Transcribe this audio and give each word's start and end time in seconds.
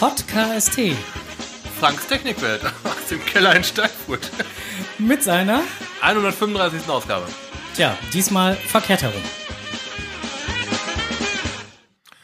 Podcast 0.00 0.80
Franks 1.78 2.06
Technikwelt 2.06 2.64
aus 2.84 3.06
dem 3.10 3.22
Keller 3.26 3.54
in 3.54 3.62
Steinfurt. 3.62 4.30
mit 4.96 5.22
seiner, 5.22 5.62
135. 6.00 6.88
Ausgabe. 6.88 7.26
tja, 7.76 7.98
diesmal 8.10 8.54
verkehrt 8.56 9.02
herum. 9.02 9.20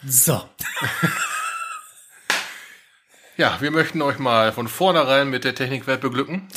So, 0.07 0.43
Ja, 3.37 3.59
wir 3.61 3.71
möchten 3.71 4.01
euch 4.01 4.19
mal 4.19 4.53
von 4.53 4.69
vornherein 4.69 5.29
mit 5.29 5.45
der 5.45 5.55
Technikwelt 5.55 6.01
beglücken. 6.01 6.49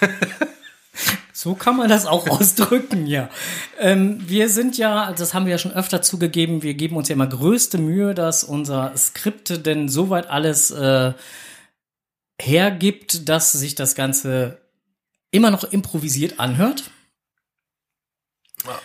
so 1.44 1.54
kann 1.54 1.76
man 1.76 1.90
das 1.90 2.06
auch 2.06 2.26
ausdrücken, 2.30 3.06
ja. 3.06 3.28
Ähm, 3.78 4.18
wir 4.26 4.48
sind 4.48 4.78
ja, 4.78 5.12
das 5.12 5.34
haben 5.34 5.44
wir 5.44 5.52
ja 5.52 5.58
schon 5.58 5.72
öfter 5.74 6.00
zugegeben, 6.00 6.62
wir 6.62 6.72
geben 6.72 6.96
uns 6.96 7.10
ja 7.10 7.12
immer 7.12 7.26
größte 7.26 7.76
Mühe, 7.76 8.14
dass 8.14 8.44
unser 8.44 8.96
Skript 8.96 9.66
denn 9.66 9.90
soweit 9.90 10.30
alles 10.30 10.70
äh, 10.70 11.12
hergibt, 12.40 13.28
dass 13.28 13.52
sich 13.52 13.74
das 13.74 13.94
Ganze 13.94 14.62
immer 15.32 15.50
noch 15.50 15.64
improvisiert 15.64 16.40
anhört. 16.40 16.90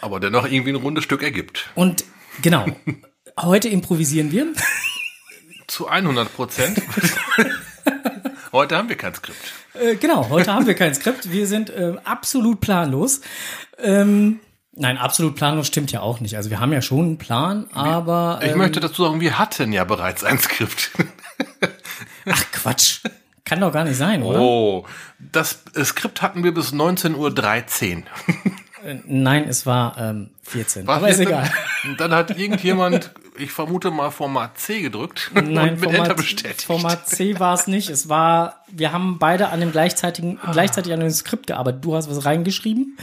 Aber 0.02 0.20
dennoch 0.20 0.46
irgendwie 0.46 0.72
ein 0.72 0.76
rundes 0.76 1.06
Stück 1.06 1.24
ergibt. 1.24 1.70
Und 1.76 2.04
genau, 2.42 2.66
heute 3.40 3.70
improvisieren 3.70 4.34
wir. 4.34 4.52
Zu 5.68 5.88
100 5.88 6.36
Prozent. 6.36 6.82
Heute 8.52 8.78
haben 8.78 8.90
wir 8.90 8.96
kein 8.98 9.14
Skript. 9.14 9.54
Äh, 9.74 9.96
genau, 9.96 10.30
heute 10.30 10.54
haben 10.54 10.66
wir 10.66 10.74
kein 10.74 10.94
Skript. 10.96 11.32
Wir 11.32 11.46
sind 11.46 11.70
äh, 11.70 11.94
absolut 12.04 12.62
planlos. 12.62 13.22
Ähm, 13.78 14.40
nein, 14.74 14.98
absolut 14.98 15.36
planlos 15.36 15.68
stimmt 15.68 15.92
ja 15.92 16.02
auch 16.02 16.20
nicht. 16.20 16.36
Also 16.36 16.50
wir 16.50 16.60
haben 16.60 16.74
ja 16.74 16.82
schon 16.82 17.06
einen 17.06 17.18
Plan, 17.18 17.68
aber 17.74 18.40
Ich 18.42 18.52
ähm, 18.52 18.58
möchte 18.58 18.80
dazu 18.80 19.04
sagen, 19.04 19.22
wir 19.22 19.38
hatten 19.38 19.72
ja 19.72 19.84
bereits 19.84 20.24
ein 20.24 20.40
Skript. 20.40 20.92
ach 22.26 22.44
Quatsch, 22.52 23.02
kann 23.46 23.62
doch 23.62 23.72
gar 23.72 23.84
nicht 23.84 23.98
sein, 23.98 24.24
oder? 24.24 24.40
Oh, 24.40 24.86
das 25.20 25.64
Skript 25.84 26.24
hatten 26.24 26.44
wir 26.44 26.54
bis 26.54 26.74
19.13 26.74 27.16
Uhr. 27.16 28.04
Äh, 28.84 29.00
nein, 29.06 29.48
es 29.48 29.66
war 29.66 29.98
ähm, 30.00 30.30
14. 30.44 30.88
War 30.88 30.98
aber 30.98 31.10
ist 31.10 31.18
14? 31.18 31.36
egal. 31.36 31.52
Und 31.84 32.00
dann 32.00 32.12
hat 32.14 32.36
irgendjemand, 32.38 33.12
ich 33.40 33.52
vermute 33.52 33.92
mal, 33.92 34.12
Format 34.12 34.58
C 34.58 34.82
gedrückt 34.82 35.32
Nein, 35.34 35.48
und 35.48 35.82
mit 35.82 35.90
Enter 35.90 35.98
Format, 35.98 36.18
bestätigt. 36.18 36.62
Format 36.64 37.08
C 37.08 37.40
war 37.40 37.54
es 37.54 37.68
nicht. 37.68 37.90
Es 37.90 38.10
war, 38.10 38.64
wir 38.68 38.92
haben 38.92 39.20
beide 39.20 39.50
an 39.50 39.60
dem 39.60 39.72
gleichzeitigen, 39.72 40.40
gleichzeitig 40.52 40.94
an 40.94 41.00
dem 41.00 41.10
Skript 41.10 41.48
gearbeitet. 41.48 41.84
Du 41.84 41.96
hast 41.96 42.10
was 42.10 42.26
reingeschrieben 42.26 42.98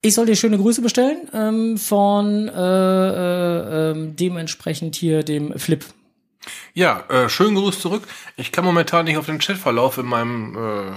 Ich 0.02 0.14
soll 0.14 0.26
dir 0.26 0.36
schöne 0.36 0.58
Grüße 0.58 0.82
bestellen 0.82 1.28
ähm, 1.32 1.78
von 1.78 2.48
äh, 2.48 2.52
äh, 2.52 3.90
ähm, 3.90 4.16
dementsprechend 4.16 4.96
hier 4.96 5.22
dem 5.22 5.58
Flip. 5.58 5.84
Ja, 6.74 7.04
äh, 7.08 7.30
schönen 7.30 7.54
Gruß 7.54 7.80
zurück. 7.80 8.06
Ich 8.36 8.52
kann 8.52 8.66
momentan 8.66 9.06
nicht 9.06 9.16
auf 9.16 9.26
den 9.26 9.38
Chatverlauf 9.38 9.96
in 9.96 10.04
meinem 10.04 10.56
äh, 10.56 10.92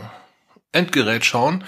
Endgerät 0.77 1.23
schauen. 1.23 1.63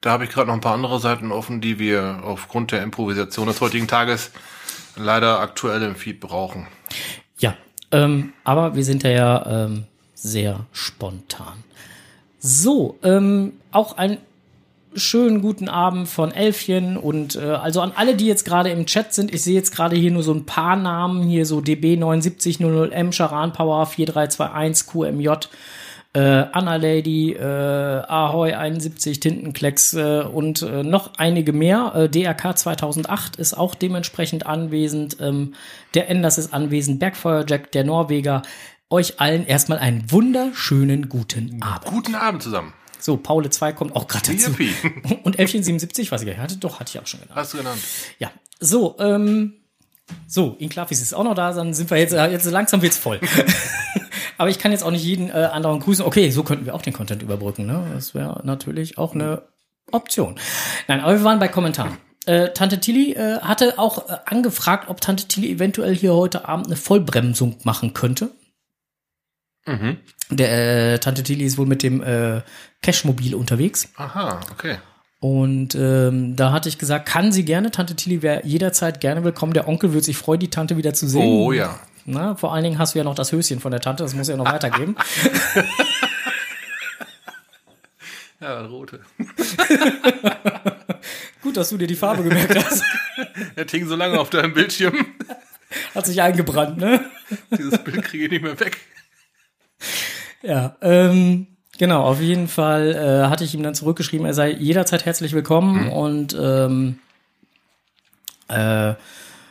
Da 0.00 0.12
habe 0.12 0.24
ich 0.24 0.30
gerade 0.30 0.46
noch 0.46 0.54
ein 0.54 0.62
paar 0.62 0.74
andere 0.74 1.00
Seiten 1.00 1.32
offen, 1.32 1.60
die 1.60 1.78
wir 1.78 2.20
aufgrund 2.22 2.72
der 2.72 2.82
Improvisation 2.82 3.48
des 3.48 3.60
heutigen 3.60 3.88
Tages 3.88 4.30
leider 4.96 5.40
aktuell 5.40 5.82
im 5.82 5.96
Feed 5.96 6.20
brauchen. 6.20 6.68
Ähm, 7.90 8.32
aber 8.44 8.74
wir 8.74 8.84
sind 8.84 9.02
ja, 9.02 9.64
ähm, 9.64 9.84
sehr 10.14 10.66
spontan. 10.72 11.64
So, 12.40 12.98
ähm, 13.02 13.54
auch 13.72 13.96
ein 13.96 14.18
schönen 14.94 15.42
guten 15.42 15.68
Abend 15.68 16.08
von 16.08 16.32
Elfchen 16.32 16.96
und 16.96 17.36
äh, 17.36 17.40
also 17.40 17.80
an 17.80 17.92
alle, 17.94 18.16
die 18.16 18.26
jetzt 18.26 18.44
gerade 18.44 18.70
im 18.70 18.86
Chat 18.86 19.14
sind. 19.14 19.32
Ich 19.32 19.42
sehe 19.42 19.54
jetzt 19.54 19.74
gerade 19.74 19.96
hier 19.96 20.10
nur 20.10 20.22
so 20.22 20.32
ein 20.32 20.44
paar 20.44 20.76
Namen, 20.76 21.22
hier 21.22 21.46
so 21.46 21.58
DB7900M, 21.58 23.12
Charan 23.12 23.52
Power 23.52 23.86
4321, 23.86 24.86
QMJ, 24.86 25.48
äh, 26.14 26.20
Anna 26.20 26.76
Lady, 26.76 27.32
äh, 27.32 27.42
Ahoy 27.42 28.54
71, 28.54 29.20
Tintenklecks 29.20 29.94
äh, 29.94 30.22
und 30.22 30.62
äh, 30.62 30.82
noch 30.82 31.14
einige 31.18 31.52
mehr. 31.52 31.92
Äh, 31.94 32.08
DRK 32.08 32.56
2008 32.56 33.36
ist 33.36 33.54
auch 33.54 33.74
dementsprechend 33.74 34.46
anwesend. 34.46 35.18
Ähm, 35.20 35.54
der 35.94 36.08
Enders 36.08 36.38
ist 36.38 36.54
anwesend, 36.54 36.98
Bergfeuerjack, 36.98 37.70
der 37.72 37.84
Norweger. 37.84 38.42
Euch 38.90 39.20
allen 39.20 39.46
erstmal 39.46 39.78
einen 39.78 40.10
wunderschönen 40.10 41.10
guten 41.10 41.62
Abend. 41.62 41.84
Guten 41.84 42.14
Abend 42.14 42.42
zusammen. 42.42 42.72
So, 42.98 43.16
Paule 43.18 43.50
2 43.50 43.74
kommt 43.74 43.94
auch 43.94 44.08
gerade 44.08 44.32
dazu. 44.32 44.52
Und 45.22 45.38
Elfchen 45.38 45.62
77, 45.62 46.10
was 46.10 46.22
ich 46.22 46.36
hatte, 46.38 46.56
doch, 46.56 46.80
hatte 46.80 46.90
ich 46.94 47.00
auch 47.00 47.06
schon 47.06 47.20
genannt. 47.20 47.38
Hast 47.38 47.52
du 47.52 47.58
genannt. 47.58 47.80
Ja, 48.18 48.30
so, 48.60 48.96
ähm, 48.98 49.54
so, 50.26 50.56
Inklavis 50.58 51.02
ist 51.02 51.14
auch 51.14 51.24
noch 51.24 51.34
da, 51.34 51.52
dann 51.52 51.74
sind 51.74 51.90
wir 51.90 51.98
jetzt, 51.98 52.14
äh, 52.14 52.30
jetzt 52.30 52.46
langsam 52.46 52.80
wird's 52.82 52.96
voll. 52.96 53.20
Aber 54.38 54.48
ich 54.48 54.58
kann 54.58 54.72
jetzt 54.72 54.82
auch 54.82 54.90
nicht 54.90 55.04
jeden 55.04 55.28
äh, 55.30 55.48
anderen 55.52 55.80
grüßen. 55.80 56.04
Okay, 56.04 56.30
so 56.30 56.44
könnten 56.44 56.64
wir 56.64 56.74
auch 56.74 56.82
den 56.82 56.92
Content 56.92 57.22
überbrücken, 57.22 57.66
ne? 57.66 57.84
Das 57.92 58.14
wäre 58.14 58.40
natürlich 58.44 58.96
auch 58.96 59.14
eine 59.14 59.42
Option. 59.90 60.36
Nein, 60.86 61.00
aber 61.00 61.14
wir 61.14 61.24
waren 61.24 61.38
bei 61.38 61.48
Kommentaren. 61.48 61.98
Äh, 62.26 62.52
Tante 62.52 62.78
Tilly 62.78 63.14
äh, 63.14 63.40
hatte 63.40 63.78
auch 63.78 64.08
äh, 64.08 64.16
angefragt, 64.26 64.88
ob 64.88 65.00
Tante 65.00 65.26
Tilly 65.26 65.50
eventuell 65.50 65.94
hier 65.94 66.14
heute 66.14 66.46
Abend 66.46 66.66
eine 66.66 66.76
Vollbremsung 66.76 67.56
machen 67.64 67.94
könnte. 67.94 68.30
Mhm. 69.66 69.96
Der 70.30 70.94
äh, 70.94 70.98
Tante 70.98 71.22
Tilly 71.22 71.44
ist 71.44 71.58
wohl 71.58 71.66
mit 71.66 71.82
dem 71.82 72.02
äh, 72.02 72.42
Cashmobil 72.82 73.34
unterwegs. 73.34 73.88
Aha, 73.96 74.40
okay. 74.52 74.76
Und 75.20 75.74
ähm, 75.74 76.36
da 76.36 76.52
hatte 76.52 76.68
ich 76.68 76.78
gesagt, 76.78 77.06
kann 77.06 77.32
sie 77.32 77.44
gerne. 77.44 77.70
Tante 77.70 77.96
Tilly 77.96 78.22
wäre 78.22 78.46
jederzeit 78.46 79.00
gerne 79.00 79.24
willkommen. 79.24 79.52
Der 79.52 79.66
Onkel 79.66 79.92
würde 79.92 80.04
sich 80.04 80.16
freuen, 80.16 80.40
die 80.40 80.50
Tante 80.50 80.76
wieder 80.76 80.94
zu 80.94 81.08
sehen. 81.08 81.22
Oh 81.22 81.52
ja. 81.52 81.80
Na, 82.10 82.34
vor 82.36 82.54
allen 82.54 82.64
Dingen 82.64 82.78
hast 82.78 82.94
du 82.94 82.98
ja 82.98 83.04
noch 83.04 83.14
das 83.14 83.32
Höschen 83.32 83.60
von 83.60 83.70
der 83.70 83.82
Tante, 83.82 84.02
das 84.02 84.14
muss 84.14 84.28
ja 84.28 84.36
noch 84.36 84.46
weitergeben. 84.50 84.96
Ja, 88.40 88.64
rote. 88.64 89.00
Gut, 91.42 91.56
dass 91.56 91.68
du 91.68 91.76
dir 91.76 91.86
die 91.86 91.96
Farbe 91.96 92.22
gemerkt 92.22 92.56
hast. 92.56 92.82
Er 93.56 93.66
hing 93.66 93.86
so 93.88 93.96
lange 93.96 94.18
auf 94.20 94.30
deinem 94.30 94.54
Bildschirm. 94.54 95.06
Hat 95.92 96.06
sich 96.06 96.22
eingebrannt, 96.22 96.78
ne? 96.78 97.04
Dieses 97.50 97.82
Bild 97.82 98.04
kriege 98.04 98.26
ich 98.26 98.30
nicht 98.30 98.42
mehr 98.42 98.58
weg. 98.60 98.78
Ja, 100.40 100.76
ähm, 100.80 101.48
genau, 101.76 102.04
auf 102.04 102.20
jeden 102.20 102.46
Fall 102.46 102.94
äh, 102.94 103.28
hatte 103.28 103.42
ich 103.42 103.54
ihm 103.54 103.64
dann 103.64 103.74
zurückgeschrieben, 103.74 104.24
er 104.24 104.34
sei 104.34 104.52
jederzeit 104.52 105.04
herzlich 105.04 105.32
willkommen 105.32 105.90
und 105.90 106.36
ähm, 106.40 107.00
äh, 108.46 108.94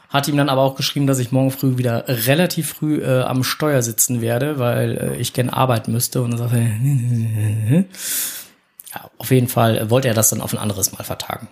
hat 0.10 0.28
ihm 0.28 0.38
dann 0.38 0.50
aber 0.50 0.62
auch 0.62 0.76
geschrieben, 0.76 1.08
dass 1.08 1.20
ich 1.20 1.32
morgen 1.32 1.52
früh 1.52 1.78
wieder 1.78 2.06
relativ 2.08 2.70
früh 2.70 3.02
äh, 3.02 3.22
am 3.24 3.44
Steuer 3.44 3.82
sitzen 3.82 4.22
werde, 4.22 4.58
weil 4.60 4.98
äh, 4.98 5.16
ich 5.18 5.34
gern 5.34 5.50
arbeiten 5.50 5.92
müsste. 5.92 6.22
Und 6.22 6.32
dann 6.32 6.40
sagte 6.40 6.58
er, 6.58 7.80
ja, 8.96 9.12
auf 9.18 9.32
jeden 9.32 9.48
Fall 9.48 9.78
äh, 9.78 9.90
wollte 9.90 10.08
er 10.08 10.14
das 10.14 10.30
dann 10.30 10.42
auf 10.42 10.54
ein 10.54 10.60
anderes 10.60 10.94
Mal 10.94 11.04
vertagen. 11.04 11.50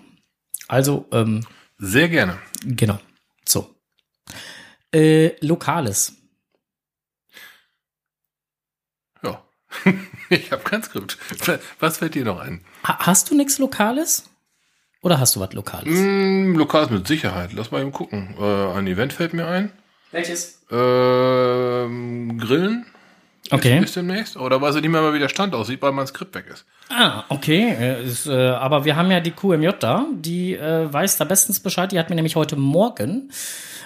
Also, 0.67 1.05
ähm, 1.11 1.45
Sehr 1.77 2.07
gerne. 2.09 2.37
genau. 2.63 2.99
So. 3.47 3.75
Äh, 4.93 5.31
Lokales. 5.45 6.13
Ja. 9.23 9.43
Ich 10.29 10.51
habe 10.51 10.63
kein 10.63 10.81
Skript. 10.81 11.19
Was 11.79 11.97
fällt 11.97 12.15
dir 12.15 12.25
noch 12.25 12.39
ein? 12.39 12.65
Ha 12.83 12.97
hast 13.05 13.29
du 13.29 13.35
nichts 13.35 13.59
Lokales? 13.59 14.23
Oder 15.05 15.19
hast 15.19 15.35
du 15.35 15.39
was 15.39 15.53
Lokales? 15.53 15.85
Mm, 15.87 16.55
Lokal 16.55 16.87
mit 16.89 17.07
Sicherheit. 17.07 17.53
Lass 17.53 17.69
mal 17.69 17.79
eben 17.79 17.91
gucken. 17.91 18.33
Äh, 18.41 18.75
ein 18.75 18.87
Event 18.87 19.13
fällt 19.13 19.35
mir 19.35 19.45
ein. 19.45 19.71
Welches? 20.11 20.61
Ähm, 20.71 22.39
Grillen 22.39 22.87
Okay. 23.51 23.83
ist 23.83 23.95
demnächst. 23.95 24.35
Oder 24.35 24.59
weiß 24.59 24.73
ich 24.77 24.81
nicht 24.81 24.89
mehr, 24.89 25.03
mal, 25.03 25.13
wie 25.13 25.19
der 25.19 25.29
Stand 25.29 25.53
aussieht, 25.53 25.79
weil 25.83 25.91
mein 25.91 26.07
Skript 26.07 26.33
weg 26.33 26.45
ist. 26.51 26.65
Ah, 26.89 27.23
okay. 27.29 27.75
Äh, 27.79 28.03
Ist, 28.03 28.25
äh, 28.25 28.31
aber 28.47 28.83
wir 28.85 28.95
haben 28.95 29.11
ja 29.11 29.19
die 29.19 29.29
QMJ 29.29 29.69
da, 29.79 30.07
die 30.11 30.55
äh, 30.55 30.91
weiß 30.91 31.17
da 31.17 31.25
bestens 31.25 31.59
Bescheid. 31.59 31.91
Die 31.91 31.99
hat 31.99 32.09
mir 32.09 32.15
nämlich 32.15 32.35
heute 32.35 32.55
Morgen 32.55 33.29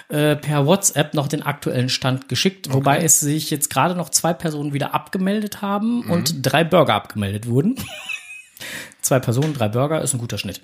äh, 0.08 0.36
per 0.36 0.64
WhatsApp 0.64 1.12
noch 1.12 1.28
den 1.28 1.42
aktuellen 1.42 1.90
Stand 1.90 2.30
geschickt, 2.30 2.72
wobei 2.72 3.02
es 3.02 3.20
sich 3.20 3.50
jetzt 3.50 3.68
gerade 3.68 3.94
noch 3.94 4.08
zwei 4.08 4.32
Personen 4.32 4.72
wieder 4.72 4.94
abgemeldet 4.94 5.60
haben 5.60 6.08
und 6.10 6.36
drei 6.40 6.64
Burger 6.64 6.94
abgemeldet 6.94 7.46
wurden. 7.46 7.76
Zwei 9.00 9.18
Personen, 9.20 9.54
drei 9.54 9.68
Burger 9.68 10.00
ist 10.02 10.14
ein 10.14 10.18
guter 10.20 10.38
Schnitt. 10.38 10.60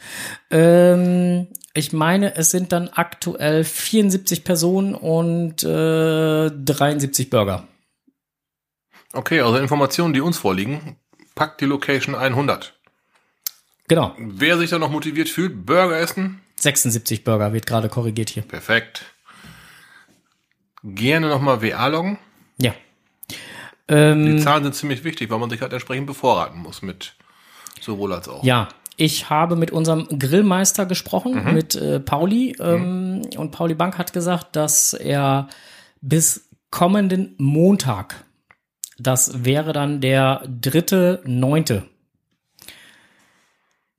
Ähm, 0.51 1.47
ich 1.75 1.93
meine, 1.93 2.35
es 2.37 2.51
sind 2.51 2.73
dann 2.73 2.89
aktuell 2.89 3.65
74 3.65 4.45
Personen 4.45 4.95
und 4.95 5.63
äh, 5.65 6.51
73 6.51 7.31
Burger. 7.31 7.67
Okay, 9.13 9.41
also 9.41 9.59
Informationen, 9.59 10.13
die 10.15 10.21
uns 10.21 10.39
vorliegen. 10.39 10.97
Packt 11.35 11.61
die 11.61 11.67
Location 11.67 12.15
100. 12.15 12.75
Genau, 13.89 14.15
Wer 14.19 14.59
sich 14.59 14.71
da 14.71 14.79
noch 14.79 14.91
motiviert 14.91 15.29
fühlt, 15.29 15.65
Burger 15.65 15.99
essen, 16.01 16.41
76 16.59 17.23
Burger 17.25 17.53
wird 17.53 17.67
gerade 17.67 17.89
korrigiert 17.89 18.31
hier. 18.31 18.43
perfekt. 18.43 19.05
Gerne 20.83 21.29
nochmal 21.29 21.63
WA 21.63 21.87
loggen. 21.89 22.19
Ja. 22.59 22.75
Ähm, 23.89 24.25
Die 24.37 24.43
Zahlen 24.43 24.65
sind 24.65 24.75
ziemlich 24.75 25.05
wichtig, 25.05 25.31
weil 25.31 25.39
man 25.39 25.51
sich 25.51 25.61
halt 25.61 25.73
entsprechend 25.73 26.07
bevorraten 26.07 26.59
muss 26.61 26.83
mit 26.83 27.15
sowohl 27.81 28.13
als 28.13 28.29
auch. 28.29 28.43
Ja, 28.45 28.69
ich 28.97 29.29
habe 29.29 29.57
mit 29.57 29.71
unserem 29.71 30.07
Grillmeister 30.19 30.87
gesprochen, 30.87 31.53
mit 31.53 31.75
äh, 31.75 32.01
Pauli. 32.01 32.57
Ähm, 32.59 33.23
Und 33.37 33.51
Pauli 33.51 33.75
Bank 33.75 33.99
hat 33.99 34.13
gesagt, 34.13 34.57
dass 34.57 34.95
er 34.95 35.49
bis 36.01 36.49
kommenden 36.71 37.35
Montag, 37.39 38.25
das 38.99 39.45
wäre 39.45 39.73
dann 39.73 40.01
der 40.01 40.43
dritte, 40.49 41.23
neunte, 41.25 41.85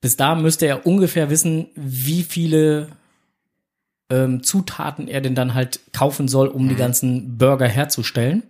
bis 0.00 0.16
da 0.16 0.34
müsste 0.34 0.66
er 0.66 0.86
ungefähr 0.86 1.30
wissen, 1.30 1.68
wie 1.74 2.22
viele 2.22 2.88
ähm, 4.10 4.42
Zutaten 4.42 5.08
er 5.08 5.20
denn 5.20 5.34
dann 5.34 5.54
halt 5.54 5.80
kaufen 5.92 6.28
soll, 6.28 6.48
um 6.48 6.68
die 6.68 6.76
ganzen 6.76 7.36
Burger 7.36 7.68
herzustellen. 7.68 8.44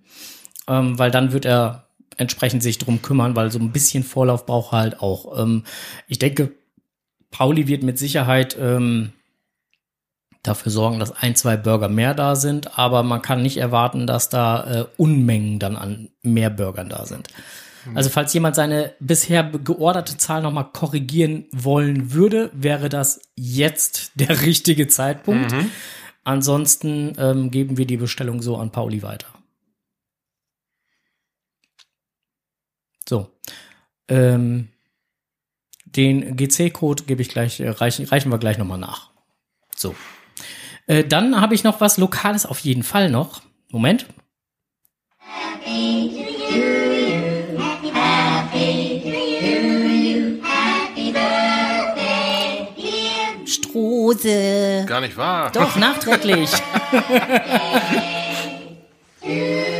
Ähm, 0.66 0.98
weil 0.98 1.10
dann 1.10 1.32
wird 1.32 1.46
er 1.46 1.87
entsprechend 2.18 2.62
sich 2.62 2.78
drum 2.78 3.02
kümmern, 3.02 3.36
weil 3.36 3.50
so 3.50 3.58
ein 3.58 3.72
bisschen 3.72 4.04
Vorlauf 4.04 4.46
braucht 4.46 4.72
er 4.72 4.78
halt 4.78 5.00
auch. 5.00 5.38
Ähm, 5.40 5.64
ich 6.06 6.18
denke, 6.18 6.52
Pauli 7.30 7.66
wird 7.66 7.82
mit 7.82 7.98
Sicherheit 7.98 8.56
ähm, 8.60 9.12
dafür 10.42 10.70
sorgen, 10.70 10.98
dass 10.98 11.12
ein, 11.12 11.34
zwei 11.34 11.56
Burger 11.56 11.88
mehr 11.88 12.14
da 12.14 12.36
sind, 12.36 12.78
aber 12.78 13.02
man 13.02 13.22
kann 13.22 13.42
nicht 13.42 13.58
erwarten, 13.58 14.06
dass 14.06 14.28
da 14.28 14.64
äh, 14.64 14.84
Unmengen 14.96 15.58
dann 15.58 15.76
an 15.76 16.08
mehr 16.22 16.50
Burgern 16.50 16.88
da 16.88 17.06
sind. 17.06 17.28
Also 17.94 18.10
falls 18.10 18.34
jemand 18.34 18.54
seine 18.54 18.92
bisher 19.00 19.44
georderte 19.44 20.16
Zahl 20.16 20.42
nochmal 20.42 20.68
korrigieren 20.72 21.46
wollen 21.52 22.12
würde, 22.12 22.50
wäre 22.52 22.88
das 22.88 23.20
jetzt 23.34 24.12
der 24.14 24.42
richtige 24.42 24.88
Zeitpunkt. 24.88 25.54
Ansonsten 26.24 27.14
ähm, 27.18 27.50
geben 27.50 27.78
wir 27.78 27.86
die 27.86 27.96
Bestellung 27.96 28.42
so 28.42 28.56
an 28.56 28.70
Pauli 28.70 29.02
weiter. 29.02 29.28
So. 33.08 33.30
Ähm, 34.08 34.68
den 35.84 36.36
GC-Code 36.36 37.04
gebe 37.04 37.22
ich 37.22 37.30
gleich, 37.30 37.60
äh, 37.60 37.68
reichen, 37.70 38.04
reichen 38.06 38.30
wir 38.30 38.38
gleich 38.38 38.58
nochmal 38.58 38.78
nach. 38.78 39.10
So. 39.74 39.94
Äh, 40.86 41.04
dann 41.04 41.40
habe 41.40 41.54
ich 41.54 41.64
noch 41.64 41.80
was 41.80 41.96
Lokales 41.96 42.44
auf 42.44 42.58
jeden 42.60 42.82
Fall 42.82 43.10
noch. 43.10 43.42
Moment. 43.70 44.06
Strose. 53.46 54.84
Gar 54.86 55.00
nicht 55.00 55.16
wahr. 55.16 55.50
Doch, 55.52 55.76
nachträglich. 55.76 56.50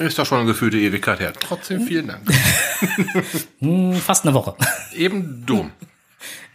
Ist 0.00 0.18
doch 0.18 0.24
schon 0.24 0.38
eine 0.38 0.46
gefühlte 0.46 0.78
Ewigkeit 0.78 1.20
her. 1.20 1.32
Trotzdem 1.38 1.82
vielen 1.82 2.08
Dank. 2.08 2.22
Hm, 3.58 3.92
Fast 3.94 4.24
eine 4.24 4.32
Woche. 4.32 4.54
Eben 4.94 5.44
dumm. 5.44 5.70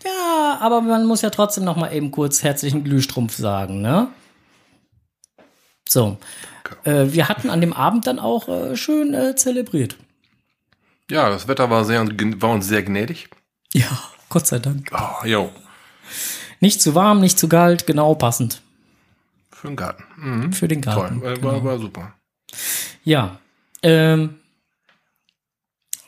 Ja, 0.03 0.57
aber 0.59 0.81
man 0.81 1.05
muss 1.05 1.21
ja 1.21 1.29
trotzdem 1.29 1.63
noch 1.63 1.75
mal 1.75 1.93
eben 1.93 2.09
kurz 2.09 2.41
herzlichen 2.41 2.83
Glühstrumpf 2.83 3.35
sagen, 3.35 3.81
ne? 3.81 4.07
So. 5.87 6.17
Äh, 6.83 7.05
wir 7.09 7.29
hatten 7.29 7.51
an 7.51 7.61
dem 7.61 7.73
Abend 7.73 8.07
dann 8.07 8.17
auch 8.17 8.47
äh, 8.47 8.75
schön 8.75 9.13
äh, 9.13 9.35
zelebriert. 9.35 9.97
Ja, 11.11 11.29
das 11.29 11.47
Wetter 11.47 11.69
war, 11.69 11.85
sehr, 11.85 12.03
war 12.41 12.49
uns 12.49 12.67
sehr 12.67 12.81
gnädig. 12.81 13.29
Ja, 13.71 13.87
Gott 14.29 14.47
sei 14.47 14.57
Dank. 14.57 14.89
Oh, 14.91 15.25
jo. 15.25 15.51
Nicht 16.59 16.81
zu 16.81 16.95
warm, 16.95 17.19
nicht 17.21 17.37
zu 17.37 17.47
kalt, 17.47 17.85
genau 17.85 18.15
passend 18.15 18.63
Für 19.51 19.67
den 19.67 19.75
Garten. 19.75 20.03
Mhm. 20.17 20.53
für 20.53 20.67
den 20.67 20.81
Toll. 20.81 20.95
Garten. 20.95 21.21
War, 21.21 21.43
war, 21.43 21.63
war 21.63 21.77
super. 21.77 22.15
Ja. 23.03 23.39
Ähm, 23.83 24.35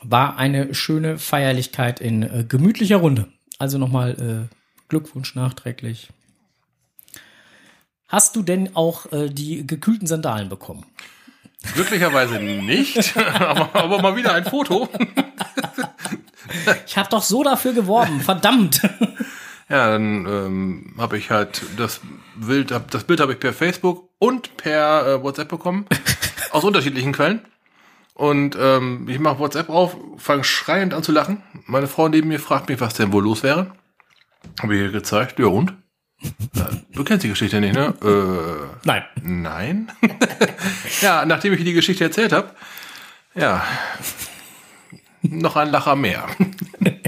war 0.02 0.36
eine 0.36 0.74
schöne 0.74 1.18
Feierlichkeit 1.18 2.00
in 2.00 2.22
äh, 2.22 2.44
gemütlicher 2.48 2.98
Runde. 2.98 3.28
Also 3.58 3.78
nochmal 3.78 4.48
äh, 4.50 4.54
Glückwunsch 4.88 5.34
nachträglich. 5.34 6.08
Hast 8.06 8.36
du 8.36 8.42
denn 8.42 8.74
auch 8.74 9.12
äh, 9.12 9.28
die 9.28 9.66
gekühlten 9.66 10.06
Sandalen 10.06 10.48
bekommen? 10.48 10.86
Glücklicherweise 11.74 12.38
nicht, 12.38 13.16
aber, 13.16 13.74
aber 13.74 14.00
mal 14.00 14.16
wieder 14.16 14.32
ein 14.32 14.44
Foto. 14.44 14.88
Ich 16.86 16.96
habe 16.96 17.08
doch 17.10 17.22
so 17.22 17.42
dafür 17.42 17.72
geworben, 17.72 18.20
verdammt. 18.20 18.80
Ja, 19.70 19.90
dann 19.90 20.24
ähm, 20.24 20.94
habe 20.96 21.18
ich 21.18 21.30
halt 21.30 21.60
das 21.76 22.00
Bild, 22.36 22.72
hab, 22.72 22.90
das 22.90 23.04
Bild 23.04 23.20
habe 23.20 23.34
ich 23.34 23.38
per 23.38 23.52
Facebook 23.52 24.08
und 24.18 24.56
per 24.56 25.06
äh, 25.06 25.22
WhatsApp 25.22 25.50
bekommen, 25.50 25.84
aus 26.50 26.64
unterschiedlichen 26.64 27.12
Quellen. 27.12 27.40
Und 28.14 28.56
ähm, 28.60 29.08
ich 29.08 29.20
mache 29.20 29.38
WhatsApp 29.38 29.68
auf, 29.68 29.96
fange 30.16 30.42
schreiend 30.42 30.92
an 30.92 31.02
zu 31.02 31.12
lachen. 31.12 31.42
Meine 31.66 31.86
Frau 31.86 32.08
neben 32.08 32.28
mir 32.28 32.40
fragt 32.40 32.68
mich, 32.68 32.80
was 32.80 32.94
denn 32.94 33.12
wohl 33.12 33.22
los 33.22 33.42
wäre. 33.42 33.72
Habe 34.60 34.74
ich 34.74 34.80
ihr 34.80 34.90
gezeigt, 34.90 35.38
ja 35.38 35.46
und? 35.46 35.74
Du 36.92 37.04
kennst 37.04 37.22
die 37.22 37.28
Geschichte 37.28 37.60
nicht, 37.60 37.74
ne? 37.74 37.94
Äh, 38.02 38.66
Nein. 38.84 39.04
Nein. 39.22 39.92
ja, 41.00 41.24
nachdem 41.24 41.52
ich 41.52 41.62
die 41.62 41.74
Geschichte 41.74 42.04
erzählt 42.04 42.32
habe, 42.32 42.50
ja, 43.36 43.64
noch 45.22 45.54
ein 45.54 45.70
Lacher 45.70 45.94
mehr. 45.94 46.26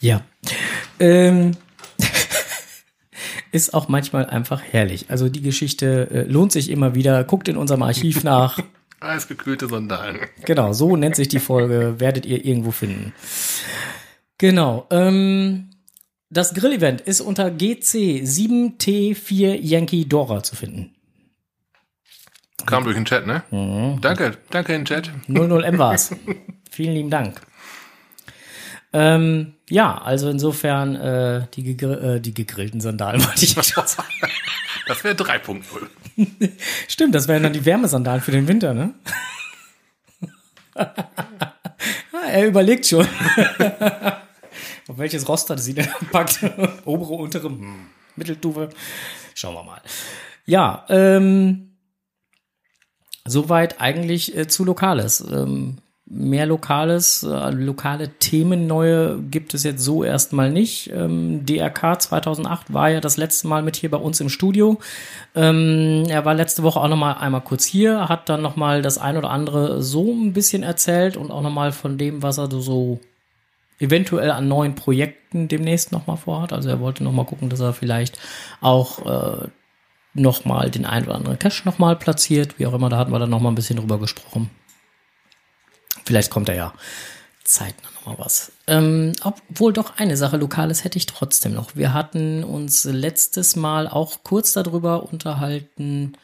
Ja. 0.00 0.22
Ähm, 0.98 1.52
ist 3.52 3.74
auch 3.74 3.88
manchmal 3.88 4.26
einfach 4.26 4.62
herrlich. 4.62 5.06
Also 5.08 5.28
die 5.28 5.42
Geschichte 5.42 6.08
äh, 6.10 6.22
lohnt 6.22 6.52
sich 6.52 6.70
immer 6.70 6.94
wieder. 6.94 7.24
Guckt 7.24 7.48
in 7.48 7.56
unserem 7.56 7.82
Archiv 7.82 8.24
nach. 8.24 8.58
Eisgekühlte 9.00 9.68
Sandalen. 9.68 10.20
Genau, 10.44 10.72
so 10.72 10.96
nennt 10.96 11.16
sich 11.16 11.28
die 11.28 11.38
Folge. 11.38 11.96
Werdet 11.98 12.26
ihr 12.26 12.44
irgendwo 12.44 12.70
finden. 12.70 13.14
Genau. 14.38 14.86
Ähm, 14.90 15.70
das 16.28 16.54
Grillevent 16.54 17.00
ist 17.00 17.20
unter 17.20 17.50
GC 17.50 18.22
7T4 18.22 19.58
Yankee 19.60 20.04
Dora 20.04 20.42
zu 20.42 20.54
finden. 20.54 20.94
Kam 22.66 22.84
durch 22.84 22.94
den 22.94 23.04
Chat, 23.04 23.26
ne? 23.26 23.42
Danke, 24.00 24.36
danke 24.50 24.74
in 24.74 24.80
den 24.80 24.84
Chat. 24.84 25.10
00M 25.28 25.78
war's. 25.78 26.14
Vielen 26.70 26.94
lieben 26.94 27.10
Dank. 27.10 27.40
Ähm, 28.92 29.54
ja, 29.68 29.98
also 29.98 30.28
insofern 30.28 30.96
äh, 30.96 31.46
die, 31.54 31.62
gegr 31.62 32.02
äh, 32.02 32.20
die 32.20 32.34
gegrillten 32.34 32.80
Sandalen 32.80 33.24
wollte 33.26 33.44
ich 33.44 33.52
schon 33.52 33.62
sagen. 33.62 34.08
Das 34.86 35.04
wäre 35.04 35.14
3.0. 35.14 35.62
Stimmt, 36.88 37.14
das 37.14 37.28
wären 37.28 37.44
dann 37.44 37.52
die 37.52 37.64
Wärmesandalen 37.64 38.20
für 38.20 38.32
den 38.32 38.48
Winter, 38.48 38.74
ne? 38.74 38.94
ah, 40.74 40.94
er 42.32 42.46
überlegt 42.46 42.86
schon. 42.86 43.06
Auf 44.88 44.98
welches 44.98 45.28
Roster 45.28 45.56
sie 45.58 45.74
denn 45.74 45.88
packt. 46.10 46.40
Obere, 46.84 47.14
untere, 47.14 47.48
hm, 47.48 47.86
Mittelstufe. 48.16 48.70
Schauen 49.34 49.54
wir 49.54 49.62
mal. 49.62 49.80
Ja, 50.46 50.84
ähm, 50.88 51.76
soweit 53.24 53.80
eigentlich 53.80 54.36
äh, 54.36 54.48
zu 54.48 54.64
Lokales. 54.64 55.20
Ähm, 55.20 55.78
mehr 56.12 56.44
Lokales, 56.44 57.22
äh, 57.22 57.50
lokale 57.50 58.08
Themen 58.18 58.66
neue 58.66 59.20
gibt 59.30 59.54
es 59.54 59.62
jetzt 59.62 59.82
so 59.82 60.02
erstmal 60.02 60.50
nicht. 60.50 60.90
Ähm, 60.92 61.46
DRK 61.46 62.00
2008 62.02 62.72
war 62.72 62.90
ja 62.90 63.00
das 63.00 63.16
letzte 63.16 63.46
Mal 63.46 63.62
mit 63.62 63.76
hier 63.76 63.92
bei 63.92 63.96
uns 63.96 64.20
im 64.20 64.28
Studio. 64.28 64.80
Ähm, 65.36 66.04
er 66.08 66.24
war 66.24 66.34
letzte 66.34 66.64
Woche 66.64 66.80
auch 66.80 66.88
noch 66.88 66.96
mal 66.96 67.12
einmal 67.12 67.42
kurz 67.42 67.64
hier, 67.64 68.08
hat 68.08 68.28
dann 68.28 68.42
noch 68.42 68.56
mal 68.56 68.82
das 68.82 68.98
ein 68.98 69.16
oder 69.16 69.30
andere 69.30 69.82
so 69.82 70.12
ein 70.12 70.32
bisschen 70.32 70.64
erzählt 70.64 71.16
und 71.16 71.30
auch 71.30 71.42
noch 71.42 71.52
mal 71.52 71.70
von 71.70 71.96
dem, 71.96 72.24
was 72.24 72.38
er 72.38 72.50
so 72.50 72.98
eventuell 73.78 74.32
an 74.32 74.48
neuen 74.48 74.74
Projekten 74.74 75.46
demnächst 75.46 75.92
noch 75.92 76.08
mal 76.08 76.16
vorhat. 76.16 76.52
Also 76.52 76.68
er 76.68 76.80
wollte 76.80 77.04
noch 77.04 77.12
mal 77.12 77.24
gucken, 77.24 77.50
dass 77.50 77.60
er 77.60 77.72
vielleicht 77.72 78.18
auch 78.60 79.06
äh, 79.06 79.48
noch 80.14 80.44
mal 80.44 80.70
den 80.70 80.86
ein 80.86 81.04
oder 81.04 81.14
anderen 81.14 81.38
Cache 81.38 81.62
noch 81.64 81.78
mal 81.78 81.94
platziert, 81.94 82.58
wie 82.58 82.66
auch 82.66 82.74
immer. 82.74 82.88
Da 82.88 82.98
hatten 82.98 83.12
wir 83.12 83.20
dann 83.20 83.30
noch 83.30 83.40
mal 83.40 83.50
ein 83.50 83.54
bisschen 83.54 83.76
drüber 83.76 84.00
gesprochen. 84.00 84.50
Vielleicht 86.10 86.32
kommt 86.32 86.48
er 86.48 86.56
ja 86.56 86.74
zeitnah 87.44 87.88
noch 87.94 88.04
mal 88.04 88.24
was. 88.24 88.50
Ähm, 88.66 89.12
obwohl 89.22 89.72
doch 89.72 89.96
eine 89.96 90.16
Sache 90.16 90.38
Lokales 90.38 90.82
hätte 90.82 90.98
ich 90.98 91.06
trotzdem 91.06 91.54
noch. 91.54 91.76
Wir 91.76 91.94
hatten 91.94 92.42
uns 92.42 92.82
letztes 92.82 93.54
Mal 93.54 93.86
auch 93.86 94.24
kurz 94.24 94.52
darüber 94.52 95.04
unterhalten 95.04 96.14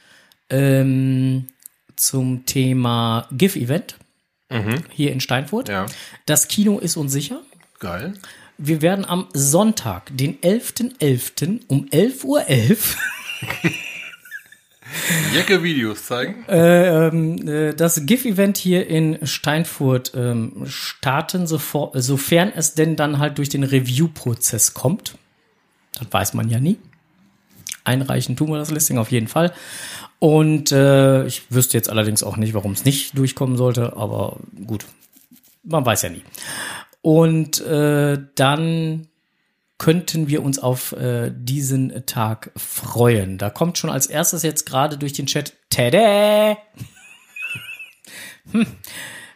ähm, 0.50 1.46
zum 1.94 2.46
Thema 2.46 3.28
GIF-Event 3.30 3.96
hier 4.90 5.12
in 5.12 5.20
Steinfurt. 5.20 5.68
Ja. 5.68 5.86
Das 6.24 6.48
Kino 6.48 6.80
ist 6.80 6.96
uns 6.96 7.12
sicher. 7.12 7.42
Geil. 7.78 8.14
Wir 8.58 8.82
werden 8.82 9.04
am 9.04 9.28
Sonntag, 9.32 10.10
den 10.16 10.40
11.11. 10.40 11.60
um 11.68 11.86
11.11 11.86 12.24
Uhr 12.24 12.44
Jacke 15.34 15.62
Videos 15.62 16.06
zeigen. 16.06 16.44
ähm, 16.48 17.48
äh, 17.48 17.74
das 17.74 18.06
GIF-Event 18.06 18.56
hier 18.56 18.86
in 18.86 19.24
Steinfurt 19.26 20.12
ähm, 20.14 20.64
starten, 20.66 21.46
sofort, 21.46 21.92
sofern 22.02 22.52
es 22.54 22.74
denn 22.74 22.96
dann 22.96 23.18
halt 23.18 23.38
durch 23.38 23.48
den 23.48 23.64
Review-Prozess 23.64 24.74
kommt. 24.74 25.16
Das 25.98 26.08
weiß 26.10 26.34
man 26.34 26.48
ja 26.48 26.60
nie. 26.60 26.78
Einreichen 27.84 28.36
tun 28.36 28.50
wir 28.50 28.58
das 28.58 28.70
Listing 28.70 28.98
auf 28.98 29.10
jeden 29.10 29.28
Fall. 29.28 29.52
Und 30.18 30.72
äh, 30.72 31.26
ich 31.26 31.50
wüsste 31.50 31.76
jetzt 31.76 31.90
allerdings 31.90 32.22
auch 32.22 32.36
nicht, 32.36 32.54
warum 32.54 32.72
es 32.72 32.84
nicht 32.84 33.16
durchkommen 33.16 33.56
sollte, 33.56 33.96
aber 33.96 34.38
gut, 34.66 34.84
man 35.62 35.84
weiß 35.84 36.02
ja 36.02 36.08
nie. 36.10 36.22
Und 37.02 37.60
äh, 37.60 38.18
dann 38.34 39.08
könnten 39.78 40.28
wir 40.28 40.42
uns 40.42 40.58
auf 40.58 40.92
äh, 40.92 41.30
diesen 41.34 42.06
Tag 42.06 42.50
freuen. 42.56 43.38
Da 43.38 43.50
kommt 43.50 43.78
schon 43.78 43.90
als 43.90 44.06
erstes 44.06 44.42
jetzt 44.42 44.66
gerade 44.66 44.98
durch 44.98 45.12
den 45.12 45.26
Chat 45.26 45.52
Tada! 45.70 46.56
hm. 48.52 48.66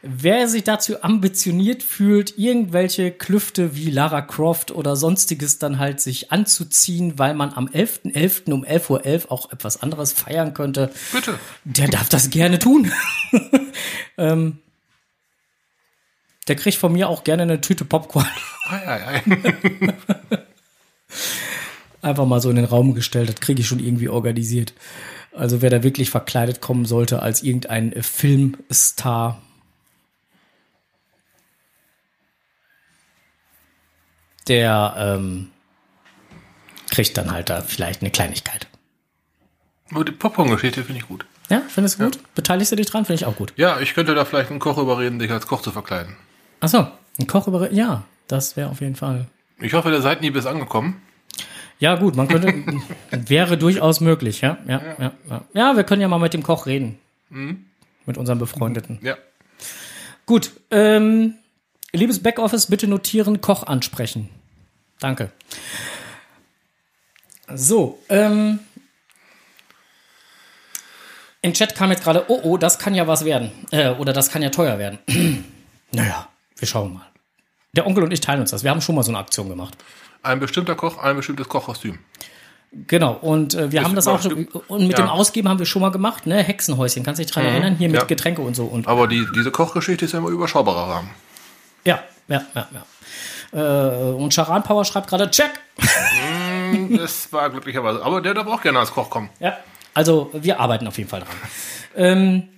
Wer 0.02 0.48
sich 0.48 0.64
dazu 0.64 1.02
ambitioniert 1.02 1.82
fühlt, 1.82 2.38
irgendwelche 2.38 3.10
Klüfte 3.10 3.76
wie 3.76 3.90
Lara 3.90 4.22
Croft 4.22 4.70
oder 4.70 4.96
sonstiges 4.96 5.58
dann 5.58 5.78
halt 5.78 6.00
sich 6.00 6.32
anzuziehen, 6.32 7.18
weil 7.18 7.34
man 7.34 7.52
am 7.52 7.66
11.11. 7.66 8.14
.11. 8.14 8.52
um 8.52 8.64
11.11 8.64 8.90
Uhr 8.90 9.00
.11 9.04 9.28
auch 9.28 9.52
etwas 9.52 9.82
anderes 9.82 10.14
feiern 10.14 10.54
könnte, 10.54 10.90
Bitte. 11.12 11.38
der 11.64 11.88
darf 11.88 12.08
das 12.08 12.30
gerne 12.30 12.58
tun. 12.58 12.90
ähm, 14.16 14.60
der 16.48 16.56
kriegt 16.56 16.78
von 16.78 16.92
mir 16.92 17.08
auch 17.08 17.24
gerne 17.24 17.42
eine 17.42 17.60
Tüte 17.60 17.84
Popcorn. 17.84 18.26
Ei, 18.68 18.86
ei, 18.86 19.06
ei. 19.06 19.22
Einfach 22.02 22.26
mal 22.26 22.40
so 22.40 22.50
in 22.50 22.56
den 22.56 22.64
Raum 22.64 22.94
gestellt, 22.94 23.28
das 23.28 23.40
kriege 23.40 23.60
ich 23.60 23.68
schon 23.68 23.80
irgendwie 23.80 24.08
organisiert. 24.08 24.72
Also 25.32 25.62
wer 25.62 25.70
da 25.70 25.82
wirklich 25.82 26.10
verkleidet 26.10 26.60
kommen 26.60 26.86
sollte 26.86 27.22
als 27.22 27.42
irgendein 27.42 27.92
Filmstar, 28.02 29.40
der 34.48 34.94
ähm, 34.98 35.50
kriegt 36.90 37.16
dann 37.16 37.30
halt 37.30 37.50
da 37.50 37.60
vielleicht 37.60 38.00
eine 38.00 38.10
Kleinigkeit. 38.10 38.66
Nur 39.90 40.04
die 40.04 40.12
Popcorn-Geschichte 40.12 40.84
finde 40.84 41.00
ich 41.00 41.08
gut. 41.08 41.26
Ja, 41.48 41.62
findest 41.68 41.98
du 41.98 42.04
gut? 42.04 42.18
Beteiligst 42.34 42.72
du 42.72 42.76
dich 42.76 42.86
dran? 42.86 43.04
Finde 43.04 43.22
ich 43.22 43.26
auch 43.26 43.36
gut. 43.36 43.52
Ja, 43.56 43.80
ich 43.80 43.94
könnte 43.94 44.14
da 44.14 44.24
vielleicht 44.24 44.50
einen 44.50 44.60
Koch 44.60 44.78
überreden, 44.78 45.18
dich 45.18 45.30
als 45.30 45.46
Koch 45.46 45.62
zu 45.62 45.72
verkleiden. 45.72 46.16
Achso, 46.60 46.86
ein 47.18 47.26
Koch 47.26 47.48
über. 47.48 47.72
Ja, 47.72 48.04
das 48.28 48.56
wäre 48.56 48.70
auf 48.70 48.80
jeden 48.80 48.96
Fall. 48.96 49.26
Ich 49.58 49.74
hoffe, 49.74 49.90
der 49.90 50.02
Seitenhieb 50.02 50.36
ist 50.36 50.46
angekommen. 50.46 51.02
Ja, 51.78 51.96
gut, 51.96 52.14
man 52.14 52.28
könnte. 52.28 52.52
wäre 53.10 53.56
durchaus 53.56 54.00
möglich, 54.00 54.42
ja? 54.42 54.58
Ja, 54.66 54.82
ja, 54.98 55.12
ja. 55.28 55.44
Ja, 55.54 55.76
wir 55.76 55.84
können 55.84 56.02
ja 56.02 56.08
mal 56.08 56.18
mit 56.18 56.34
dem 56.34 56.42
Koch 56.42 56.66
reden. 56.66 56.98
Mit 57.30 58.18
unserem 58.18 58.38
Befreundeten. 58.38 58.98
Ja. 59.02 59.16
Gut, 60.26 60.52
ähm, 60.70 61.34
liebes 61.92 62.22
Backoffice, 62.22 62.66
bitte 62.66 62.86
notieren, 62.86 63.40
Koch 63.40 63.64
ansprechen. 63.64 64.28
Danke. 64.98 65.30
So, 67.54 68.00
ähm, 68.08 68.60
im 71.42 71.52
Chat 71.54 71.74
kam 71.74 71.90
jetzt 71.90 72.04
gerade, 72.04 72.24
oh, 72.28 72.40
oh, 72.42 72.56
das 72.58 72.78
kann 72.78 72.94
ja 72.94 73.06
was 73.06 73.24
werden. 73.24 73.50
Äh, 73.70 73.90
oder 73.90 74.12
das 74.12 74.30
kann 74.30 74.42
ja 74.42 74.50
teuer 74.50 74.78
werden. 74.78 74.98
naja, 75.92 76.28
wir 76.60 76.68
schauen 76.68 76.94
mal. 76.94 77.06
Der 77.72 77.86
Onkel 77.86 78.04
und 78.04 78.12
ich 78.12 78.20
teilen 78.20 78.40
uns 78.40 78.50
das. 78.50 78.62
Wir 78.64 78.70
haben 78.70 78.80
schon 78.80 78.94
mal 78.94 79.02
so 79.02 79.10
eine 79.10 79.18
Aktion 79.18 79.48
gemacht. 79.48 79.76
Ein 80.22 80.40
bestimmter 80.40 80.74
Koch, 80.74 80.98
ein 80.98 81.16
bestimmtes 81.16 81.48
Kochkostüm. 81.48 81.98
Genau, 82.86 83.14
und 83.14 83.54
äh, 83.54 83.72
wir 83.72 83.82
haben 83.82 83.96
das 83.96 84.06
auch 84.06 84.22
schon, 84.22 84.44
und 84.46 84.86
mit 84.86 84.96
Ja. 84.96 85.04
dem 85.04 85.08
Ausgeben 85.10 85.48
haben 85.48 85.58
wir 85.58 85.66
schon 85.66 85.82
mal 85.82 85.90
gemacht, 85.90 86.26
ne? 86.26 86.40
Hexenhäuschen, 86.42 87.02
kannst 87.02 87.18
du 87.18 87.24
dich 87.24 87.32
dran 87.32 87.44
erinnern? 87.44 87.74
Hier 87.76 87.88
mit 87.88 87.98
ja. 88.00 88.06
Getränke 88.06 88.42
und 88.42 88.54
so. 88.54 88.64
Und 88.66 88.86
Aber 88.86 89.08
die, 89.08 89.26
diese 89.34 89.50
Kochgeschichte 89.50 90.04
ist 90.04 90.12
ja 90.12 90.18
immer 90.20 90.28
überschaubarer 90.28 90.94
Rahmen. 90.94 91.10
ja, 91.84 92.00
ja, 92.28 92.42
ja, 92.54 92.68
ja. 92.72 92.84
Äh, 93.52 94.12
und 94.12 94.32
Charan 94.32 94.62
Power 94.62 94.84
schreibt 94.84 95.08
gerade, 95.08 95.28
check. 95.30 95.50
Das 96.96 97.32
war 97.32 97.50
glücklicherweise. 97.50 98.02
Aber 98.04 98.20
der 98.20 98.34
darf 98.34 98.46
auch 98.46 98.62
gerne 98.62 98.78
als 98.78 98.92
Koch 98.92 99.10
kommen. 99.10 99.30
Ja, 99.40 99.56
also 99.94 100.30
wir 100.32 100.60
arbeiten 100.60 100.86
auf 100.86 100.96
jeden 100.98 101.10
Fall 101.10 101.20
dran. 101.20 101.36
ähm, 101.96 102.48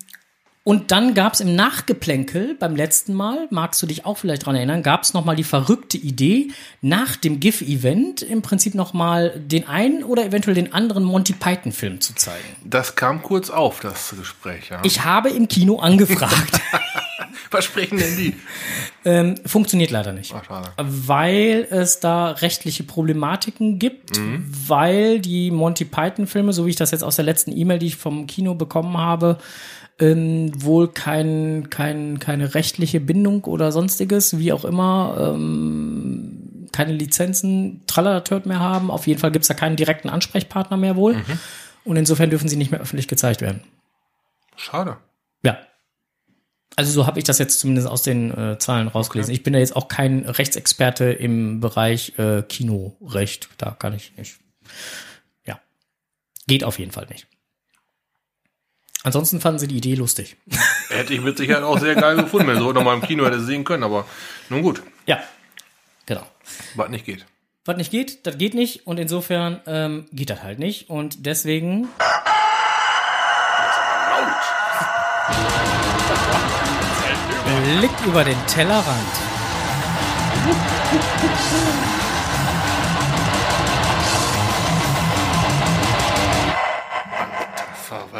und 0.64 0.92
dann 0.92 1.14
gab 1.14 1.34
es 1.34 1.40
im 1.40 1.56
Nachgeplänkel 1.56 2.54
beim 2.54 2.76
letzten 2.76 3.14
Mal, 3.14 3.48
magst 3.50 3.82
du 3.82 3.86
dich 3.86 4.06
auch 4.06 4.16
vielleicht 4.16 4.46
dran 4.46 4.54
erinnern, 4.54 4.84
gab 4.84 5.02
es 5.02 5.12
nochmal 5.12 5.34
die 5.34 5.42
verrückte 5.42 5.98
Idee, 5.98 6.48
nach 6.80 7.16
dem 7.16 7.40
GIF-Event 7.40 8.22
im 8.22 8.42
Prinzip 8.42 8.76
nochmal 8.76 9.40
den 9.40 9.66
einen 9.66 10.04
oder 10.04 10.24
eventuell 10.24 10.54
den 10.54 10.72
anderen 10.72 11.02
Monty 11.02 11.32
Python-Film 11.32 12.00
zu 12.00 12.14
zeigen. 12.14 12.44
Das 12.64 12.94
kam 12.94 13.22
kurz 13.22 13.50
auf, 13.50 13.80
das 13.80 14.14
Gespräch. 14.16 14.70
Ja. 14.70 14.80
Ich 14.84 15.04
habe 15.04 15.30
im 15.30 15.48
Kino 15.48 15.78
angefragt. 15.80 16.60
Was 17.50 17.64
sprechen 17.66 17.98
denn 17.98 18.16
die? 18.16 18.34
ähm, 19.04 19.34
funktioniert 19.44 19.90
leider 19.90 20.12
nicht. 20.12 20.32
Ach, 20.34 20.44
schade. 20.44 20.70
weil 20.76 21.66
es 21.70 22.00
da 22.00 22.30
rechtliche 22.30 22.82
Problematiken 22.84 23.78
gibt, 23.78 24.18
weil 24.66 25.20
die 25.20 25.50
Monty 25.50 25.84
Python-Filme, 25.84 26.52
so 26.52 26.66
wie 26.66 26.70
ich 26.70 26.76
das 26.76 26.92
jetzt 26.92 27.04
aus 27.04 27.16
der 27.16 27.24
letzten 27.24 27.54
E-Mail, 27.54 27.78
die 27.78 27.88
ich 27.88 27.96
vom 27.96 28.26
Kino 28.26 28.54
bekommen 28.54 28.96
habe, 28.96 29.38
ähm, 29.98 30.52
wohl 30.62 30.88
kein, 30.88 31.70
kein, 31.70 32.18
keine 32.18 32.54
rechtliche 32.54 33.00
Bindung 33.00 33.44
oder 33.44 33.72
sonstiges, 33.72 34.38
wie 34.38 34.52
auch 34.52 34.64
immer, 34.64 35.32
ähm, 35.34 36.68
keine 36.72 36.92
Lizenzen, 36.92 37.82
Tralalatört 37.86 38.46
mehr 38.46 38.60
haben. 38.60 38.90
Auf 38.90 39.06
jeden 39.06 39.20
Fall 39.20 39.30
gibt's 39.30 39.48
da 39.48 39.54
keinen 39.54 39.76
direkten 39.76 40.08
Ansprechpartner 40.08 40.76
mehr 40.76 40.96
wohl. 40.96 41.16
Und 41.84 41.96
insofern 41.96 42.30
dürfen 42.30 42.48
sie 42.48 42.56
nicht 42.56 42.70
mehr 42.70 42.80
öffentlich 42.80 43.08
gezeigt 43.08 43.40
werden. 43.40 43.60
Schade. 44.56 44.96
Ja. 45.44 45.58
Also 46.76 46.92
so 46.92 47.06
habe 47.06 47.18
ich 47.18 47.24
das 47.24 47.38
jetzt 47.38 47.60
zumindest 47.60 47.88
aus 47.88 48.02
den 48.02 48.30
äh, 48.36 48.58
Zahlen 48.58 48.88
rausgelesen. 48.88 49.34
Ich 49.34 49.42
bin 49.42 49.52
da 49.52 49.58
jetzt 49.58 49.76
auch 49.76 49.88
kein 49.88 50.24
Rechtsexperte 50.24 51.12
im 51.12 51.60
Bereich 51.60 52.18
äh, 52.18 52.42
Kinorecht. 52.42 53.50
Da 53.58 53.72
kann 53.72 53.94
ich 53.94 54.16
nicht. 54.16 54.38
Ja. 55.44 55.60
Geht 56.46 56.64
auf 56.64 56.78
jeden 56.78 56.92
Fall 56.92 57.06
nicht. 57.10 57.26
Ansonsten 59.04 59.40
fanden 59.40 59.58
sie 59.58 59.66
die 59.68 59.76
Idee 59.78 59.94
lustig. 59.94 60.36
Hätte 60.88 61.14
ich 61.14 61.20
mit 61.20 61.36
Sicherheit 61.36 61.64
auch 61.64 61.78
sehr 61.78 61.94
geil 61.96 62.16
gefunden, 62.16 62.46
wenn 62.46 62.58
so 62.58 62.72
nochmal 62.72 62.94
im 62.94 63.02
Kino 63.02 63.24
hätte 63.24 63.40
sehen 63.40 63.64
können, 63.64 63.82
aber 63.82 64.06
nun 64.48 64.62
gut, 64.62 64.82
Ja. 65.06 65.20
Genau. 66.06 66.26
was 66.74 66.88
nicht 66.88 67.04
geht. 67.04 67.24
Was 67.64 67.76
nicht 67.76 67.90
geht, 67.92 68.26
das 68.26 68.38
geht 68.38 68.54
nicht. 68.54 68.86
Und 68.86 68.98
insofern 68.98 69.60
ähm, 69.66 70.06
geht 70.12 70.30
das 70.30 70.42
halt 70.42 70.58
nicht. 70.58 70.90
Und 70.90 71.26
deswegen. 71.26 71.88
Blick 77.78 77.90
über 78.06 78.24
den 78.24 78.36
Tellerrand. 78.46 79.12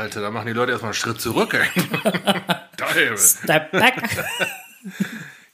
Verwalte, 0.03 0.21
da 0.21 0.31
machen 0.31 0.47
die 0.47 0.53
Leute 0.53 0.73
erstmal 0.73 0.91
einen 0.91 0.95
Schritt 0.95 1.21
zurück. 1.21 1.55
Ey. 1.55 3.17
Step 3.17 3.71
back. 3.71 3.95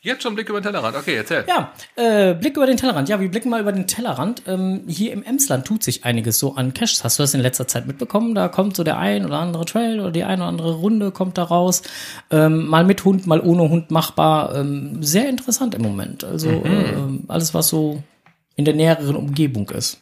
Jetzt 0.01 0.23
schon 0.23 0.35
Blick 0.35 0.49
über 0.49 0.61
den 0.61 0.65
Tellerrand. 0.65 0.97
Okay, 0.97 1.17
erzähl. 1.17 1.45
Ja, 1.47 1.73
äh, 1.97 2.33
Blick 2.33 2.57
über 2.57 2.67
den 2.67 2.77
Tellerrand. 2.77 3.09
Ja, 3.09 3.21
wir 3.21 3.31
blicken 3.31 3.51
mal 3.51 3.61
über 3.61 3.73
den 3.73 3.87
Tellerrand. 3.87 4.45
Ähm, 4.47 4.85
hier 4.87 5.13
im 5.13 5.23
Emsland 5.23 5.67
tut 5.67 5.83
sich 5.83 6.05
einiges 6.05 6.39
so 6.39 6.55
an 6.55 6.73
Caches. 6.73 7.05
Hast 7.05 7.19
du 7.19 7.25
das 7.25 7.35
in 7.35 7.41
letzter 7.41 7.67
Zeit 7.67 7.87
mitbekommen? 7.87 8.35
Da 8.35 8.49
kommt 8.49 8.77
so 8.77 8.85
der 8.85 8.97
ein 8.97 9.27
oder 9.27 9.39
andere 9.39 9.65
Trail 9.67 10.01
oder 10.01 10.13
die 10.13 10.25
eine 10.25 10.43
oder 10.43 10.49
andere 10.49 10.75
Runde 10.77 11.11
kommt 11.11 11.37
da 11.37 11.43
raus. 11.43 11.83
Ähm, 12.31 12.69
mal 12.69 12.85
mit 12.85 13.05
Hund, 13.05 13.27
mal 13.27 13.41
ohne 13.41 13.69
Hund 13.69 13.91
machbar. 13.91 14.55
Ähm, 14.55 15.03
sehr 15.03 15.29
interessant 15.29 15.75
im 15.75 15.83
Moment. 15.83 16.25
Also 16.25 16.49
äh, 16.49 16.95
alles, 17.27 17.53
was 17.53 17.69
so 17.69 18.03
in 18.57 18.65
der 18.65 18.75
näheren 18.75 19.17
Umgebung 19.17 19.69
ist. 19.71 20.01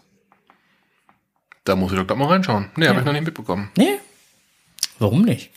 Da 1.64 1.74
muss 1.74 1.90
ich 1.90 1.98
doch 1.98 2.06
gleich 2.06 2.18
mal 2.18 2.28
reinschauen. 2.28 2.70
Nee, 2.76 2.86
habe 2.86 3.00
ich 3.00 3.04
noch 3.04 3.12
nicht 3.12 3.24
mitbekommen. 3.24 3.70
Nee? 3.76 3.98
Warum 4.98 5.22
nicht? 5.22 5.50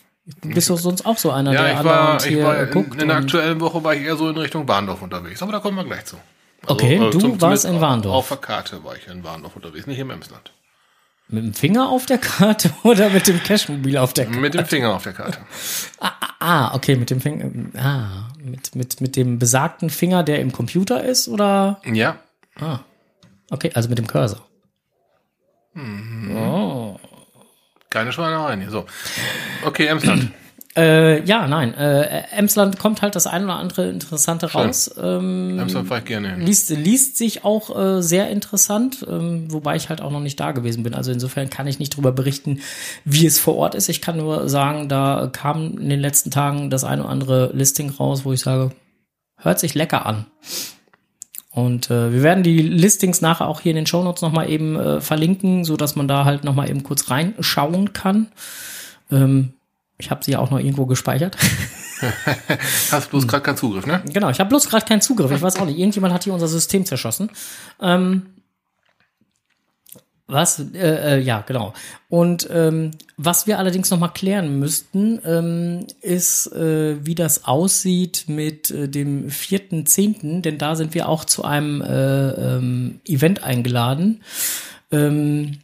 Bist 0.43 0.69
du 0.69 0.75
sonst 0.75 1.05
auch 1.05 1.17
so 1.17 1.31
einer, 1.31 1.53
Ja, 1.53 1.63
der 1.63 1.74
ich 1.79 1.84
war, 1.84 2.25
ich 2.25 2.43
war 2.43 2.63
in, 2.63 2.69
guckt? 2.72 3.01
in 3.01 3.08
der 3.08 3.17
aktuellen 3.17 3.60
Woche 3.62 3.84
war 3.84 3.96
ich 3.96 4.03
eher 4.03 4.15
so 4.15 4.29
in 4.29 4.38
Richtung 4.38 4.67
Warndorf 4.67 5.01
unterwegs. 5.01 5.41
Aber 5.41 5.51
da 5.51 5.60
kommen 5.60 5.75
wir 5.77 5.86
gleich 5.86 6.05
zu. 6.05 6.17
Also, 6.63 6.74
Okay, 6.75 6.98
du 7.00 7.17
zum- 7.19 7.41
warst 7.41 7.65
in 7.65 7.81
Warndorf. 7.81 8.15
Auf 8.15 8.27
der 8.27 8.38
Karte 8.38 8.84
war 8.84 8.96
ich 8.96 9.08
in 9.08 9.24
Warndorf 9.24 9.55
unterwegs, 9.55 9.88
nicht 9.88 9.98
im 10.00 10.10
Emsland. 10.12 10.51
Mit 11.29 11.43
dem 11.43 11.53
Finger 11.53 11.89
auf 11.89 12.05
der 12.05 12.17
Karte 12.17 12.72
oder 12.84 13.10
mit 13.10 13.27
dem 13.27 13.41
Cashmobil 13.41 13.98
auf 13.98 14.13
der 14.13 14.25
Karte? 14.25 14.39
Mit 14.39 14.53
dem 14.53 14.65
Finger 14.65 14.93
auf 14.96 15.03
der 15.03 15.13
Karte. 15.13 15.38
Ah, 16.41 16.74
okay, 16.74 16.96
mit 16.96 17.10
dem 17.10 17.19
Finger. 17.19 17.51
Ah, 17.77 18.29
mit, 18.41 18.74
mit, 18.74 19.01
mit 19.01 19.17
dem 19.17 19.39
besagten 19.39 19.89
Finger, 19.89 20.24
der 20.24 20.39
im 20.39 20.53
Computer 20.53 21.03
ist, 21.03 21.27
oder? 21.27 21.81
Ja, 21.86 22.15
Ah. 22.58 22.79
Okay, 23.50 23.72
also 23.74 23.89
mit 23.89 23.98
dem 23.98 24.08
Cursor. 24.08 24.46
Keine 27.89 28.12
Schweinereien 28.12 28.62
hier. 28.62 28.72
So. 28.72 28.86
Okay, 29.65 29.88
Emsland. 29.88 30.31
Äh, 30.77 31.24
ja, 31.25 31.48
nein. 31.48 31.74
Äh, 31.74 32.24
Emsland 32.31 32.77
kommt 32.77 33.01
halt 33.01 33.15
das 33.15 33.25
ein 33.25 33.43
oder 33.43 33.55
andere 33.55 33.89
Interessante 33.89 34.51
raus. 34.51 34.89
Ähm, 35.01 35.58
Emsland 35.60 35.88
fahre 35.88 36.01
ich 36.01 36.05
gerne 36.05 36.29
hin. 36.29 36.41
liest, 36.41 36.69
liest 36.69 37.17
sich 37.17 37.43
auch 37.43 37.75
äh, 37.75 38.01
sehr 38.03 38.29
interessant, 38.29 39.05
ähm, 39.10 39.51
wobei 39.51 39.75
ich 39.75 39.89
halt 39.89 40.01
auch 40.01 40.12
noch 40.12 40.19
nicht 40.19 40.39
da 40.39 40.51
gewesen 40.51 40.84
bin. 40.84 40.93
Also 40.93 41.12
insofern 41.12 41.50
kann 41.50 41.67
ich 41.67 41.79
nicht 41.79 41.98
drüber 41.98 42.12
berichten, 42.12 42.62
wie 43.03 43.25
es 43.25 43.39
vor 43.39 43.55
Ort 43.58 43.74
ist. 43.74 43.89
Ich 43.89 44.01
kann 44.01 44.17
nur 44.17 44.48
sagen, 44.48 44.88
da 44.88 45.29
kam 45.31 45.77
in 45.79 45.89
den 45.89 46.00
letzten 46.00 46.29
Tagen 46.29 46.69
das 46.69 46.84
ein 46.84 47.01
oder 47.01 47.10
andere 47.10 47.51
Listing 47.53 47.89
raus, 47.89 48.24
wo 48.24 48.31
ich 48.31 48.41
sage, 48.41 48.72
hört 49.38 49.60
sich 49.60 49.74
lecker 49.74 50.05
an. 50.05 50.27
Und 51.51 51.89
äh, 51.89 52.13
wir 52.13 52.21
werden 52.21 52.43
die 52.43 52.61
Listings 52.61 53.21
nachher 53.21 53.47
auch 53.47 53.61
hier 53.61 53.71
in 53.71 53.77
den 53.77 53.87
Shownotes 53.87 54.21
nochmal 54.21 54.49
eben 54.49 54.75
äh, 54.75 55.01
verlinken, 55.01 55.65
so 55.65 55.77
dass 55.77 55.95
man 55.95 56.07
da 56.07 56.25
halt 56.25 56.43
nochmal 56.43 56.69
eben 56.69 56.83
kurz 56.83 57.09
reinschauen 57.09 57.93
kann. 57.93 58.27
Ähm, 59.11 59.53
ich 59.97 60.11
habe 60.11 60.23
sie 60.23 60.31
ja 60.31 60.39
auch 60.39 60.51
noch 60.51 60.59
irgendwo 60.59 60.85
gespeichert. 60.85 61.37
Hast 62.91 63.09
bloß 63.09 63.27
gerade 63.27 63.43
keinen 63.43 63.57
Zugriff, 63.57 63.85
ne? 63.85 64.01
Genau, 64.13 64.29
ich 64.29 64.39
habe 64.39 64.47
bloß 64.47 64.69
gerade 64.69 64.85
keinen 64.85 65.01
Zugriff. 65.01 65.31
Ich 65.31 65.41
weiß 65.41 65.57
auch 65.57 65.65
nicht. 65.65 65.77
Irgendjemand 65.77 66.13
hat 66.13 66.23
hier 66.23 66.33
unser 66.33 66.47
System 66.47 66.85
zerschossen. 66.85 67.29
Ähm, 67.81 68.27
was? 70.29 70.59
Äh, 70.74 71.17
äh, 71.17 71.19
ja, 71.19 71.41
genau. 71.41 71.74
Und 72.07 72.48
ähm, 72.51 72.91
was 73.17 73.48
wir 73.48 73.59
allerdings 73.59 73.89
noch 73.89 74.00
mal 74.00 74.09
klären 74.09 74.59
müssten, 74.59 75.19
ähm, 75.25 75.88
ist, 76.01 76.51
äh, 76.53 77.05
wie 77.05 77.15
das 77.15 77.45
aussieht 77.45 78.25
mit 78.27 78.71
äh, 78.71 78.88
dem 78.88 79.29
vierten 79.29 79.86
Zehnten, 79.86 80.41
denn 80.41 80.57
da 80.57 80.75
sind 80.75 80.93
wir 80.93 81.09
auch 81.09 81.25
zu 81.25 81.43
einem 81.43 81.82
äh, 81.82 82.30
ähm, 82.30 83.01
Event 83.06 83.43
eingeladen. 83.43 84.23
Ähm, 84.91 85.60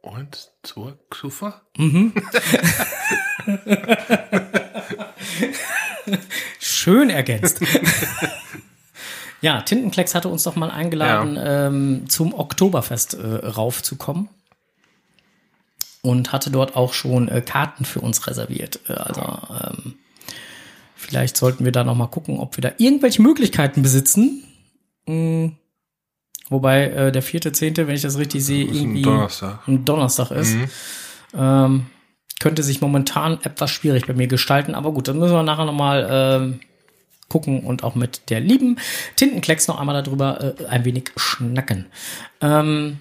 Und 0.00 0.52
zur 0.62 0.98
Xufa? 1.10 1.60
Schön 6.58 7.10
ergänzt. 7.10 7.60
ja, 9.40 9.60
Tintenklecks 9.62 10.14
hatte 10.14 10.28
uns 10.28 10.42
doch 10.42 10.56
mal 10.56 10.70
eingeladen, 10.70 11.38
ähm, 11.40 12.08
zum 12.08 12.34
Oktoberfest 12.34 13.14
äh, 13.14 13.46
raufzukommen. 13.46 14.28
Und 16.00 16.32
hatte 16.32 16.50
dort 16.50 16.76
auch 16.76 16.92
schon 16.92 17.28
äh, 17.28 17.40
Karten 17.40 17.84
für 17.84 18.00
uns 18.00 18.26
reserviert. 18.28 18.80
Äh, 18.88 18.92
also 18.92 19.20
ähm, 19.20 19.94
vielleicht 20.94 21.36
sollten 21.36 21.64
wir 21.64 21.72
da 21.72 21.82
noch 21.82 21.96
mal 21.96 22.06
gucken, 22.06 22.38
ob 22.38 22.56
wir 22.56 22.62
da 22.62 22.72
irgendwelche 22.78 23.20
Möglichkeiten 23.20 23.82
besitzen. 23.82 24.44
Mm, 25.06 25.48
wobei 26.48 26.84
äh, 26.84 27.12
der 27.12 27.22
vierte, 27.22 27.50
zehnte, 27.52 27.88
wenn 27.88 27.96
ich 27.96 28.02
das 28.02 28.16
richtig 28.16 28.44
sehe, 28.44 28.64
ist 28.64 28.70
ein 28.70 28.76
irgendwie 28.76 29.02
Donnerstag. 29.02 29.66
ein 29.66 29.84
Donnerstag 29.84 30.30
ist. 30.30 30.54
Mhm. 30.54 30.68
Ähm, 31.34 31.86
könnte 32.40 32.62
sich 32.62 32.80
momentan 32.80 33.38
etwas 33.42 33.70
schwierig 33.70 34.06
bei 34.06 34.14
mir 34.14 34.28
gestalten, 34.28 34.74
aber 34.74 34.92
gut, 34.92 35.08
dann 35.08 35.18
müssen 35.18 35.34
wir 35.34 35.42
nachher 35.42 35.64
nochmal 35.64 36.08
ähm, 36.10 36.60
gucken 37.28 37.64
und 37.64 37.84
auch 37.84 37.94
mit 37.94 38.30
der 38.30 38.40
lieben 38.40 38.78
Tintenklecks 39.16 39.68
noch 39.68 39.78
einmal 39.78 40.02
darüber 40.02 40.54
äh, 40.60 40.66
ein 40.66 40.84
wenig 40.84 41.10
schnacken. 41.16 41.86
Ähm, 42.40 42.98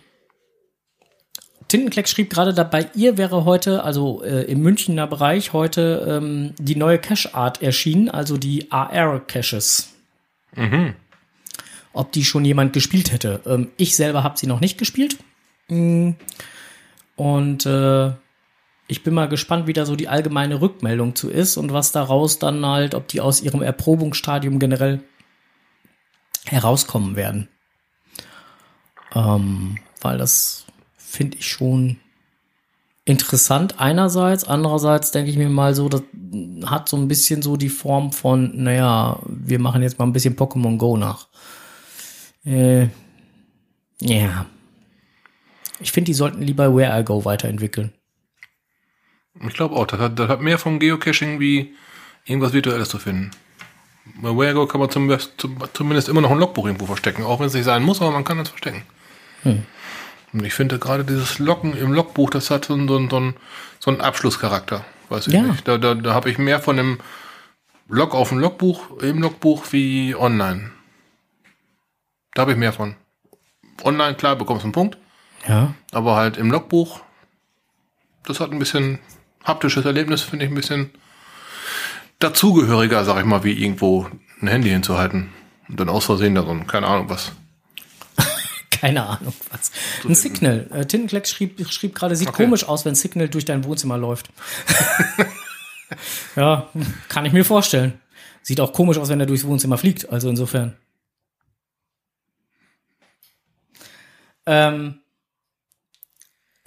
Tintenklecks 1.68 2.12
schrieb 2.12 2.30
gerade 2.30 2.54
dabei, 2.54 2.90
ihr 2.96 3.18
wäre 3.18 3.44
heute, 3.44 3.84
also 3.84 4.24
äh, 4.24 4.44
im 4.44 4.62
Münchner 4.62 5.06
Bereich, 5.06 5.54
heute 5.54 6.06
ähm, 6.08 6.54
die 6.58 6.76
neue 6.76 6.98
Cache-Art 6.98 7.62
erschienen, 7.62 8.10
also 8.10 8.38
die 8.38 8.72
AR-Caches. 8.72 9.94
Ob 11.92 12.12
die 12.14 12.24
schon 12.24 12.46
jemand 12.46 12.72
gespielt 12.74 13.12
hätte. 13.12 13.42
Ähm, 13.46 13.70
ich 13.76 13.96
selber 13.96 14.24
habe 14.24 14.38
sie 14.38 14.48
noch 14.48 14.62
nicht 14.62 14.78
gespielt. 14.78 15.18
Mm. 15.68 16.12
Und 17.18 17.66
äh, 17.66 18.12
ich 18.88 19.04
bin 19.04 19.14
mal 19.14 19.28
gespannt, 19.28 19.68
wie 19.68 19.74
da 19.74 19.86
so 19.86 19.96
die 19.96 20.08
allgemeine 20.08 20.62
Rückmeldung 20.62 21.16
zu 21.16 21.30
ist 21.30 21.58
und 21.58 21.74
was 21.74 21.92
daraus 21.92 22.40
dann 22.40 22.66
halt, 22.66 22.96
ob 22.96 23.08
die 23.08 23.22
aus 23.22 23.42
ihrem 23.42 23.62
Erprobungsstadium 23.62 24.60
generell 24.60 25.02
herauskommen 26.46 27.16
werden. 27.16 27.50
Ähm, 29.14 29.78
weil 30.02 30.18
das 30.18 30.66
finde 30.96 31.38
ich 31.38 31.48
schon 31.48 31.98
interessant 33.04 33.80
einerseits, 33.80 34.44
andererseits 34.44 35.12
denke 35.12 35.32
ich 35.32 35.38
mir 35.38 35.50
mal 35.50 35.74
so, 35.74 35.88
das 35.90 36.04
hat 36.66 36.90
so 36.90 36.98
ein 36.98 37.08
bisschen 37.08 37.42
so 37.42 37.56
die 37.56 37.70
Form 37.70 38.12
von, 38.12 38.64
naja, 38.64 39.20
wir 39.26 39.60
machen 39.60 39.82
jetzt 39.82 39.98
mal 39.98 40.06
ein 40.06 40.14
bisschen 40.14 40.36
Pokémon 40.36 40.78
Go 40.78 40.98
nach. 40.98 41.28
Äh, 42.46 42.88
ja. 44.00 44.46
Ich 45.80 45.92
finde, 45.92 46.08
die 46.08 46.14
sollten 46.14 46.42
lieber 46.42 46.76
Where 46.76 47.00
I 47.00 47.04
Go 47.04 47.24
weiterentwickeln. 47.24 47.94
Ich 49.46 49.54
glaube 49.54 49.76
auch, 49.76 49.86
das 49.88 50.00
hat, 50.00 50.18
das 50.20 50.30
hat 50.30 50.42
mehr 50.42 50.58
vom 50.58 50.80
Geocaching 50.80 51.40
wie 51.40 51.76
irgendwas 52.26 52.54
Virtuelles 52.54 52.90
zu 52.90 52.98
finden. 53.00 53.32
Bei 54.22 54.30
Wherego 54.30 54.66
kann 54.68 54.80
man 54.80 54.90
zum, 54.90 55.14
zum, 55.38 55.58
zumindest 55.74 56.10
immer 56.10 56.22
noch 56.22 56.32
ein 56.32 56.40
Logbuch 56.40 56.66
irgendwo 56.66 56.86
verstecken, 56.86 57.24
auch 57.24 57.40
wenn 57.40 57.48
es 57.48 57.54
nicht 57.54 57.66
sein 57.66 57.84
muss, 57.84 58.02
aber 58.02 58.12
man 58.12 58.24
kann 58.24 58.40
es 58.40 58.50
verstecken. 58.50 58.84
Und 59.44 60.44
ich 60.46 60.54
finde 60.54 60.80
gerade 60.80 61.04
dieses 61.06 61.40
Locken 61.40 61.76
im 61.78 61.94
Logbuch, 61.94 62.30
das 62.30 62.50
hat 62.50 62.66
so, 62.66 62.74
einen- 62.74 62.88
so, 62.88 62.98
einen- 62.98 63.10
so, 63.10 63.18
einen- 63.18 63.36
so 63.80 63.92
einen 63.92 64.02
Abschlusscharakter. 64.02 64.86
Weiß 65.10 65.28
ich 65.28 65.34
Ja. 65.34 65.42
nicht. 65.44 65.68
Da, 65.68 65.78
da, 65.78 65.94
da 65.94 66.14
habe 66.14 66.30
ich 66.30 66.38
mehr 66.38 66.60
von 66.60 66.78
dem 66.78 67.00
Log 67.88 68.14
auf 68.14 68.30
dem 68.30 68.40
Logbuch, 68.40 69.00
im 69.02 69.22
Logbuch 69.22 69.64
wie 69.72 70.16
online. 70.16 70.72
Da 72.34 72.42
habe 72.42 72.52
ich 72.52 72.58
mehr 72.58 72.74
von. 72.74 72.96
Online, 73.84 74.16
klar, 74.16 74.36
bekommst 74.36 74.64
du 74.64 74.68
einen 74.68 74.74
Punkt. 74.74 74.98
Ja. 75.48 75.74
Aber 75.92 76.16
halt 76.16 76.36
im 76.38 76.52
Logbuch, 76.52 77.02
das 78.26 78.40
hat 78.40 78.52
ein 78.52 78.60
bisschen 78.60 79.00
haptisches 79.48 79.86
Erlebnis, 79.86 80.22
finde 80.22 80.46
ich 80.46 80.52
ein 80.52 80.56
bisschen 80.56 80.92
dazugehöriger, 82.20 83.04
sag 83.06 83.20
ich 83.20 83.26
mal, 83.26 83.44
wie 83.44 83.54
irgendwo 83.54 84.08
ein 84.42 84.48
Handy 84.48 84.70
hinzuhalten. 84.70 85.30
Und 85.70 85.80
dann 85.80 85.90
aus 85.90 86.06
Versehen 86.06 86.36
da 86.36 86.44
so 86.44 86.52
ein, 86.52 86.68
keine 86.68 86.88
Ahnung 86.88 87.10
was. 87.10 87.32
Keine 88.70 89.08
Ahnung 89.08 89.34
was. 89.50 89.72
Ein 90.08 90.14
Signal. 90.14 90.68
Äh, 90.72 90.86
Tintenklecks 90.86 91.32
schrieb, 91.32 91.68
schrieb 91.70 91.96
gerade, 91.96 92.16
sieht 92.16 92.28
Okay. 92.28 92.44
komisch 92.44 92.64
aus, 92.66 92.86
wenn 92.86 92.94
Signal 92.94 93.28
durch 93.28 93.44
dein 93.44 93.64
Wohnzimmer 93.64 93.98
läuft. 93.98 94.30
ja, 96.36 96.70
kann 97.10 97.26
ich 97.26 97.34
mir 97.34 97.44
vorstellen. 97.44 98.00
Sieht 98.44 98.60
auch 98.60 98.74
komisch 98.74 98.98
aus, 98.98 99.10
wenn 99.10 99.20
er 99.20 99.26
durchs 99.26 99.46
Wohnzimmer 99.46 99.78
fliegt. 99.80 100.10
Also 100.10 100.30
insofern. 100.30 100.78
Ähm, 104.46 105.00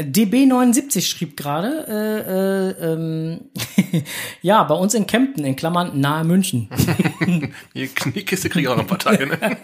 DB79 0.01 1.03
schrieb 1.03 1.37
gerade, 1.37 1.87
äh, 1.89 2.89
äh, 2.89 2.93
ähm, 2.93 3.51
ja, 4.43 4.63
bei 4.65 4.75
uns 4.75 4.95
in 4.95 5.07
Kempten, 5.07 5.45
in 5.45 5.57
Klammern 5.57 6.01
nahe 6.01 6.25
München. 6.25 6.69
Die 7.75 7.87
Kniekiste 7.89 8.49
kriege 8.49 8.63
ich 8.63 8.69
auch 8.69 8.77
noch 8.77 8.85
ein 8.85 8.89
paar 8.89 8.99
Tage, 8.99 9.27
ne? 9.27 9.39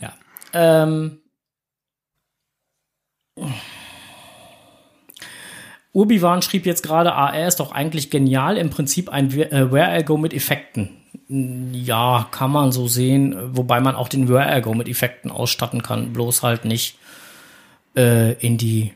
Ja. 0.00 0.14
Ähm, 0.52 1.18
Urbiwan 5.92 6.42
schrieb 6.42 6.66
jetzt 6.66 6.82
gerade, 6.82 7.14
AR 7.14 7.46
ist 7.46 7.60
doch 7.60 7.72
eigentlich 7.72 8.10
genial, 8.10 8.56
im 8.56 8.70
Prinzip 8.70 9.08
ein 9.08 9.30
äh, 9.32 9.72
Where-Ergo 9.72 10.16
mit 10.16 10.32
Effekten. 10.32 10.90
Ja, 11.28 12.28
kann 12.30 12.52
man 12.52 12.72
so 12.72 12.88
sehen, 12.88 13.36
wobei 13.56 13.80
man 13.80 13.96
auch 13.96 14.08
den 14.08 14.28
Where-Ergo 14.28 14.74
mit 14.74 14.88
Effekten 14.88 15.30
ausstatten 15.30 15.82
kann, 15.82 16.12
bloß 16.12 16.42
halt 16.42 16.64
nicht 16.64 16.97
äh, 17.96 18.32
in 18.34 18.58
die 18.58 18.92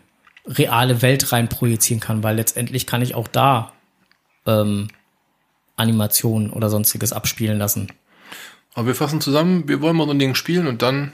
reale 0.47 1.03
Welt 1.03 1.33
rein 1.33 1.49
projizieren 1.49 2.01
kann, 2.01 2.23
weil 2.23 2.37
letztendlich 2.37 2.87
kann 2.87 3.03
ich 3.03 3.15
auch 3.15 3.29
da 3.29 3.73
ähm, 4.47 4.89
Animationen 5.77 6.51
oder 6.51 6.69
sonstiges 6.69 7.13
abspielen 7.13 7.59
lassen. 7.59 7.89
Aber 8.75 8.89
wir 8.89 8.95
fassen 8.95 9.21
zusammen, 9.21 9.69
wir 9.69 9.81
wollen 9.81 9.97
mal 9.97 10.07
so 10.07 10.13
ein 10.13 10.19
Ding 10.19 10.35
spielen 10.35 10.67
und 10.67 10.83
dann 10.83 11.13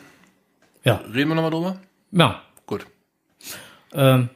Ja, 0.85 1.01
reden 1.13 1.29
wir 1.31 1.35
nochmal 1.35 1.51
drüber. 1.51 1.79
ja. 2.13 2.43
Gut. 2.67 2.87
Ähm, 3.95 4.29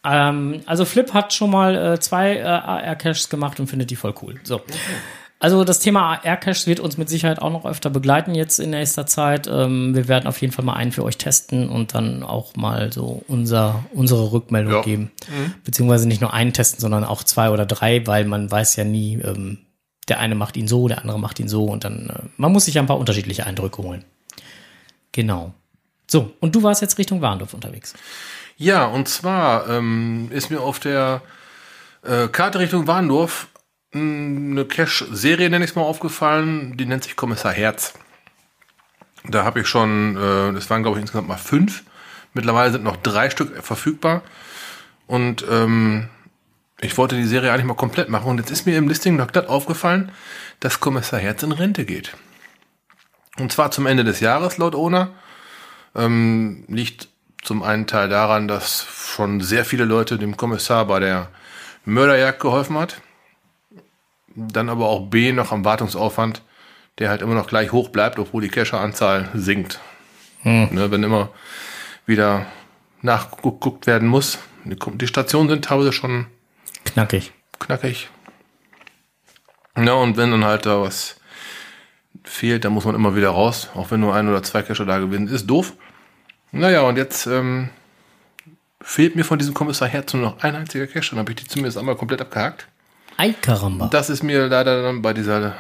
ähm, 0.05 0.61
also 0.65 0.85
Flip 0.85 1.13
hat 1.13 1.33
schon 1.33 1.49
mal 1.51 1.75
äh, 1.75 1.99
zwei 1.99 2.37
äh, 2.37 2.43
AR-Caches 2.43 3.29
gemacht 3.29 3.59
und 3.59 3.67
findet 3.67 3.89
die 3.91 3.95
voll 3.95 4.13
cool. 4.21 4.35
So. 4.43 4.61
Also 5.39 5.63
das 5.63 5.79
Thema 5.79 6.13
AR-Caches 6.23 6.65
wird 6.65 6.79
uns 6.79 6.97
mit 6.97 7.09
Sicherheit 7.09 7.39
auch 7.41 7.51
noch 7.51 7.65
öfter 7.65 7.89
begleiten 7.89 8.33
jetzt 8.35 8.59
in 8.59 8.69
nächster 8.69 9.05
Zeit. 9.05 9.47
Ähm, 9.51 9.93
wir 9.95 10.07
werden 10.07 10.27
auf 10.27 10.39
jeden 10.41 10.53
Fall 10.53 10.63
mal 10.65 10.73
einen 10.73 10.91
für 10.91 11.03
euch 11.03 11.17
testen 11.17 11.69
und 11.69 11.93
dann 11.93 12.23
auch 12.23 12.55
mal 12.55 12.91
so 12.93 13.23
unser, 13.27 13.83
unsere 13.93 14.31
Rückmeldung 14.31 14.73
Ja. 14.73 14.81
geben. 14.81 15.11
Beziehungsweise 15.63 16.07
nicht 16.07 16.21
nur 16.21 16.33
einen 16.33 16.53
testen, 16.53 16.79
sondern 16.79 17.03
auch 17.03 17.23
zwei 17.23 17.49
oder 17.49 17.65
drei, 17.65 18.07
weil 18.07 18.25
man 18.25 18.49
weiß 18.49 18.75
ja 18.77 18.83
nie, 18.85 19.15
ähm, 19.15 19.59
der 20.07 20.19
eine 20.19 20.35
macht 20.35 20.55
ihn 20.55 20.67
so, 20.67 20.87
der 20.87 21.01
andere 21.01 21.19
macht 21.19 21.39
ihn 21.39 21.49
so 21.49 21.65
und 21.65 21.83
dann, 21.83 22.09
äh, 22.09 22.27
man 22.37 22.51
muss 22.51 22.65
sich 22.65 22.75
ja 22.75 22.81
ein 22.81 22.87
paar 22.87 22.99
unterschiedliche 22.99 23.45
Eindrücke 23.45 23.81
holen. 23.83 24.05
Genau. 25.11 25.53
So, 26.07 26.31
und 26.39 26.55
du 26.55 26.61
warst 26.63 26.81
jetzt 26.81 26.97
Richtung 26.97 27.21
Warndorf 27.21 27.53
unterwegs. 27.53 27.93
Ja, 28.57 28.85
und 28.85 29.09
zwar 29.09 29.69
ähm, 29.69 30.29
ist 30.31 30.49
mir 30.49 30.61
auf 30.61 30.79
der 30.79 31.21
äh, 32.03 32.27
Karte 32.29 32.59
Richtung 32.59 32.87
Warndorf 32.87 33.47
mh, 33.91 34.51
eine 34.51 34.65
Cache-Serie, 34.65 35.49
nenne 35.49 35.65
ich 35.65 35.71
es 35.71 35.75
mal, 35.75 35.81
aufgefallen. 35.81 36.77
Die 36.77 36.85
nennt 36.85 37.03
sich 37.03 37.15
Kommissar 37.15 37.51
Herz. 37.51 37.93
Da 39.27 39.43
habe 39.43 39.61
ich 39.61 39.67
schon, 39.67 40.15
äh, 40.15 40.53
das 40.53 40.69
waren 40.69 40.83
glaube 40.83 40.97
ich 40.97 41.01
insgesamt 41.01 41.27
mal 41.27 41.37
fünf. 41.37 41.83
Mittlerweile 42.33 42.71
sind 42.71 42.83
noch 42.83 42.97
drei 42.97 43.29
Stück 43.29 43.63
verfügbar. 43.63 44.21
Und 45.07 45.45
ähm, 45.49 46.09
ich 46.81 46.97
wollte 46.97 47.15
die 47.15 47.25
Serie 47.25 47.51
eigentlich 47.51 47.65
mal 47.65 47.75
komplett 47.75 48.09
machen. 48.09 48.29
Und 48.29 48.37
jetzt 48.37 48.51
ist 48.51 48.65
mir 48.65 48.77
im 48.77 48.87
Listing 48.87 49.17
noch 49.17 49.31
glatt 49.31 49.47
aufgefallen, 49.47 50.11
dass 50.59 50.79
Kommissar 50.79 51.19
Herz 51.19 51.43
in 51.43 51.51
Rente 51.51 51.85
geht. 51.85 52.15
Und 53.37 53.51
zwar 53.51 53.71
zum 53.71 53.85
Ende 53.85 54.03
des 54.03 54.21
Jahres, 54.21 54.57
laut 54.57 54.75
Owner. 54.75 55.11
Ähm, 55.95 56.65
liegt 56.67 57.09
zum 57.45 57.63
einen 57.63 57.87
Teil 57.87 58.09
daran, 58.09 58.47
dass 58.47 58.85
schon 59.15 59.39
sehr 59.39 59.65
viele 59.65 59.85
Leute 59.85 60.17
dem 60.17 60.35
Kommissar 60.35 60.85
bei 60.85 60.99
der 60.99 61.29
Mörderjagd 61.85 62.39
geholfen 62.39 62.77
hat. 62.77 63.01
Dann 64.35 64.67
aber 64.69 64.87
auch 64.87 65.07
B 65.09 65.31
noch 65.31 65.51
am 65.51 65.63
Wartungsaufwand, 65.63 66.41
der 66.97 67.09
halt 67.09 67.21
immer 67.21 67.35
noch 67.35 67.47
gleich 67.47 67.71
hoch 67.71 67.89
bleibt, 67.89 68.19
obwohl 68.19 68.41
die 68.41 68.49
Cacher-Anzahl 68.49 69.29
sinkt. 69.33 69.79
Ne, 70.43 70.91
wenn 70.91 71.03
immer 71.03 71.29
wieder 72.05 72.45
nachgeguckt 73.01 73.87
werden 73.87 74.07
muss. 74.07 74.37
Die, 74.63 74.75
die 74.75 75.07
Stationen 75.07 75.49
sind 75.49 75.65
teilweise 75.65 75.91
schon 75.93 76.27
Knackig. 76.83 77.31
knackig. 77.59 78.09
Ja, 79.77 79.93
und 79.93 80.17
wenn 80.17 80.31
dann 80.31 80.45
halt 80.45 80.65
da 80.65 80.81
was 80.81 81.19
fehlt, 82.23 82.63
dann 82.63 82.73
muss 82.73 82.85
man 82.85 82.95
immer 82.95 83.15
wieder 83.15 83.29
raus, 83.29 83.69
auch 83.75 83.91
wenn 83.91 83.99
nur 83.99 84.15
ein 84.15 84.27
oder 84.29 84.43
zwei 84.43 84.61
Cacher 84.61 84.85
da 84.85 84.99
gewinnen. 84.99 85.27
Ist 85.27 85.47
doof. 85.47 85.73
Naja, 86.55 86.81
und 86.81 86.97
jetzt 86.97 87.27
ähm, 87.27 87.69
fehlt 88.81 89.15
mir 89.15 89.25
von 89.25 89.37
diesem 89.37 89.53
Kommissar 89.53 89.87
Herz 89.87 90.13
nur 90.13 90.23
noch 90.23 90.39
ein 90.41 90.55
einziger 90.55 90.87
Cache. 90.87 91.09
Dann 91.11 91.19
habe 91.19 91.31
ich 91.31 91.35
die 91.35 91.47
zumindest 91.47 91.77
einmal 91.77 91.95
komplett 91.95 92.21
abgehakt. 92.21 92.67
Ei, 93.17 93.33
Karamba. 93.33 93.87
Das 93.87 94.09
ist 94.09 94.23
mir 94.23 94.47
leider 94.47 94.83
dann 94.83 95.01
bei 95.01 95.13
dieser 95.13 95.55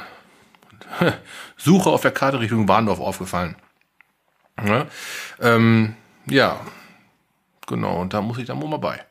Suche 1.57 1.89
auf 1.89 2.01
der 2.01 2.11
Karte 2.11 2.39
Richtung 2.39 2.67
Warndorf 2.67 2.99
aufgefallen. 2.99 3.55
Ja, 4.65 4.87
ähm, 5.41 5.95
ja. 6.27 6.61
genau, 7.67 7.99
und 7.99 8.13
da 8.13 8.21
muss 8.21 8.37
ich 8.37 8.45
dann 8.45 8.61
wohl 8.61 8.69
mal 8.69 8.77
bei. 8.77 9.03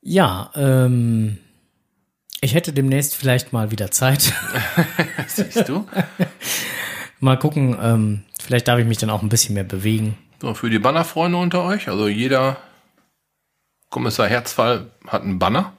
Ja, 0.00 0.50
ähm, 0.54 1.38
ich 2.40 2.54
hätte 2.54 2.72
demnächst 2.72 3.14
vielleicht 3.14 3.52
mal 3.52 3.70
wieder 3.70 3.90
Zeit. 3.90 4.32
Siehst 5.26 5.68
du? 5.68 5.86
mal 7.20 7.38
gucken, 7.38 7.76
ähm, 7.80 8.22
vielleicht 8.40 8.66
darf 8.68 8.78
ich 8.78 8.86
mich 8.86 8.98
dann 8.98 9.10
auch 9.10 9.22
ein 9.22 9.28
bisschen 9.28 9.54
mehr 9.54 9.64
bewegen. 9.64 10.16
So, 10.42 10.54
für 10.54 10.70
die 10.70 10.80
Bannerfreunde 10.80 11.38
unter 11.38 11.62
euch, 11.62 11.88
also 11.88 12.08
jeder 12.08 12.56
Kommissar 13.90 14.26
Herzfall 14.26 14.90
hat 15.06 15.22
einen 15.22 15.38
Banner, 15.38 15.72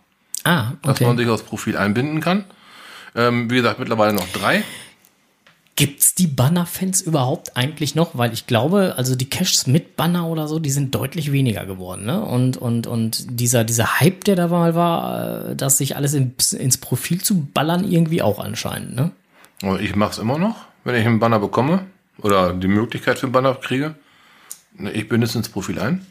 Ah, 0.45 0.71
dass 0.83 1.01
man 1.01 1.11
okay. 1.11 1.23
sich 1.23 1.29
aufs 1.29 1.43
Profil 1.43 1.75
einbinden 1.75 2.21
kann. 2.21 2.45
Ähm, 3.13 3.49
wie 3.51 3.57
gesagt, 3.57 3.79
mittlerweile 3.79 4.13
noch 4.13 4.27
drei. 4.29 4.63
Gibt's 5.75 6.15
die 6.15 6.27
Banner-Fans 6.27 7.01
überhaupt 7.01 7.57
eigentlich 7.57 7.93
noch? 7.93 8.17
Weil 8.17 8.31
ich 8.31 8.47
glaube, 8.47 8.93
also 8.95 9.17
die 9.17 9.29
Caches 9.29 9.67
mit 9.67 9.97
Banner 9.97 10.27
oder 10.27 10.47
so, 10.47 10.59
die 10.59 10.69
sind 10.69 10.95
deutlich 10.95 11.33
weniger 11.33 11.65
geworden, 11.65 12.05
ne? 12.05 12.21
Und, 12.21 12.55
und, 12.55 12.87
und 12.87 13.37
dieser, 13.41 13.65
dieser 13.65 13.99
Hype, 13.99 14.23
der 14.23 14.37
da 14.37 14.47
mal 14.47 14.75
war, 14.75 15.49
äh, 15.49 15.55
dass 15.57 15.77
sich 15.77 15.97
alles 15.97 16.13
ins, 16.13 16.53
ins 16.53 16.77
Profil 16.77 17.21
zu 17.21 17.47
ballern, 17.53 17.83
irgendwie 17.83 18.21
auch 18.21 18.39
anscheinend, 18.39 18.95
ne? 18.95 19.11
Aber 19.61 19.81
ich 19.81 19.93
mache 19.97 20.11
es 20.11 20.19
immer 20.19 20.37
noch, 20.37 20.55
wenn 20.85 20.95
ich 20.95 21.05
einen 21.05 21.19
Banner 21.19 21.39
bekomme 21.39 21.83
oder 22.19 22.53
die 22.53 22.69
Möglichkeit 22.69 23.19
für 23.19 23.25
einen 23.25 23.33
Banner 23.33 23.55
kriege. 23.55 23.95
Ich 24.79 25.07
binde 25.07 25.25
es 25.25 25.35
ins 25.35 25.49
Profil 25.49 25.79
ein. 25.79 26.05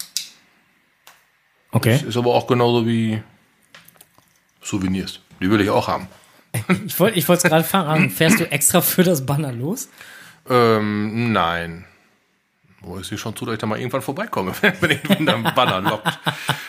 Okay. 1.73 2.01
Ist 2.07 2.17
aber 2.17 2.35
auch 2.35 2.47
genauso 2.47 2.87
wie 2.87 3.23
Souvenirs. 4.63 5.21
Die 5.41 5.51
will 5.51 5.61
ich 5.61 5.71
auch 5.71 5.89
haben. 5.89 6.09
Ich 6.87 6.99
wollte 7.01 7.19
ich 7.19 7.29
es 7.29 7.43
gerade 7.43 7.65
fragen, 7.65 8.11
fährst 8.11 8.39
du 8.39 8.51
extra 8.51 8.83
für 8.83 9.03
das 9.03 9.25
Banner 9.25 9.53
los? 9.53 9.89
Ähm, 10.49 11.33
nein. 11.33 11.87
Wo 12.83 12.99
ist 12.99 13.09
sie 13.09 13.17
schon 13.17 13.35
zu, 13.35 13.47
dass 13.47 13.55
ich 13.55 13.61
da 13.61 13.67
mal 13.67 13.79
irgendwann 13.79 14.03
vorbeikomme, 14.03 14.53
wenn 14.81 14.91
ich 14.91 15.01
dann 15.25 15.45
Banner 15.55 15.81
lockt. 15.81 16.19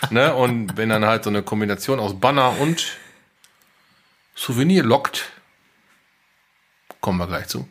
ne? 0.09 0.33
Und 0.33 0.77
wenn 0.77 0.89
dann 0.89 1.05
halt 1.05 1.23
so 1.23 1.29
eine 1.29 1.43
Kombination 1.43 1.99
aus 1.99 2.19
Banner 2.19 2.57
und 2.59 2.97
Souvenir 4.35 4.83
lockt, 4.83 5.31
kommen 7.01 7.17
wir 7.17 7.27
gleich 7.27 7.47
zu, 7.47 7.67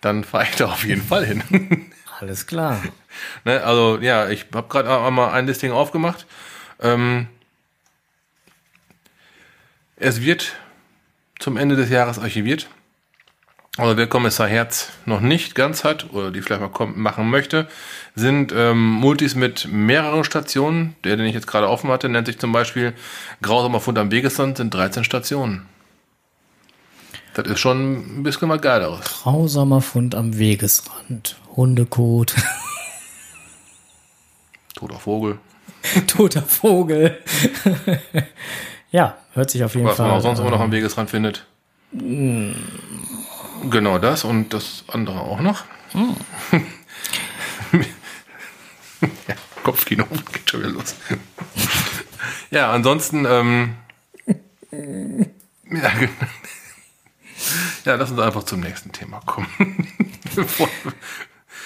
dann 0.00 0.22
fahre 0.22 0.44
ich 0.44 0.56
da 0.56 0.66
auf 0.66 0.84
jeden 0.84 1.02
Fall 1.02 1.26
hin. 1.26 1.90
Alles 2.20 2.46
klar. 2.46 2.82
ne? 3.44 3.62
Also 3.62 3.98
ja, 4.00 4.28
ich 4.28 4.46
habe 4.54 4.68
gerade 4.68 4.90
einmal 4.90 5.30
ein 5.30 5.46
Listing 5.46 5.72
aufgemacht. 5.72 6.26
Ähm, 6.80 7.28
es 9.96 10.22
wird 10.22 10.54
zum 11.38 11.56
Ende 11.56 11.76
des 11.76 11.90
Jahres 11.90 12.18
archiviert. 12.18 12.68
Also 13.76 13.96
wer 13.96 14.08
Kommissar 14.08 14.48
Herz 14.48 14.90
noch 15.06 15.20
nicht 15.20 15.54
ganz 15.54 15.84
hat 15.84 16.12
oder 16.12 16.32
die 16.32 16.42
vielleicht 16.42 16.60
mal 16.60 16.86
machen 16.86 17.30
möchte, 17.30 17.68
sind 18.16 18.52
ähm, 18.52 18.94
Multis 18.94 19.36
mit 19.36 19.68
mehreren 19.70 20.24
Stationen. 20.24 20.96
Der, 21.04 21.16
den 21.16 21.26
ich 21.26 21.34
jetzt 21.34 21.46
gerade 21.46 21.68
offen 21.68 21.88
hatte, 21.90 22.08
nennt 22.08 22.26
sich 22.26 22.40
zum 22.40 22.50
Beispiel 22.50 22.92
Grausamer 23.40 23.78
Fund 23.78 23.98
am 23.98 24.10
Wegesrand, 24.10 24.56
sind 24.56 24.74
13 24.74 25.04
Stationen. 25.04 25.66
Das 27.38 27.46
ist 27.52 27.60
schon 27.60 28.18
ein 28.18 28.22
bisschen 28.24 28.48
mal 28.48 28.58
geileres. 28.58 29.22
Grausamer 29.22 29.80
Fund 29.80 30.16
am 30.16 30.38
Wegesrand. 30.38 31.36
Hundekot. 31.54 32.34
Toter 34.74 34.98
Vogel. 34.98 35.38
Toter 36.08 36.42
Vogel. 36.42 37.16
ja, 38.90 39.16
hört 39.34 39.50
sich 39.50 39.62
auf 39.62 39.76
jeden 39.76 39.86
Was 39.86 39.98
Fall. 39.98 40.08
man 40.08 40.16
auch 40.16 40.20
sonst 40.20 40.40
immer 40.40 40.50
noch 40.50 40.58
äh, 40.58 40.64
am 40.64 40.72
Wegesrand 40.72 41.10
findet. 41.10 41.46
Genau 41.92 42.56
das 44.00 44.24
und 44.24 44.52
das 44.52 44.82
andere 44.88 45.20
auch 45.20 45.40
noch. 45.40 45.64
ja, 49.28 49.34
Kopfkino 49.62 50.06
geht 50.32 50.50
schon 50.50 50.60
wieder 50.60 50.72
los. 50.72 50.96
ja, 52.50 52.72
ansonsten, 52.72 53.24
ähm, 53.26 53.76
Ja, 55.70 55.90
genau. 55.90 56.10
Ja, 57.84 57.94
lass 57.94 58.10
uns 58.10 58.20
einfach 58.20 58.42
zum 58.44 58.60
nächsten 58.60 58.92
Thema 58.92 59.20
kommen. 59.20 59.88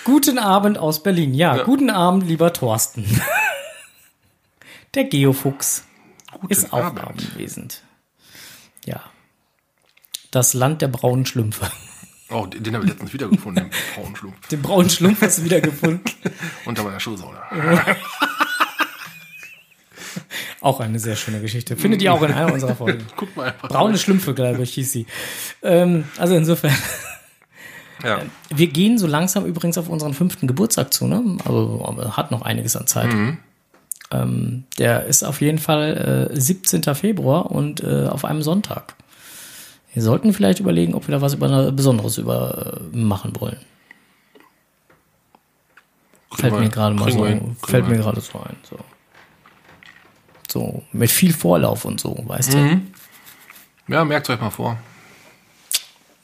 Guten 0.05 0.39
Abend 0.39 0.79
aus 0.79 1.03
Berlin. 1.03 1.35
Ja, 1.35 1.57
Ja. 1.57 1.63
guten 1.65 1.91
Abend, 1.91 2.27
lieber 2.27 2.53
Thorsten. 2.53 3.05
Der 4.95 5.05
Geofuchs 5.05 5.85
Guten 6.33 6.53
ist 6.53 6.73
auch 6.73 6.85
Abend. 6.85 7.01
anwesend. 7.33 7.83
Ja. 8.85 9.01
Das 10.31 10.55
Land 10.55 10.83
der 10.83 10.89
braunen 10.89 11.25
Schlümpfe. 11.27 11.71
Oh, 12.31 12.47
den, 12.47 12.63
den 12.65 12.75
habe 12.75 12.85
ich 12.85 12.91
letztens 12.91 13.13
wiedergefunden, 13.13 13.71
den 13.71 13.73
braunen 13.95 14.17
Schlumpf. 14.17 14.49
Den 14.49 14.63
braunen 14.63 14.91
Schlumpf 14.91 15.21
hast 15.23 15.39
du 15.39 15.45
wiedergefunden. 15.45 16.03
Unter 16.65 16.83
meiner 16.85 17.01
Schuhsohle. 17.01 17.39
Auch 20.63 20.81
eine 20.81 20.99
sehr 21.01 21.17
schöne 21.17 21.41
Geschichte. 21.41 21.77
Findet 21.77 22.01
ihr 22.03 22.13
auch 22.15 22.23
in 22.23 22.33
einer 22.33 22.53
unserer 22.53 22.75
Folgen. 22.77 23.05
Guck 23.17 23.37
mal 23.37 23.49
einfach. 23.49 23.69
Braune 23.69 23.99
Schlümpfe, 23.99 24.33
glaube 24.33 24.63
ich, 24.63 24.73
hieß 24.75 24.93
sie. 24.93 25.07
Ähm, 25.63 26.05
also 26.19 26.35
insofern. 26.37 26.73
Ja. 28.05 28.23
Wir 28.49 28.67
gehen 28.69 28.97
so 28.99 29.07
langsam 29.07 29.45
übrigens 29.45 29.77
auf 29.79 29.89
unseren 29.89 30.15
fünften 30.15 30.47
Geburtstag 30.47 30.93
zu, 30.95 31.07
ne? 31.07 31.37
Also 31.45 31.85
aber 31.87 32.17
hat 32.17 32.31
noch 32.31 32.43
einiges 32.43 32.75
an 32.77 32.87
Zeit. 32.87 33.13
Ähm, 34.13 34.65
der 34.79 35.05
ist 35.07 35.23
auf 35.25 35.41
jeden 35.41 35.59
Fall 35.59 36.31
äh, 36.33 36.41
17. 36.41 36.83
Februar 36.95 37.51
und 37.51 37.83
äh, 37.83 38.07
auf 38.09 38.25
einem 38.25 38.43
Sonntag. 38.43 38.95
Wir 39.95 40.03
sollten 40.03 40.33
vielleicht 40.33 40.59
überlegen, 40.61 40.95
ob 40.95 41.07
wir 41.09 41.13
da 41.15 41.21
was 41.21 41.35
über 41.35 41.71
Besonderes 41.73 42.19
über 42.19 42.81
äh, 42.93 42.97
machen 42.97 43.33
wollen. 43.41 43.59
Fällt 46.33 46.53
wir- 46.55 46.61
mir 46.61 46.69
gerade 46.71 46.95
mal 46.95 47.05
kriegen 47.05 47.19
so, 47.19 47.25
kriegen 47.25 47.57
fällt 47.67 47.89
mir 47.89 47.97
gerade 47.99 48.21
so 48.21 48.39
ein. 48.41 48.57
So. 48.69 48.77
So, 50.53 50.85
mit 50.93 51.11
viel 51.11 51.33
Vorlauf 51.33 51.85
und 51.85 52.01
so, 52.01 52.17
weißt 52.27 52.53
du? 52.53 52.81
Ja, 53.89 54.05
merkt 54.05 54.31
euch 54.31 54.41
mal 54.41 54.51
vor. 54.51 54.79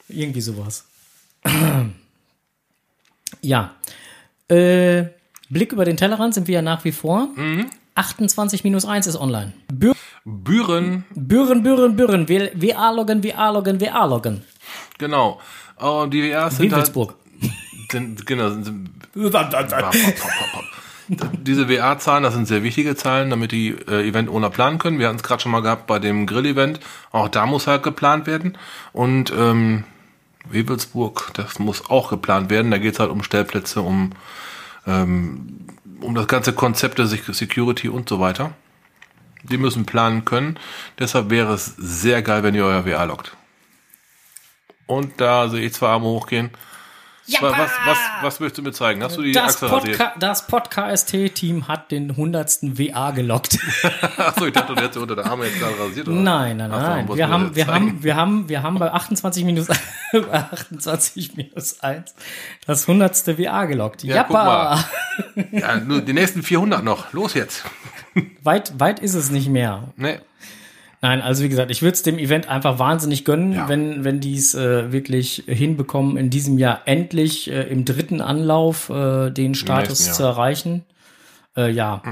Irgendwie 0.08 0.40
sowas. 0.40 0.84
Ja. 3.42 3.74
Äh, 4.48 5.05
Blick 5.50 5.72
über 5.72 5.85
den 5.85 5.96
Tellerrand 5.96 6.35
sind 6.35 6.48
wir 6.48 6.55
ja 6.57 6.62
nach 6.62 6.85
wie 6.85 6.92
vor. 6.92 7.28
28 7.94 8.64
minus 8.64 8.87
1 8.87 9.07
ist 9.07 9.16
online. 9.16 9.52
Bür 9.72 9.94
Büren, 10.24 11.05
Büren, 11.14 11.62
Büren, 11.62 11.96
Büren. 11.96 12.28
WA-Loggen, 12.28 13.24
WA-Loggen, 13.24 13.81
WA-Loggen. 13.81 14.42
genau. 14.98 15.40
Oh, 15.81 16.07
die 16.07 16.22
WRs 16.22 16.59
sind 16.59 16.72
halt, 16.72 16.87
Wiewelsburg. 16.87 17.16
sind, 17.90 18.24
genau, 18.24 18.50
sind, 18.50 18.90
diese 21.42 21.68
WA-Zahlen, 21.68 22.22
das 22.22 22.35
sind 22.35 22.46
sehr 22.46 22.62
wichtige 22.62 22.94
Zahlen, 22.94 23.31
damit 23.31 23.50
die 23.50 23.70
äh, 23.70 24.09
Event-Owner 24.09 24.50
planen 24.50 24.78
können. 24.78 25.00
Wir 25.00 25.09
hatten 25.09 25.16
es 25.16 25.24
gerade 25.24 25.42
schon 25.42 25.50
mal 25.50 25.61
gehabt 25.61 25.88
bei 25.88 25.98
dem 25.98 26.26
Grill-Event. 26.26 26.78
Auch 27.11 27.28
da 27.28 27.46
muss 27.46 27.66
halt 27.66 27.83
geplant 27.83 28.28
werden. 28.28 28.57
Und 28.92 29.33
ähm, 29.37 29.83
Webelsburg, 30.48 31.31
das 31.35 31.59
muss 31.59 31.88
auch 31.90 32.11
geplant 32.11 32.50
werden. 32.50 32.70
Da 32.70 32.78
geht 32.78 32.94
es 32.94 33.00
halt 33.00 33.11
um 33.11 33.22
Stellplätze, 33.22 33.81
um, 33.83 34.11
ähm, 34.87 35.66
um 36.00 36.14
das 36.14 36.26
ganze 36.28 36.52
Konzept 36.52 36.98
der 36.98 37.07
Sec- 37.07 37.33
Security 37.33 37.88
und 37.88 38.09
so 38.09 38.20
weiter. 38.20 38.52
Die 39.44 39.57
müssen 39.59 39.87
planen 39.87 40.24
können. 40.24 40.59
Deshalb 40.98 41.31
wäre 41.31 41.52
es 41.55 41.66
sehr 41.76 42.22
geil, 42.22 42.42
wenn 42.42 42.55
ihr 42.55 42.64
euer 42.64 42.87
WA 42.87 43.05
loggt. 43.05 43.37
Und 44.87 45.20
da 45.20 45.48
sehe 45.48 45.64
ich 45.66 45.72
zwei 45.72 45.88
Arme 45.88 46.07
hochgehen. 46.07 46.50
Was, 47.40 47.40
was, 47.40 47.70
was, 47.85 47.98
was 48.22 48.40
möchtest 48.40 48.58
du 48.58 48.62
mir 48.62 48.72
zeigen? 48.72 49.02
Hast 49.02 49.16
du 49.16 49.22
die 49.22 49.30
Das, 49.30 49.62
Achse? 49.62 49.68
Podca 49.68 50.12
das 50.18 50.46
Podcast-Team 50.48 51.68
hat 51.68 51.92
den 51.92 52.11
100. 52.11 52.58
WA 52.62 53.12
gelockt. 53.12 53.58
Achso, 54.16 54.46
ich 54.46 54.52
dachte, 54.52 54.74
du 54.74 54.82
hättest 54.82 54.98
unter 54.98 55.14
der 55.14 55.26
Arme 55.26 55.46
jetzt 55.46 55.61
gerade 55.61 55.78
rasiert, 55.78 56.08
oder? 56.08 56.16
Nein, 56.16 56.56
nein, 56.56 56.70
nein. 56.70 57.08
Wir 57.14 57.28
haben, 57.28 57.54
wir, 57.54 57.66
zeigen. 57.66 57.87
haben, 57.87 58.02
wir, 58.02 58.16
haben, 58.16 58.48
wir 58.48 58.62
haben 58.64 58.78
bei 58.78 58.92
28 58.92 59.44
minus, 59.44 59.68
bei 60.12 60.35
28 60.50 61.37
minus 61.37 61.80
1 61.80 62.12
das 62.66 62.88
100. 62.88 63.38
WA 63.38 63.66
gelockt. 63.66 64.02
Ja, 64.02 64.24
guck 64.24 64.35
Jappa! 64.35 64.85
Ja, 65.52 65.76
nur 65.76 66.00
die 66.00 66.14
nächsten 66.14 66.42
400 66.42 66.82
noch. 66.82 67.12
Los 67.12 67.35
jetzt. 67.35 67.64
Weit, 68.42 68.78
weit 68.80 68.98
ist 68.98 69.14
es 69.14 69.30
nicht 69.30 69.48
mehr. 69.48 69.92
Nee. 69.96 70.18
Nein, 71.04 71.20
also 71.20 71.42
wie 71.42 71.48
gesagt, 71.48 71.72
ich 71.72 71.82
würde 71.82 71.94
es 71.94 72.02
dem 72.04 72.16
Event 72.16 72.48
einfach 72.48 72.78
wahnsinnig 72.78 73.24
gönnen, 73.24 73.52
Ja. 73.52 73.68
wenn, 73.68 74.04
wenn 74.04 74.20
die 74.20 74.36
es 74.36 74.54
äh, 74.54 74.92
wirklich 74.92 75.42
hinbekommen, 75.48 76.16
in 76.16 76.30
diesem 76.30 76.58
Jahr 76.58 76.82
endlich 76.84 77.50
äh, 77.50 77.62
im 77.62 77.84
dritten 77.84 78.20
Anlauf 78.20 78.88
äh, 78.88 79.30
den 79.30 79.56
Status 79.56 80.12
zu 80.12 80.22
erreichen. 80.22 80.84
Äh, 81.56 81.70
ja, 81.72 82.02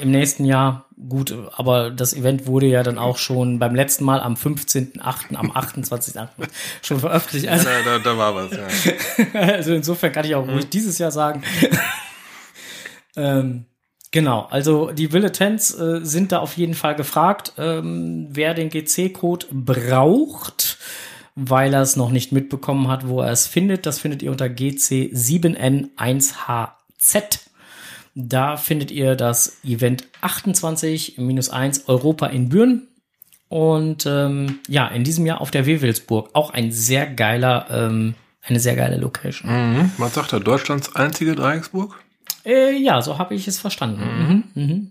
im 0.00 0.12
nächsten 0.12 0.44
Jahr 0.44 0.86
gut, 1.08 1.34
aber 1.56 1.90
das 1.90 2.14
Event 2.14 2.46
wurde 2.46 2.66
ja 2.66 2.84
dann 2.84 2.98
auch 2.98 3.18
schon 3.18 3.58
beim 3.58 3.74
letzten 3.74 4.04
Mal 4.04 4.20
am 4.20 4.34
15.8., 4.34 5.34
am 5.34 5.50
28.8. 5.50 6.28
schon 6.82 7.00
veröffentlicht. 7.00 7.48
Also, 7.48 7.64
Da, 7.64 7.82
da, 7.84 7.98
da 7.98 8.16
war 8.16 8.34
was, 8.36 8.52
ja. 8.52 9.40
also 9.40 9.74
insofern 9.74 10.12
kann 10.12 10.24
ich 10.24 10.36
auch 10.36 10.46
ruhig 10.46 10.68
dieses 10.68 10.98
Jahr 10.98 11.10
sagen. 11.10 11.42
ähm, 13.16 13.64
genau, 14.10 14.46
also 14.50 14.90
die 14.90 15.12
Villetens 15.12 15.74
äh, 15.74 16.00
sind 16.02 16.32
da 16.32 16.38
auf 16.38 16.56
jeden 16.56 16.74
Fall 16.74 16.94
gefragt. 16.94 17.52
Ähm, 17.58 18.28
wer 18.30 18.54
den 18.54 18.70
GC-Code 18.70 19.46
braucht, 19.50 20.78
weil 21.34 21.74
er 21.74 21.82
es 21.82 21.96
noch 21.96 22.10
nicht 22.10 22.32
mitbekommen 22.32 22.88
hat, 22.88 23.08
wo 23.08 23.20
er 23.20 23.30
es 23.30 23.46
findet, 23.46 23.86
das 23.86 23.98
findet 23.98 24.22
ihr 24.22 24.30
unter 24.30 24.46
GC7N1HZ. 24.46 27.40
Da 28.14 28.56
findet 28.56 28.90
ihr 28.90 29.14
das 29.14 29.58
Event 29.64 30.06
28-1 30.22 31.88
Europa 31.88 32.26
in 32.26 32.48
Büren. 32.48 32.88
Und 33.48 34.06
ähm, 34.06 34.60
ja, 34.68 34.86
in 34.88 35.02
diesem 35.02 35.26
Jahr 35.26 35.40
auf 35.40 35.50
der 35.50 35.66
Wewelsburg. 35.66 36.30
Auch 36.34 36.50
ein 36.50 36.70
sehr 36.70 37.06
geiler, 37.06 37.66
ähm, 37.70 38.14
eine 38.42 38.60
sehr 38.60 38.76
geile 38.76 38.96
Location. 38.96 39.50
Mhm. 39.50 39.92
Was 39.98 40.14
sagt 40.14 40.32
er? 40.32 40.40
Deutschlands 40.40 40.94
einzige 40.94 41.34
Dreiecksburg? 41.34 42.00
Äh, 42.50 42.76
ja, 42.76 43.00
so 43.02 43.18
habe 43.18 43.34
ich 43.34 43.46
es 43.46 43.60
verstanden. 43.60 44.44
Mhm. 44.54 44.62
Mhm. 44.62 44.90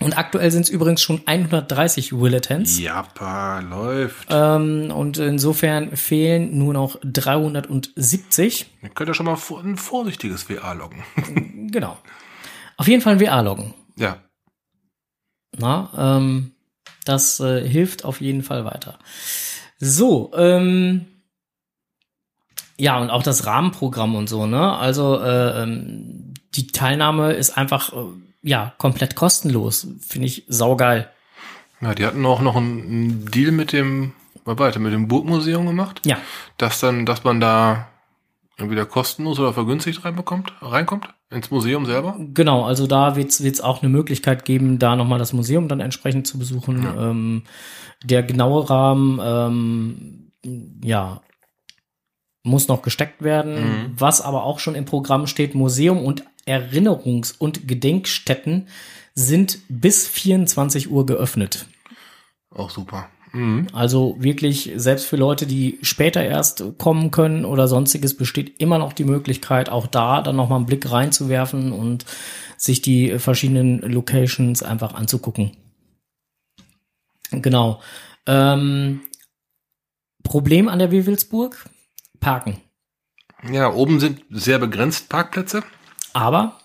Und 0.00 0.16
aktuell 0.16 0.50
sind 0.52 0.62
es 0.62 0.68
übrigens 0.68 1.02
schon 1.02 1.22
130 1.26 2.12
Willetons. 2.12 2.78
Jappa, 2.78 3.58
läuft. 3.60 4.28
Ähm, 4.30 4.92
und 4.92 5.18
insofern 5.18 5.96
fehlen 5.96 6.56
nur 6.56 6.72
noch 6.72 6.98
370. 7.02 8.70
Ihr 8.82 8.88
könnt 8.90 9.08
ja 9.08 9.14
schon 9.14 9.26
mal 9.26 9.36
ein 9.64 9.76
vorsichtiges 9.76 10.48
WA 10.48 10.72
loggen. 10.72 11.02
Genau. 11.70 11.98
Auf 12.78 12.88
jeden 12.88 13.02
Fall 13.02 13.14
ein 13.14 13.20
WA-Loggen. 13.20 13.74
ja. 13.96 14.22
Na, 15.58 15.90
ähm, 16.16 16.52
das 17.04 17.40
äh, 17.40 17.66
hilft 17.66 18.04
auf 18.04 18.20
jeden 18.22 18.42
Fall 18.42 18.64
weiter. 18.64 18.98
So, 19.78 20.30
ähm, 20.34 21.06
ja, 22.78 22.98
und 22.98 23.10
auch 23.10 23.22
das 23.22 23.44
Rahmenprogramm 23.44 24.14
und 24.14 24.28
so, 24.28 24.46
ne? 24.46 24.76
Also 24.76 25.20
äh, 25.20 25.62
ähm, 25.62 26.17
die 26.58 26.66
Teilnahme 26.66 27.32
ist 27.32 27.56
einfach 27.56 27.92
äh, 27.92 27.96
ja 28.42 28.74
komplett 28.78 29.14
kostenlos. 29.14 29.86
Finde 30.00 30.26
ich 30.26 30.44
saugeil. 30.48 31.08
Ja, 31.80 31.94
die 31.94 32.04
hatten 32.04 32.26
auch 32.26 32.40
noch 32.40 32.56
einen, 32.56 33.26
Deal 33.26 33.52
mit 33.52 33.72
dem, 33.72 34.12
mal 34.44 34.58
weiter, 34.58 34.80
mit 34.80 34.92
dem 34.92 35.06
Burgmuseum 35.06 35.66
gemacht. 35.66 36.00
Ja, 36.04 36.18
Dass 36.56 36.80
dann, 36.80 37.06
dass 37.06 37.22
man 37.22 37.40
da 37.40 37.88
entweder 38.56 38.84
kostenlos 38.86 39.38
oder 39.38 39.52
vergünstigt 39.52 40.04
reinbekommt, 40.04 40.52
reinkommt, 40.60 41.08
ins 41.30 41.52
Museum 41.52 41.86
selber. 41.86 42.16
genau. 42.34 42.64
Also 42.64 42.88
da 42.88 43.14
wird's 43.14 43.44
wird's 43.44 43.60
auch 43.60 43.82
eine 43.82 43.90
Möglichkeit 43.90 44.44
geben, 44.44 44.80
da 44.80 44.96
nochmal 44.96 45.20
das 45.20 45.32
Museum 45.32 45.68
dann 45.68 45.78
entsprechend 45.78 46.26
zu 46.26 46.38
besuchen. 46.40 46.84
Ähm, 46.98 47.42
der 48.02 48.24
genaue 48.24 48.68
Rahmen, 48.68 49.20
ähm, 49.22 50.32
ja, 50.82 51.20
muss 52.48 52.68
noch 52.68 52.82
gesteckt 52.82 53.22
werden. 53.22 53.94
Was 53.96 54.20
aber 54.20 54.44
auch 54.44 54.58
schon 54.58 54.74
im 54.74 54.84
Programm 54.84 55.26
steht, 55.26 55.54
Museum 55.54 56.04
und 56.04 56.24
Erinnerungs- 56.46 57.34
und 57.38 57.68
Gedenkstätten 57.68 58.68
sind 59.14 59.58
bis 59.68 60.06
24 60.06 60.90
Uhr 60.90 61.06
geöffnet. 61.06 61.66
Auch 62.54 62.70
super. 62.70 63.08
Mhm. 63.32 63.66
Also 63.72 64.16
wirklich, 64.18 64.72
selbst 64.76 65.06
für 65.06 65.16
Leute, 65.16 65.46
die 65.46 65.78
später 65.82 66.22
erst 66.22 66.64
kommen 66.78 67.10
können 67.10 67.44
oder 67.44 67.68
sonstiges, 67.68 68.16
besteht 68.16 68.60
immer 68.60 68.78
noch 68.78 68.92
die 68.92 69.04
Möglichkeit, 69.04 69.68
auch 69.68 69.86
da 69.86 70.22
dann 70.22 70.36
nochmal 70.36 70.58
einen 70.58 70.66
Blick 70.66 70.90
reinzuwerfen 70.90 71.72
und 71.72 72.04
sich 72.56 72.80
die 72.80 73.18
verschiedenen 73.18 73.80
Locations 73.80 74.62
einfach 74.62 74.94
anzugucken. 74.94 75.52
Genau. 77.30 77.80
Ähm, 78.26 79.02
Problem 80.22 80.68
an 80.68 80.78
der 80.78 80.90
Wewelsburg? 80.90 81.68
Parken. 82.20 82.60
Ja, 83.50 83.72
oben 83.72 84.00
sind 84.00 84.22
sehr 84.30 84.58
begrenzt 84.58 85.08
Parkplätze. 85.08 85.62
Aber 86.12 86.58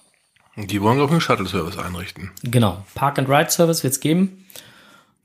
Die 0.55 0.81
wollen, 0.81 0.97
glaube 0.97 1.09
ich, 1.09 1.13
einen 1.13 1.21
Shuttle-Service 1.21 1.77
einrichten. 1.77 2.31
Genau. 2.43 2.85
Park 2.95 3.19
and 3.19 3.29
Ride 3.29 3.49
Service 3.49 3.83
wird's 3.83 3.99
geben. 3.99 4.45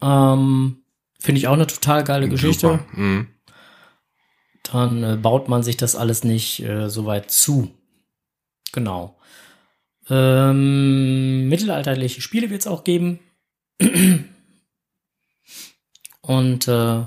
Ähm, 0.01 0.79
Finde 1.19 1.38
ich 1.38 1.49
auch 1.49 1.55
eine 1.55 1.67
total 1.67 2.05
geile 2.05 2.29
Geschichte. 2.29 2.81
Mhm. 2.93 3.29
Dann 4.73 5.03
äh, 5.03 5.17
baut 5.17 5.49
man 5.49 5.62
sich 5.62 5.77
das 5.77 5.97
alles 5.97 6.25
nicht 6.25 6.62
äh, 6.62 6.88
so 6.88 7.07
weit 7.07 7.31
zu. 7.31 7.71
Genau. 8.73 9.19
Ähm, 10.11 11.49
mittelalterliche 11.49 12.21
Spiele 12.21 12.51
wird's 12.51 12.67
auch 12.67 12.85
geben. 12.85 13.19
Und 16.21 16.69
äh, 16.69 17.05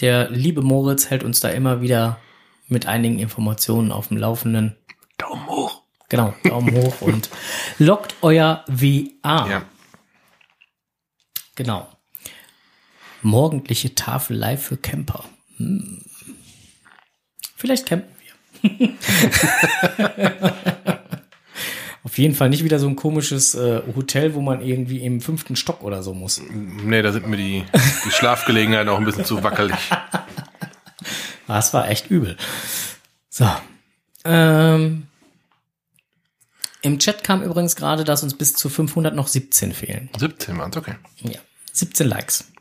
der 0.00 0.30
liebe 0.30 0.62
Moritz 0.62 1.10
hält 1.10 1.24
uns 1.24 1.40
da 1.40 1.48
immer 1.48 1.80
wieder 1.80 2.18
mit 2.74 2.84
einigen 2.84 3.18
Informationen 3.18 3.90
auf 3.90 4.08
dem 4.08 4.18
Laufenden. 4.18 4.76
Daumen 5.16 5.46
hoch. 5.46 5.82
Genau, 6.10 6.34
Daumen 6.44 6.74
hoch 6.76 7.00
und 7.00 7.30
lockt 7.78 8.16
euer 8.20 8.62
WA. 8.68 9.48
Ja. 9.48 9.62
Genau. 11.54 11.88
Morgendliche 13.22 13.94
Tafel 13.94 14.36
live 14.36 14.62
für 14.62 14.76
Camper. 14.76 15.24
Hm. 15.56 16.02
Vielleicht 17.56 17.86
campen 17.86 18.14
wir. 18.60 18.90
Auf 22.02 22.18
jeden 22.18 22.34
Fall 22.34 22.50
nicht 22.50 22.64
wieder 22.64 22.78
so 22.78 22.86
ein 22.86 22.96
komisches 22.96 23.54
äh, 23.54 23.80
Hotel, 23.96 24.34
wo 24.34 24.42
man 24.42 24.60
irgendwie 24.60 25.02
im 25.02 25.22
fünften 25.22 25.56
Stock 25.56 25.82
oder 25.82 26.02
so 26.02 26.12
muss. 26.12 26.42
Nee, 26.50 27.00
da 27.00 27.12
sind 27.12 27.26
mir 27.26 27.38
die, 27.38 27.64
die 28.04 28.10
Schlafgelegenheiten 28.10 28.90
auch 28.90 28.98
ein 28.98 29.06
bisschen 29.06 29.24
zu 29.24 29.42
wackelig. 29.42 29.76
Das 31.46 31.74
war 31.74 31.88
echt 31.88 32.10
übel. 32.10 32.36
So. 33.28 33.48
Ähm, 34.24 35.06
Im 36.82 36.98
Chat 36.98 37.24
kam 37.24 37.42
übrigens 37.42 37.76
gerade, 37.76 38.04
dass 38.04 38.22
uns 38.22 38.34
bis 38.34 38.54
zu 38.54 38.68
500 38.68 39.14
noch 39.14 39.28
17 39.28 39.72
fehlen. 39.72 40.08
17 40.16 40.56
waren's, 40.58 40.76
okay. 40.76 40.94
Ja, 41.20 41.40
17 41.72 42.08
Likes. 42.08 42.52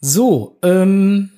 So, 0.00 0.58
ähm, 0.62 1.30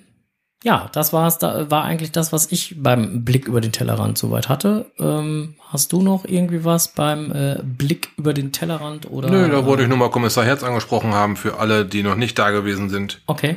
ja, 0.62 0.90
das 0.92 1.14
war's. 1.14 1.38
Da 1.38 1.70
war 1.70 1.84
eigentlich 1.84 2.12
das, 2.12 2.32
was 2.32 2.52
ich 2.52 2.76
beim 2.82 3.24
Blick 3.24 3.48
über 3.48 3.62
den 3.62 3.72
Tellerrand 3.72 4.18
soweit 4.18 4.50
hatte. 4.50 4.92
Ähm, 4.98 5.54
hast 5.68 5.92
du 5.92 6.02
noch 6.02 6.26
irgendwie 6.26 6.64
was 6.64 6.88
beim 6.88 7.32
äh, 7.32 7.58
Blick 7.62 8.10
über 8.18 8.34
den 8.34 8.52
Tellerrand 8.52 9.10
oder? 9.10 9.30
Nö, 9.30 9.48
da 9.48 9.64
wollte 9.64 9.84
ich 9.84 9.88
nur 9.88 9.96
mal 9.96 10.10
Kommissar 10.10 10.44
Herz 10.44 10.62
angesprochen 10.62 11.14
haben 11.14 11.36
für 11.36 11.58
alle, 11.58 11.86
die 11.86 12.02
noch 12.02 12.16
nicht 12.16 12.38
da 12.38 12.50
gewesen 12.50 12.90
sind. 12.90 13.22
Okay, 13.26 13.56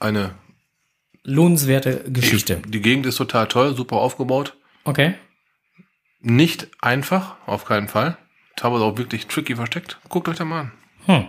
Eine 0.00 0.30
lohnenswerte 1.26 2.04
Geschichte. 2.10 2.62
Die 2.66 2.80
Gegend 2.80 3.04
ist 3.04 3.16
total 3.16 3.48
toll, 3.48 3.74
super 3.76 3.96
aufgebaut. 3.96 4.56
Okay, 4.84 5.14
Nicht 6.20 6.68
einfach, 6.80 7.36
auf 7.46 7.64
keinen 7.64 7.88
Fall. 7.88 8.16
Teilweise 8.56 8.84
auch 8.84 8.96
wirklich 8.96 9.26
tricky 9.26 9.54
versteckt. 9.56 9.98
Guckt 10.08 10.28
euch 10.28 10.36
da 10.36 10.44
mal 10.44 10.60
an. 10.60 10.72
hm. 11.06 11.26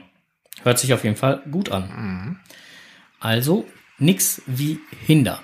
hört 0.63 0.79
sich 0.79 0.93
auf 0.93 1.03
jeden 1.03 1.15
Fall 1.17 1.41
gut 1.51 1.71
an. 1.71 2.39
Also 3.19 3.67
nix 3.97 4.41
wie 4.45 4.79
Hinder. 5.05 5.41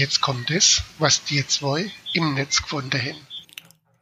Jetzt 0.00 0.22
kommt 0.22 0.50
es, 0.50 0.82
was 0.98 1.24
die 1.24 1.46
zwei 1.46 1.90
im 2.14 2.32
Netz 2.32 2.62
gefunden 2.62 2.98
haben. 2.98 3.18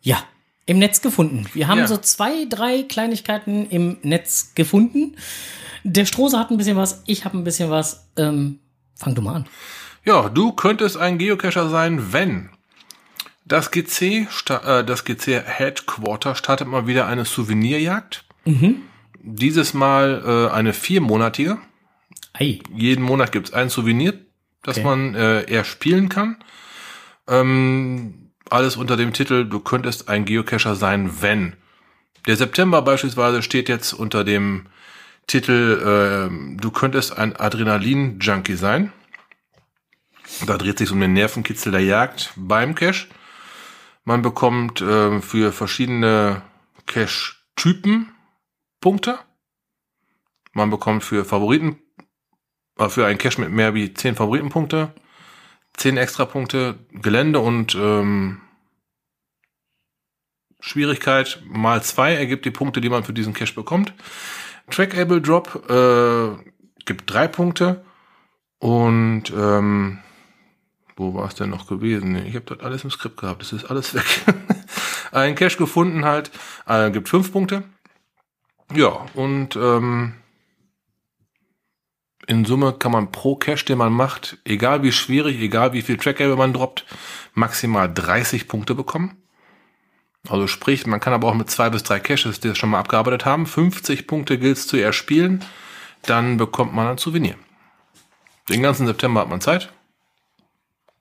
Ja, 0.00 0.22
im 0.64 0.78
Netz 0.78 1.00
gefunden. 1.00 1.46
Wir 1.54 1.66
haben 1.66 1.78
Ja. 1.78 1.88
so 1.88 1.96
zwei, 1.96 2.44
drei 2.48 2.84
Kleinigkeiten 2.84 3.68
im 3.68 3.96
Netz 4.02 4.52
gefunden. 4.54 5.16
Der 5.82 6.04
Strose 6.04 6.38
hat 6.38 6.52
ein 6.52 6.56
bisschen 6.56 6.76
was, 6.76 7.02
ich 7.06 7.24
habe 7.24 7.37
ein 7.37 7.42
bisschen 7.42 7.70
was. 7.70 8.06
Ähm, 8.16 8.61
fang 8.94 9.16
du 9.16 9.22
mal 9.22 9.34
an. 9.38 9.46
Ja, 10.04 10.28
du 10.28 10.52
könntest 10.52 10.96
ein 10.96 11.18
Geocacher 11.18 11.68
sein, 11.68 12.12
wenn 12.12 12.50
das 13.44 13.72
GC, 13.72 14.28
äh, 14.50 14.84
das 14.84 15.04
GC 15.04 15.42
Headquarter 15.44 16.37
startet 16.37 16.68
mal 16.68 16.87
wieder 16.87 17.08
eine 17.08 17.24
Souvenirjagd. 17.24 18.24
Dieses 19.20 19.74
Mal 19.74 20.22
äh, 20.24 20.54
eine 20.54 20.72
viermonatige. 20.72 21.58
Ei, 22.34 22.61
Jeden 22.72 23.02
Monat 23.02 23.32
gibt's 23.32 23.52
ein 23.52 23.68
Souvenir, 23.68 24.14
das 24.62 24.79
Okay. 24.79 24.87
man 24.87 25.14
äh, 25.14 25.42
eher 25.51 25.64
spielen 25.64 26.09
kann. 26.09 26.37
Ähm, 27.27 28.31
alles 28.51 28.77
unter 28.77 28.97
dem 28.97 29.12
Titel, 29.12 29.44
du 29.44 29.61
könntest 29.61 30.09
ein 30.09 30.25
Geocacher 30.25 30.75
sein, 30.75 31.21
wenn. 31.21 31.55
Der 32.27 32.37
September 32.37 32.83
beispielsweise 32.83 33.42
steht 33.42 33.68
jetzt 33.68 33.92
unter 33.92 34.25
dem 34.25 34.66
Titel, 35.27 36.29
äh, 36.31 36.57
du 36.61 36.71
könntest 36.71 37.16
ein 37.16 37.37
Adrenalin-Junkie 37.37 38.57
sein. 38.57 38.92
Da 40.47 40.57
dreht 40.59 40.79
sich 40.79 40.90
um 40.90 41.01
den 41.01 41.12
Nervenkitzel 41.12 41.73
der 41.73 41.83
Jagd 41.83 42.33
beim 42.37 42.75
Cache. 42.75 43.09
Man 44.05 44.23
bekommt 44.23 44.81
äh, 44.81 45.21
für 45.21 45.53
verschiedene 45.53 46.42
Cache-Typen 46.87 48.11
Punkte. 48.81 49.18
Man 50.53 50.71
bekommt 50.71 51.05
für 51.05 51.25
Favoriten, 51.25 51.79
für 52.88 53.07
einen 53.07 53.19
Cache 53.19 53.41
mit 53.41 53.51
mehr 53.51 53.75
wie 53.75 53.93
10 53.93 54.14
Favoritenpunkte, 54.14 54.93
10 55.77 55.97
extra 55.97 56.25
Punkte, 56.25 56.79
Gelände 56.93 57.41
und 57.41 57.75
ähm, 57.75 58.41
Schwierigkeit 60.61 61.43
mal 61.47 61.83
zwei 61.83 62.14
ergibt 62.14 62.45
die 62.45 62.51
Punkte, 62.51 62.81
die 62.81 62.88
man 62.88 63.05
für 63.05 63.12
diesen 63.12 63.35
Cache 63.35 63.55
bekommt. 63.55 63.93
Trackable 64.71 65.21
Drop 65.21 65.71
äh, 65.71 66.53
gibt 66.85 67.12
drei 67.12 67.29
Punkte 67.29 67.85
und 68.59 69.25
ähm, 69.31 69.99
wo 70.97 71.14
war 71.14 71.29
es 71.29 71.37
denn 71.37 71.51
noch 71.51 71.69
gewesen? 71.69 72.17
Ich 72.27 72.35
habe 72.35 72.57
das 72.57 72.61
alles 72.61 72.85
im 72.85 72.91
Skript 72.91 73.19
gehabt, 73.19 73.43
das 73.43 73.53
ist 73.53 73.64
alles 73.67 73.95
weg. 73.95 74.05
Ein 75.12 75.37
Cache 75.37 75.57
gefunden 75.57 76.05
halt, 76.05 76.31
äh, 76.67 76.91
gibt 76.91 77.09
fünf 77.09 77.33
Punkte. 77.33 77.62
Ja, 78.75 79.07
und 79.14 79.57
ähm, 79.57 80.14
in 82.29 82.45
Summe 82.45 82.75
kann 82.75 82.93
man 82.93 83.11
pro 83.11 83.37
Cache, 83.37 83.64
den 83.64 83.79
man 83.79 83.93
macht, 83.93 84.37
egal 84.45 84.83
wie 84.83 84.93
schwierig, 84.93 85.41
egal 85.41 85.73
wie 85.73 85.81
viel 85.81 85.97
Trackable 85.97 86.37
man 86.37 86.53
droppt, 86.53 86.85
maximal 87.33 87.93
30 87.93 88.49
Punkte 88.49 88.75
bekommen. 88.75 89.17
Also 90.29 90.47
sprich, 90.47 90.87
man 90.87 91.01
kann 91.01 91.14
aber 91.14 91.29
auch 91.29 91.35
mit 91.35 91.51
zwei 91.51 91.71
bis 91.71 91.85
drei 91.85 92.01
Caches, 92.01 92.41
die 92.41 92.49
das 92.49 92.59
schon 92.59 92.69
mal 92.69 92.81
abgearbeitet 92.81 93.25
haben, 93.25 93.47
50 93.47 94.07
Punkte 94.07 94.38
gilt 94.38 94.59
zu 94.59 94.77
erspielen, 94.77 95.43
dann 96.03 96.37
bekommt 96.37 96.75
man 96.75 96.87
ein 96.87 96.99
Souvenir. 96.99 97.37
Den 98.51 98.62
ganzen 98.62 98.87
September 98.87 99.23
hat 99.23 99.31
man 99.31 99.41
Zeit. 99.41 99.73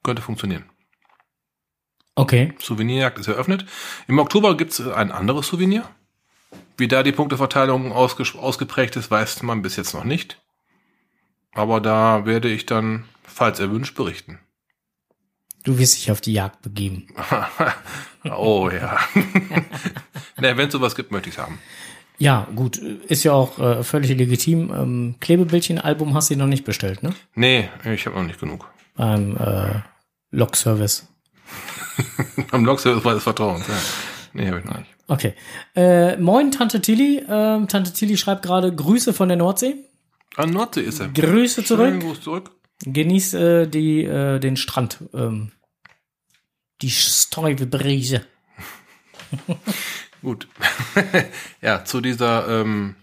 Könnte 0.04 0.22
funktionieren. 0.22 0.63
okay. 2.16 2.54
Souvenirjagd 2.60 3.20
ist 3.20 3.28
eröffnet. 3.28 3.66
Im 4.08 4.20
Oktober 4.20 4.56
gibt 4.56 4.72
es 4.72 4.88
ein 4.88 5.12
anderes 5.12 5.48
Souvenir. 5.48 5.90
Wie 6.78 6.88
da 6.88 7.04
die 7.04 7.12
Punkteverteilung 7.12 7.92
ausgeprägt 7.92 8.96
ist, 8.96 9.12
weiß 9.12 9.44
man 9.44 9.62
bis 9.62 9.76
jetzt 9.76 9.94
noch 9.94 10.06
nicht. 10.06 10.40
Aber 11.53 11.81
da 11.81 12.25
werde 12.25 12.49
ich 12.49 12.65
dann, 12.65 13.05
falls 13.23 13.60
erwünscht, 13.60 13.95
berichten. 13.95 14.39
Du 15.63 15.77
wirst 15.77 15.95
dich 15.95 16.12
auf 16.12 16.21
die 16.21 16.33
Jagd 16.33 16.62
begeben. 16.62 17.07
oh 18.23 18.69
ja. 18.69 18.97
ne, 20.39 20.55
wenn 20.57 20.67
es 20.67 20.73
sowas 20.73 20.95
gibt, 20.95 21.12
möchte 21.12 21.29
ich 21.29 21.36
es 21.36 21.41
haben. 21.41 21.60
Ja, 22.19 22.47
gut, 22.55 22.77
ist 22.77 23.23
ja 23.23 23.33
auch 23.33 23.60
äh, 23.60 23.83
völlig 23.83 24.17
legitim. 24.17 24.71
Ähm, 24.73 25.15
Klebebildchen-Album 25.19 26.13
hast 26.15 26.29
du 26.31 26.35
noch 26.35 26.48
nicht 26.48 26.65
bestellt, 26.65 27.04
ne? 27.04 27.13
Nee, 27.35 27.69
ich 27.83 28.06
habe 28.06 28.15
noch 28.15 28.25
nicht 28.25 28.39
genug. 28.39 28.67
Beim 28.95 29.37
äh, 29.37 29.81
Log-Service. 30.31 31.08
Am 32.52 32.65
Logservice 32.65 33.06
war 33.06 33.13
des 33.13 33.23
Vertrauens. 33.23 33.67
Ja. 33.67 33.75
Nee, 34.33 34.48
habe 34.48 34.60
ich 34.60 34.65
noch 34.65 34.77
nicht. 34.77 34.89
Okay. 35.08 35.33
Äh, 35.75 36.17
moin, 36.17 36.52
Tante 36.52 36.81
Tilly. 36.81 37.23
Ähm, 37.27 37.67
Tante 37.67 37.93
Tilly 37.93 38.17
schreibt 38.17 38.43
gerade 38.43 38.73
Grüße 38.73 39.13
von 39.13 39.29
der 39.29 39.37
Nordsee. 39.37 39.75
An 40.38 40.52
Nordsee 40.52 40.81
ist 40.81 41.00
er. 41.00 41.10
Grüße 41.10 41.63
zurück. 41.63 42.00
Gruß 42.00 42.21
zurück. 42.21 42.52
Genieß 42.85 43.33
äh, 43.33 43.67
die, 43.67 44.04
äh, 44.04 44.40
den 44.40 44.56
Strand. 44.56 45.04
Ähm, 45.13 45.52
die 46.81 46.92
Stäubebrise. 46.92 48.25
Gut. 50.21 50.48
ja, 51.62 51.83
zu 51.83 52.02
dieser 52.02 52.48
ähm, 52.62 52.96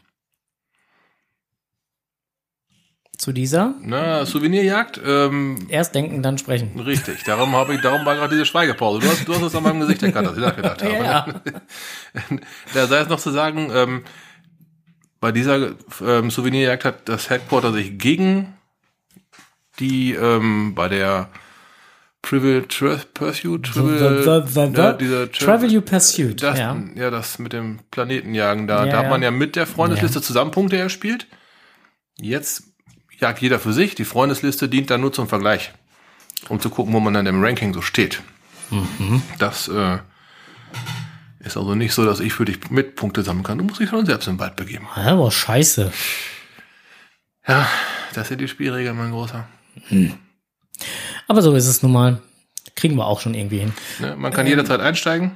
Zu 3.19 3.33
dieser. 3.33 3.75
na, 3.81 4.27
Souvenirjagd. 4.27 5.01
Ähm, 5.05 5.67
Erst 5.69 5.95
denken, 5.95 6.23
dann 6.23 6.37
sprechen. 6.37 6.79
Richtig, 6.79 7.23
darum 7.25 7.55
habe 7.57 7.75
ich, 7.75 7.81
darum 7.81 8.05
war 8.05 8.17
gerade 8.17 8.35
diese 8.35 8.45
Schweigepause. 8.45 9.01
Du 9.01 9.09
hast, 9.09 9.27
du 9.27 9.35
hast 9.35 9.43
es 9.43 9.55
an 9.55 9.63
meinem 9.63 9.81
Gesicht 9.81 10.03
erkannt, 10.03 10.29
dass 10.29 10.37
ich 10.37 10.43
nachgedacht 10.43 10.83
habe. 10.85 10.95
Ja, 10.95 11.27
Da 12.75 12.87
sei 12.87 12.99
es 12.99 13.09
noch 13.09 13.21
zu 13.21 13.31
sagen, 13.31 13.71
ähm, 13.73 14.05
bei 15.25 15.33
dieser 15.33 15.71
ähm, 16.03 16.31
Souvenirjagd 16.31 16.85
hat 16.85 17.09
das 17.09 17.31
Headquarter 17.31 17.73
sich 17.73 17.97
gegen 17.97 18.59
die 19.79 20.13
ähm, 20.13 20.75
bei 20.75 20.89
der 20.89 21.31
Trivial 22.21 22.61
Pursuit, 23.15 23.63
Travel 25.33 25.73
You 25.73 25.81
Pursuit. 25.81 26.43
das, 26.43 26.59
ja. 26.59 26.79
ja. 26.95 27.11
das 27.11 27.39
mit 27.39 27.55
dem 27.55 27.79
Planetenjagen 27.91 28.67
da. 28.67 28.85
Ja, 28.85 28.93
da 28.93 28.99
hat 28.99 29.09
man 29.09 29.23
ja 29.23 29.31
mit 29.31 29.57
der 29.57 29.67
Freundesliste 29.67 30.21
zusammen 30.21 30.51
Punkte 30.51 30.77
erspielt. 30.77 31.27
Jetzt 32.21 32.65
jagt 33.19 33.41
jeder 33.41 33.59
für 33.59 33.73
sich. 33.73 33.95
Die 33.95 34.05
Freundesliste 34.05 34.69
dient 34.69 34.91
dann 34.91 35.01
nur 35.01 35.15
zum 35.15 35.27
Vergleich, 35.27 35.73
um 36.51 36.61
zu 36.61 36.69
gucken, 36.69 36.93
wo 36.93 37.01
man 37.01 37.15
dann 37.15 37.25
im 37.25 37.43
Ranking 37.43 37.73
so 37.73 37.81
steht. 37.81 38.21
Mhm. 38.69 39.23
Das 39.39 39.69
äh, 39.69 40.01
ist 41.45 41.57
also 41.57 41.75
nicht 41.75 41.93
so, 41.93 42.05
dass 42.05 42.21
ich 42.21 42.33
für 42.33 42.45
dich 42.45 42.71
mit 42.71 42.97
Punkte 42.97 43.23
sammeln 43.23 43.45
kann. 43.45 43.59
Du 43.59 43.65
musst 43.65 43.81
dich 43.81 43.89
schon 43.91 44.07
selbst 44.07 44.29
im 44.29 44.39
Wald 44.39 44.57
begeben. 44.57 44.87
Ja, 44.97 45.13
aber 45.13 45.31
scheiße. 45.31 45.93
Ja, 47.47 47.69
das 48.15 48.29
sind 48.29 48.41
die 48.41 48.49
Spielregeln, 48.49 48.97
mein 48.97 49.11
Großer. 49.11 49.47
Aber 51.29 51.43
so 51.43 51.55
ist 51.55 51.67
es 51.67 51.83
nun 51.83 51.93
mal. 51.93 52.21
Kriegen 52.77 52.97
wir 52.97 53.07
auch 53.07 53.21
schon 53.21 53.35
irgendwie 53.35 53.59
hin. 53.59 53.73
Ne? 54.01 54.17
Man 54.17 54.33
kann 54.33 54.47
jederzeit 54.47 54.81
einsteigen. 54.81 55.33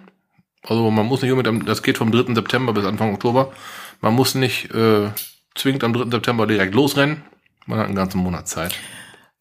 Also 0.62 0.90
man 0.90 1.06
muss 1.06 1.22
nicht 1.22 1.30
unbedingt, 1.30 1.60
am- 1.62 1.66
das 1.66 1.82
geht 1.82 1.98
vom 1.98 2.10
3. 2.10 2.34
September 2.34 2.72
bis 2.72 2.84
Anfang 2.84 3.14
Oktober. 3.14 3.52
Man 4.00 4.14
muss 4.14 4.34
nicht 4.34 4.72
äh, 4.74 5.10
zwingend 5.54 5.84
am 5.84 5.92
3. 5.92 6.10
September 6.10 6.46
direkt 6.46 6.74
losrennen. 6.74 7.22
Man 7.66 7.78
hat 7.78 7.86
einen 7.86 7.94
ganzen 7.94 8.18
Monat 8.18 8.48
Zeit. 8.48 8.74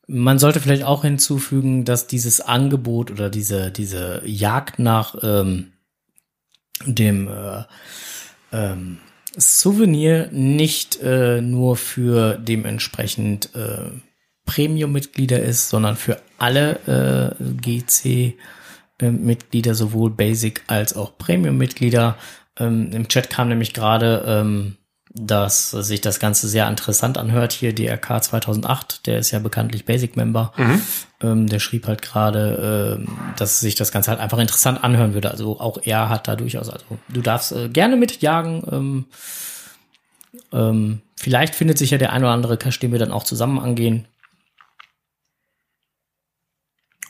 Man 0.08 0.38
sollte 0.40 0.60
vielleicht 0.60 0.84
auch 0.84 1.02
hinzufügen, 1.02 1.86
dass 1.86 2.08
dieses 2.08 2.40
Angebot 2.40 3.10
oder 3.12 3.30
diese, 3.30 3.72
diese 3.72 4.22
Jagd 4.26 4.80
nach 4.80 5.16
ähm, 5.24 5.74
dem 6.86 7.28
äh, 7.28 7.64
ähm, 8.52 9.00
Souvenir 9.36 10.30
nicht 10.32 11.00
äh, 11.02 11.42
nur 11.42 11.76
für 11.76 12.38
dementsprechend 12.38 13.54
äh, 13.56 13.92
Premium-Mitglieder 14.46 15.40
ist, 15.40 15.70
sondern 15.70 15.96
für 15.96 16.20
alle 16.40 17.36
äh, 17.40 18.34
GC-Mitglieder, 19.00 19.76
sowohl 19.76 20.10
Basic 20.10 20.64
als 20.68 20.96
auch 20.96 21.18
Premium-Mitglieder. 21.20 22.18
Ähm, 22.58 22.92
Im 22.94 23.08
Chat 23.08 23.30
kam 23.30 23.50
nämlich 23.50 23.74
gerade, 23.74 24.24
ähm, 24.26 24.78
dass 25.20 25.72
sich 25.72 26.02
das 26.02 26.20
Ganze 26.20 26.48
sehr 26.48 26.68
interessant 26.68 27.18
anhört. 27.18 27.54
Hier 27.54 27.74
DRK 27.74 28.24
2008, 28.24 29.08
der 29.08 29.20
ist 29.20 29.32
ja 29.32 29.40
bekanntlich 29.40 29.86
Basic-Member. 29.86 30.54
Ähm, 31.22 31.48
der 31.48 31.60
schrieb 31.60 31.88
halt 31.88 32.02
gerade, 32.02 32.98
ähm, 33.00 33.18
dass 33.38 33.60
sich 33.60 33.76
das 33.76 33.92
Ganze 33.92 34.12
halt 34.12 34.20
einfach 34.20 34.38
interessant 34.38 34.84
anhören 34.84 35.14
würde. 35.14 35.32
Also 35.32 35.60
auch 35.60 35.80
er 35.84 36.10
hat 36.10 36.28
da 36.28 36.36
durchaus, 36.36 36.70
also 36.70 36.86
du 37.10 37.22
darfst 37.22 37.52
äh, 37.52 37.70
gerne 37.70 37.96
mitjagen. 37.96 38.64
Ähm, 38.72 39.06
ähm, 40.52 41.02
vielleicht 41.16 41.56
findet 41.56 41.78
sich 41.78 41.92
ja 41.92 41.98
der 41.98 42.14
ein 42.14 42.24
oder 42.24 42.34
andere 42.34 42.58
Cache, 42.58 42.80
den 42.80 42.92
wir 42.92 43.00
dann 43.00 43.12
auch 43.12 43.24
zusammen 43.24 43.60
angehen. 43.60 44.08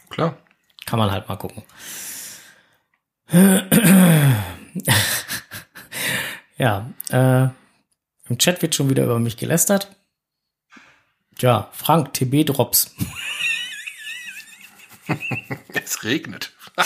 Klar. 0.09 0.37
Kann 0.85 0.99
man 0.99 1.11
halt 1.11 1.27
mal 1.27 1.35
gucken. 1.35 1.63
ja, 6.57 6.89
äh, 7.09 7.49
im 8.29 8.37
Chat 8.37 8.61
wird 8.61 8.75
schon 8.75 8.89
wieder 8.89 9.03
über 9.05 9.19
mich 9.19 9.37
gelästert. 9.37 9.89
Ja, 11.39 11.69
Frank, 11.73 12.13
TB-Drops. 12.13 12.91
Es 15.73 16.03
regnet. 16.03 16.51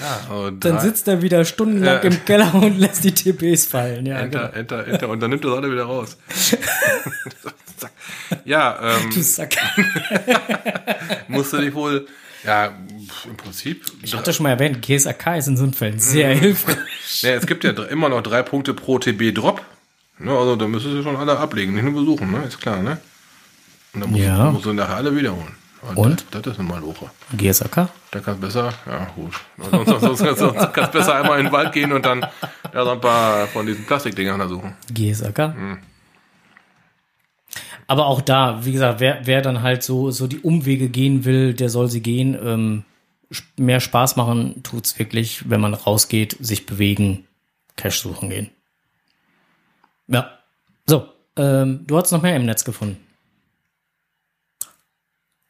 ja, 0.00 0.34
und 0.34 0.64
Dann 0.64 0.80
sitzt 0.80 1.06
er 1.08 1.22
wieder 1.22 1.44
stundenlang 1.44 1.96
Ja. 1.96 2.00
im 2.00 2.24
Keller 2.24 2.52
und 2.54 2.78
lässt 2.78 3.04
die 3.04 3.12
TPs 3.14 3.66
fallen. 3.66 4.06
Ja, 4.06 4.18
Enter, 4.18 4.48
genau. 4.48 4.52
enter, 4.58 4.86
enter. 4.88 5.08
Und 5.08 5.20
dann 5.20 5.30
nimmt 5.30 5.44
er 5.44 5.50
das 5.50 5.58
alle 5.58 5.70
wieder 5.72 5.84
raus. 5.84 6.16
Ja, 8.44 8.78
ähm, 8.96 9.10
Du 9.10 9.22
Sack. 9.22 9.56
musst 11.28 11.52
du 11.52 11.58
dich 11.58 11.72
wohl, 11.74 12.06
ja, 12.44 12.66
im 13.24 13.36
Prinzip. 13.36 13.84
Ich 14.02 14.14
hatte 14.14 14.32
schon 14.32 14.44
mal 14.44 14.50
erwähnt, 14.50 14.82
GSAK 14.82 15.36
ist 15.38 15.48
in 15.48 15.56
so 15.56 15.62
einem 15.64 15.72
Fällen 15.72 15.98
sehr 15.98 16.34
hilfreich. 16.34 16.76
Ja, 17.22 17.30
es 17.32 17.46
gibt 17.46 17.64
ja 17.64 17.70
immer 17.70 18.08
noch 18.08 18.22
drei 18.22 18.42
Punkte 18.42 18.74
pro 18.74 18.98
TB-Drop. 18.98 19.60
Ne, 20.18 20.30
also 20.36 20.56
da 20.56 20.66
müsstest 20.68 20.94
du 20.96 21.02
schon 21.02 21.16
alle 21.16 21.38
ablegen, 21.38 21.74
nicht 21.74 21.84
nur 21.84 21.94
besuchen, 21.94 22.30
ne? 22.30 22.44
Ist 22.44 22.60
klar, 22.60 22.82
ne? 22.82 22.98
Und 23.94 24.02
dann 24.02 24.10
musst, 24.10 24.22
Ja. 24.22 24.46
du, 24.46 24.52
musst 24.52 24.64
du 24.66 24.72
nachher 24.72 24.96
alle 24.96 25.16
wiederholen. 25.16 25.54
Und? 25.94 26.26
Das, 26.30 26.42
das 26.42 26.52
ist 26.54 26.60
eine 26.60 26.68
Maloche. 26.68 27.10
GSAK? 27.34 27.88
Da 28.10 28.20
kannst 28.20 28.42
du 28.42 28.46
besser, 28.46 28.72
ja 28.86 29.06
gut. 29.16 29.32
Sonst, 29.70 29.88
sonst, 30.00 30.18
sonst, 30.18 30.38
sonst 30.38 30.72
kannst 30.74 30.92
du 30.94 30.98
besser 30.98 31.14
einmal 31.14 31.38
in 31.38 31.46
den 31.46 31.52
Wald 31.52 31.72
gehen 31.72 31.90
und 31.92 32.04
dann 32.04 32.20
ja, 32.74 32.84
so 32.84 32.90
ein 32.90 33.00
paar 33.00 33.46
von 33.46 33.64
diesen 33.64 33.86
Plastikdingern 33.86 34.38
da 34.38 34.46
suchen. 34.46 34.74
GSAK. 34.92 35.54
Aber 37.90 38.06
auch 38.06 38.20
da, 38.20 38.64
wie 38.64 38.70
gesagt, 38.70 39.00
wer, 39.00 39.26
wer 39.26 39.42
dann 39.42 39.62
halt 39.62 39.82
so, 39.82 40.12
so 40.12 40.28
die 40.28 40.38
Umwege 40.38 40.88
gehen 40.88 41.24
will, 41.24 41.54
der 41.54 41.68
soll 41.68 41.88
sie 41.88 42.00
gehen. 42.00 42.38
Ähm, 42.40 42.84
mehr 43.56 43.80
Spaß 43.80 44.14
machen 44.14 44.62
tut's 44.62 44.96
wirklich, 45.00 45.50
wenn 45.50 45.60
man 45.60 45.74
rausgeht, 45.74 46.36
sich 46.38 46.66
bewegen, 46.66 47.26
Cash 47.74 47.98
suchen 47.98 48.30
gehen. 48.30 48.50
Ja. 50.06 50.38
So, 50.86 51.08
ähm, 51.34 51.84
du 51.84 51.98
hast 51.98 52.12
noch 52.12 52.22
mehr 52.22 52.36
im 52.36 52.46
Netz 52.46 52.64
gefunden. 52.64 52.96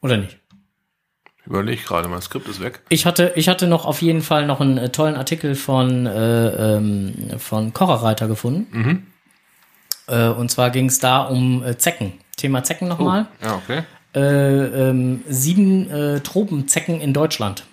Oder 0.00 0.16
nicht? 0.16 0.38
Überleg 1.44 1.84
gerade, 1.84 2.08
mein 2.08 2.22
Skript 2.22 2.48
ist 2.48 2.60
weg. 2.60 2.80
Ich 2.88 3.04
hatte, 3.04 3.34
ich 3.36 3.50
hatte 3.50 3.66
noch 3.66 3.84
auf 3.84 4.00
jeden 4.00 4.22
Fall 4.22 4.46
noch 4.46 4.62
einen 4.62 4.78
äh, 4.78 4.88
tollen 4.88 5.16
Artikel 5.16 5.54
von, 5.54 6.06
äh, 6.06 6.76
ähm, 6.76 7.38
von 7.38 7.74
Kocherreiter 7.74 8.28
gefunden. 8.28 9.12
Äh, 10.06 10.28
und 10.28 10.50
zwar 10.50 10.70
ging 10.70 10.86
es 10.86 11.00
da 11.00 11.24
um 11.24 11.62
äh, 11.62 11.76
Zecken. 11.76 12.14
Thema 12.40 12.64
Zecken 12.64 12.88
nochmal. 12.88 13.26
Ja, 13.42 13.56
okay. 13.56 13.82
Äh, 14.14 14.88
ähm, 14.90 15.22
sieben 15.28 15.90
äh, 15.90 16.20
Tropenzecken 16.20 17.00
in 17.00 17.12
Deutschland. 17.12 17.64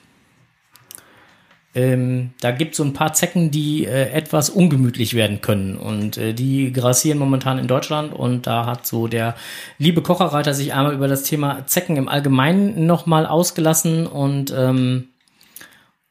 Ähm, 1.78 2.32
da 2.42 2.50
gibt 2.50 2.72
es 2.72 2.78
so 2.78 2.84
ein 2.84 2.94
paar 2.94 3.14
Zecken, 3.14 3.52
die 3.52 3.86
äh, 3.86 4.10
etwas 4.10 4.50
ungemütlich 4.50 5.14
werden 5.14 5.42
können. 5.42 5.78
Und 5.78 6.18
äh, 6.18 6.34
die 6.34 6.74
grassieren 6.74 7.20
momentan 7.20 7.60
in 7.60 7.68
Deutschland. 7.68 8.14
Und 8.14 8.48
da 8.48 8.66
hat 8.66 8.88
so 8.88 9.08
der 9.08 9.36
liebe 9.78 10.02
Kocherreiter 10.02 10.56
sich 10.56 10.74
einmal 10.74 10.96
über 10.96 11.08
das 11.08 11.22
Thema 11.22 11.68
Zecken 11.68 11.96
im 11.96 12.08
Allgemeinen 12.08 12.88
nochmal 12.88 13.28
ausgelassen 13.28 14.08
und, 14.08 14.52
ähm, 14.58 15.10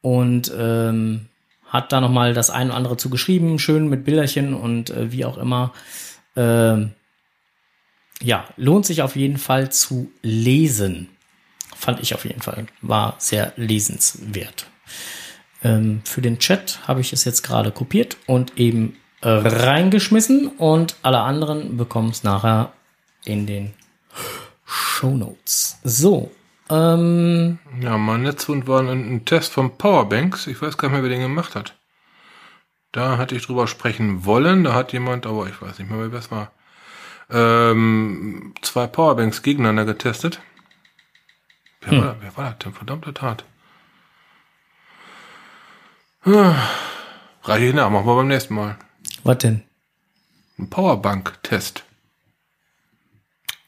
und 0.02 0.52
ähm, 0.56 1.26
hat 1.66 1.90
da 1.90 2.00
nochmal 2.00 2.32
das 2.32 2.50
ein 2.50 2.68
oder 2.68 2.76
andere 2.76 2.96
zu 2.96 3.10
geschrieben. 3.10 3.58
Schön 3.58 3.88
mit 3.88 4.04
Bilderchen 4.04 4.54
und 4.54 4.90
äh, 4.90 5.10
wie 5.10 5.24
auch 5.24 5.36
immer. 5.36 5.72
Ähm, 6.36 6.92
ja, 8.22 8.44
lohnt 8.56 8.86
sich 8.86 9.02
auf 9.02 9.16
jeden 9.16 9.38
Fall 9.38 9.70
zu 9.70 10.10
lesen. 10.22 11.08
Fand 11.76 12.00
ich 12.00 12.14
auf 12.14 12.24
jeden 12.24 12.40
Fall. 12.40 12.66
War 12.80 13.16
sehr 13.18 13.52
lesenswert. 13.56 14.66
Ähm, 15.62 16.00
für 16.04 16.22
den 16.22 16.38
Chat 16.38 16.80
habe 16.86 17.00
ich 17.00 17.12
es 17.12 17.24
jetzt 17.24 17.42
gerade 17.42 17.70
kopiert 17.70 18.16
und 18.26 18.58
eben 18.58 18.96
äh, 19.20 19.28
reingeschmissen 19.28 20.48
und 20.48 20.96
alle 21.02 21.20
anderen 21.20 21.76
bekommen 21.76 22.10
es 22.10 22.22
nachher 22.22 22.72
in 23.24 23.46
den 23.46 23.74
Show 24.64 25.16
Notes. 25.16 25.78
So, 25.84 26.30
ähm, 26.68 27.58
Ja, 27.80 27.96
mein 27.96 28.22
Netzhund 28.22 28.66
war 28.66 28.80
ein, 28.80 28.88
ein 28.88 29.24
Test 29.24 29.52
von 29.52 29.76
Powerbanks. 29.76 30.46
Ich 30.46 30.60
weiß 30.60 30.76
gar 30.76 30.88
nicht 30.88 30.94
mehr, 30.94 31.02
wer 31.02 31.10
den 31.10 31.20
gemacht 31.20 31.54
hat. 31.54 31.74
Da 32.92 33.18
hatte 33.18 33.36
ich 33.36 33.46
drüber 33.46 33.66
sprechen 33.66 34.24
wollen. 34.24 34.64
Da 34.64 34.74
hat 34.74 34.92
jemand, 34.92 35.26
aber 35.26 35.46
ich 35.48 35.60
weiß 35.60 35.78
nicht 35.78 35.90
mehr, 35.90 36.10
wer 36.10 36.18
es 36.18 36.30
war, 36.30 36.52
ähm, 37.30 38.54
zwei 38.62 38.86
Powerbanks 38.86 39.42
gegeneinander 39.42 39.84
getestet. 39.84 40.40
Wer, 41.82 42.02
war, 42.02 42.16
wer 42.20 42.36
war 42.36 42.50
das 42.50 42.58
denn? 42.58 42.72
Verdammte 42.72 43.14
Tat. 43.14 43.44
Ah, 46.24 46.56
Reiche 47.42 47.66
ich 47.66 47.74
nach, 47.74 47.90
machen 47.90 48.06
wir 48.06 48.16
beim 48.16 48.28
nächsten 48.28 48.54
Mal. 48.54 48.76
was 49.22 49.38
denn? 49.38 49.62
Ein 50.58 50.68
Powerbank-Test. 50.70 51.84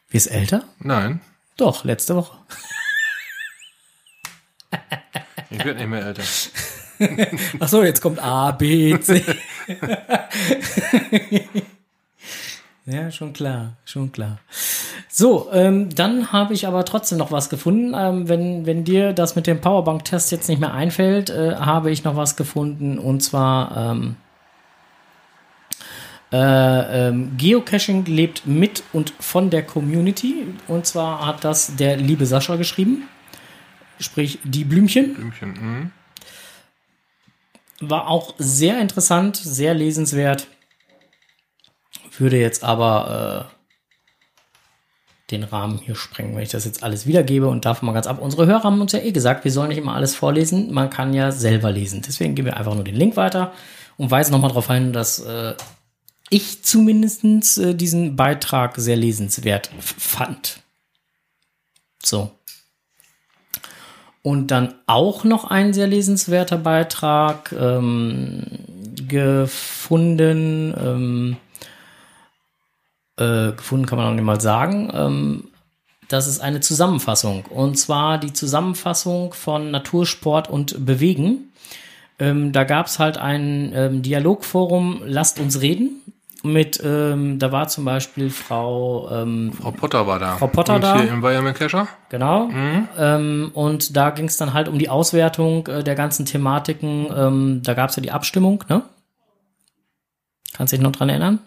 Wie 0.09 0.17
ist 0.17 0.27
älter? 0.27 0.65
Nein, 0.81 1.21
Doch, 1.57 1.85
letzte 1.85 2.17
Woche. 2.17 2.37
ich 5.51 5.59
werde 5.59 5.75
nicht 5.81 5.89
mehr 5.89 6.07
älter. 6.07 6.23
Ach 7.61 7.69
so, 7.69 7.85
jetzt 7.85 8.01
kommt 8.01 8.19
A, 8.19 8.51
B, 8.53 8.99
C. 9.01 9.25
ja, 12.89 13.11
schon 13.11 13.33
klar, 13.33 13.75
schon 13.85 14.13
klar. 14.13 14.39
So, 15.09 15.49
ähm, 15.53 15.95
dann 15.95 16.33
habe 16.33 16.55
ich 16.55 16.67
aber 16.67 16.85
trotzdem 16.85 17.19
noch 17.19 17.31
was 17.31 17.51
gefunden. 17.51 17.95
Ähm, 17.95 18.29
wenn, 18.29 18.65
wenn 18.65 18.85
dir 18.85 19.13
das 19.13 19.37
mit 19.37 19.47
dem 19.47 19.61
Powerbank-Test 19.61 20.33
jetzt 20.33 20.49
nicht 20.49 20.59
mehr 20.59 20.73
einfällt, 20.73 21.29
äh, 21.29 21.57
habe 21.57 21.91
ich 21.91 22.05
noch 22.05 22.17
was 22.17 22.37
gefunden 22.37 22.99
und 22.99 23.23
zwar 23.23 23.77
ähm, 23.77 24.17
äh, 26.33 27.09
ähm, 27.09 27.37
Geocaching 27.37 28.05
lebt 28.07 28.47
mit 28.47 28.83
und 28.93 29.13
von 29.19 29.51
der 29.51 29.65
Community. 29.65 30.47
Und 30.67 30.87
zwar 30.87 31.27
hat 31.27 31.45
das 31.45 31.77
der 31.77 31.97
liebe 31.97 32.27
Sascha 32.27 32.57
geschrieben. 32.57 33.09
Sprich, 33.99 34.39
die 34.45 34.65
Blümchen. 34.65 35.15
Blümchen, 35.15 35.51
mhm. 35.53 35.91
War 37.81 38.09
auch 38.09 38.35
sehr 38.39 38.81
interessant, 38.81 39.37
sehr 39.37 39.75
lesenswert. 39.75 40.49
Würde 42.17 42.39
jetzt 42.39 42.65
aber 42.65 43.51
den 45.31 45.45
Rahmen 45.45 45.79
hier 45.79 45.95
sprengen, 45.95 46.35
wenn 46.35 46.43
ich 46.43 46.49
das 46.49 46.65
jetzt 46.65 46.83
alles 46.83 47.07
wiedergebe 47.07 47.49
und 47.49 47.65
davon 47.65 47.87
mal 47.87 47.93
ganz 47.93 48.07
ab. 48.07 48.19
Unsere 48.21 48.47
Hörer 48.47 48.65
haben 48.65 48.81
uns 48.81 48.93
ja 48.93 49.01
eh 49.01 49.13
gesagt, 49.13 49.45
wir 49.45 49.53
sollen 49.53 49.69
nicht 49.69 49.79
immer 49.79 49.95
alles 49.95 50.15
vorlesen, 50.15 50.73
man 50.73 50.89
kann 50.89 51.13
ja 51.13 51.33
selber 51.33 51.71
lesen. 51.71 52.03
Deswegen 52.07 52.35
geben 52.35 52.47
wir 52.47 52.57
einfach 52.57 52.75
nur 52.75 52.85
den 52.85 52.95
Link 52.95 53.17
weiter 53.17 53.53
und 53.99 54.11
weisen 54.11 54.33
nochmal 54.33 54.49
darauf 54.49 54.69
hin, 54.69 54.93
dass 54.93 55.19
äh, 55.19 55.55
ich 56.31 56.65
zumindest 56.65 57.59
äh, 57.59 57.75
diesen 57.75 58.17
Beitrag 58.17 58.77
sehr 58.77 58.97
lesenswert 58.97 59.71
fand. 59.79 60.61
So. 62.03 62.31
Und 64.23 64.49
dann 64.49 64.75
auch 64.87 65.25
noch 65.25 65.45
ein 65.45 65.73
sehr 65.73 65.87
lesenswerter 65.87 66.59
Beitrag 66.59 67.53
ähm, 67.53 68.45
gefunden. 69.09 70.75
Ähm, 70.77 71.37
äh, 73.19 73.53
gefunden 73.53 73.87
kann 73.87 73.99
man 73.99 74.09
auch 74.09 74.15
nicht 74.15 74.25
mal 74.25 74.41
sagen. 74.41 74.91
Ähm, 74.95 75.45
das 76.09 76.27
ist 76.27 76.41
eine 76.41 76.61
Zusammenfassung. 76.61 77.45
Und 77.47 77.79
zwar 77.79 78.19
die 78.19 78.33
Zusammenfassung 78.33 79.35
von 79.35 79.71
Natursport 79.71 80.49
und 80.49 80.87
Bewegen. 80.87 81.53
Ähm, 82.19 82.53
da 82.53 82.65
gab 82.65 82.87
es 82.87 82.99
halt 82.99 83.19
ein 83.19 83.73
ähm, 83.75 84.03
Dialogforum 84.03 85.03
Lasst 85.05 85.39
uns 85.39 85.61
reden 85.61 86.01
mit, 86.43 86.81
ähm, 86.85 87.39
da 87.39 87.51
war 87.53 87.69
zum 87.69 87.85
Beispiel 87.85 88.31
Frau, 88.31 89.11
ähm, 89.11 89.53
Frau 89.53 89.73
Potter 89.73 90.07
war 90.07 90.19
da. 90.19 90.37
Frau 90.37 90.47
Potter 90.47 90.77
und 90.77 90.85
da. 90.85 91.01
Hier 91.01 91.11
Environment 91.11 91.57
Clasher. 91.57 91.89
genau, 92.09 92.49
ähm, 92.97 93.51
und 93.55 93.97
da 93.97 94.11
ging 94.11 94.27
es 94.27 94.37
dann 94.37 94.55
halt 94.55 94.69
um 94.69 94.79
die 94.79 94.89
Auswertung 94.89 95.67
äh, 95.67 95.83
der 95.83 95.95
ganzen 95.95 96.27
Thematiken. 96.27 97.09
Ähm, 97.15 97.61
da 97.65 97.75
gab 97.75 97.91
es 97.91 97.97
ja 97.97 98.03
die 98.03 98.13
Abstimmung, 98.13 98.65
ne? 98.69 98.83
Kannst 100.53 100.73
dich 100.73 100.81
noch 100.81 100.93
dran 100.93 101.09
erinnern? 101.09 101.41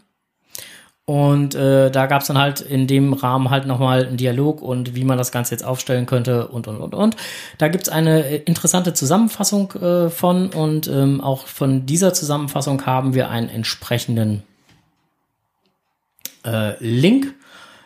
Und 1.12 1.55
äh, 1.55 1.91
da 1.91 2.05
gab 2.05 2.22
es 2.22 2.28
dann 2.28 2.38
halt 2.38 2.62
in 2.62 2.88
dem 2.88 3.12
Rahmen 3.12 3.49
halt 3.49 3.66
nochmal 3.66 4.05
einen 4.07 4.16
Dialog 4.16 4.62
und 4.62 4.95
wie 4.95 5.03
man 5.03 5.18
das 5.18 5.34
Ganze 5.34 5.53
jetzt 5.53 5.66
aufstellen 5.66 6.05
könnte 6.05 6.47
und, 6.47 6.70
und, 6.70 6.78
und, 6.78 6.95
und. 6.95 7.18
Da 7.57 7.68
gibt's 7.68 7.89
eine 7.89 8.26
äh, 8.26 8.38
interessante 8.38 8.93
Zusammenfassung 8.93 9.74
äh, 9.74 10.09
von 10.09 10.51
und 10.51 10.88
ähm, 10.88 11.20
auch 11.20 11.47
von 11.47 11.86
dieser 11.86 12.14
Zusammenfassung 12.14 12.86
haben 12.86 13.14
wir 13.14 13.30
einen 13.30 13.49
entsprechenden 13.49 14.43
äh, 16.45 16.82
Link, 16.82 17.34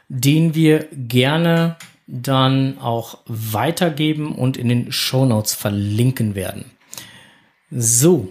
den 0.07 0.53
wir 0.53 0.85
gerne 0.91 1.77
dann 2.05 2.77
auch 2.77 3.17
weitergeben 3.25 4.35
und 4.35 4.55
in 4.55 4.69
den 4.69 4.91
Shownotes 4.91 5.55
verlinken 5.55 6.35
werden. 6.35 6.65
So, 7.71 8.27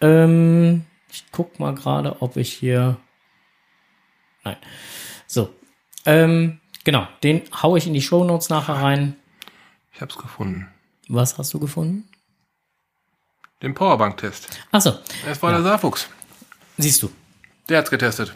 ähm, 0.00 0.82
ich 1.12 1.26
guck 1.30 1.60
mal 1.60 1.76
gerade, 1.76 2.20
ob 2.22 2.36
ich 2.36 2.52
hier. 2.52 2.96
Nein. 4.44 4.56
So, 5.26 5.54
ähm, 6.06 6.60
genau, 6.84 7.06
den 7.22 7.42
hau 7.62 7.76
ich 7.76 7.86
in 7.86 7.94
die 7.94 8.02
Shownotes 8.02 8.48
nachher 8.48 8.74
rein. 8.74 9.16
Ich 9.94 10.00
hab's 10.00 10.16
gefunden. 10.16 10.68
Was 11.08 11.38
hast 11.38 11.52
du 11.54 11.58
gefunden? 11.60 12.08
Den 13.62 13.74
Powerbank-Test. 13.74 14.48
Achso, 14.72 14.94
Es 15.28 15.40
war 15.42 15.52
der 15.52 15.62
Saarfuchs. 15.62 16.08
siehst 16.78 17.02
du. 17.02 17.10
Der 17.68 17.78
hat's 17.78 17.90
getestet. 17.90 18.34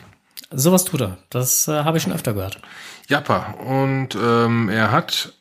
Sowas 0.52 0.84
tut 0.84 1.00
er. 1.00 1.18
Das 1.30 1.66
äh, 1.66 1.82
habe 1.82 1.96
ich 1.96 2.04
schon 2.04 2.12
öfter 2.12 2.32
gehört. 2.34 2.60
Jappa. 3.08 3.54
Und 3.66 4.14
ähm, 4.14 4.68
er 4.68 4.92
hat 4.92 5.32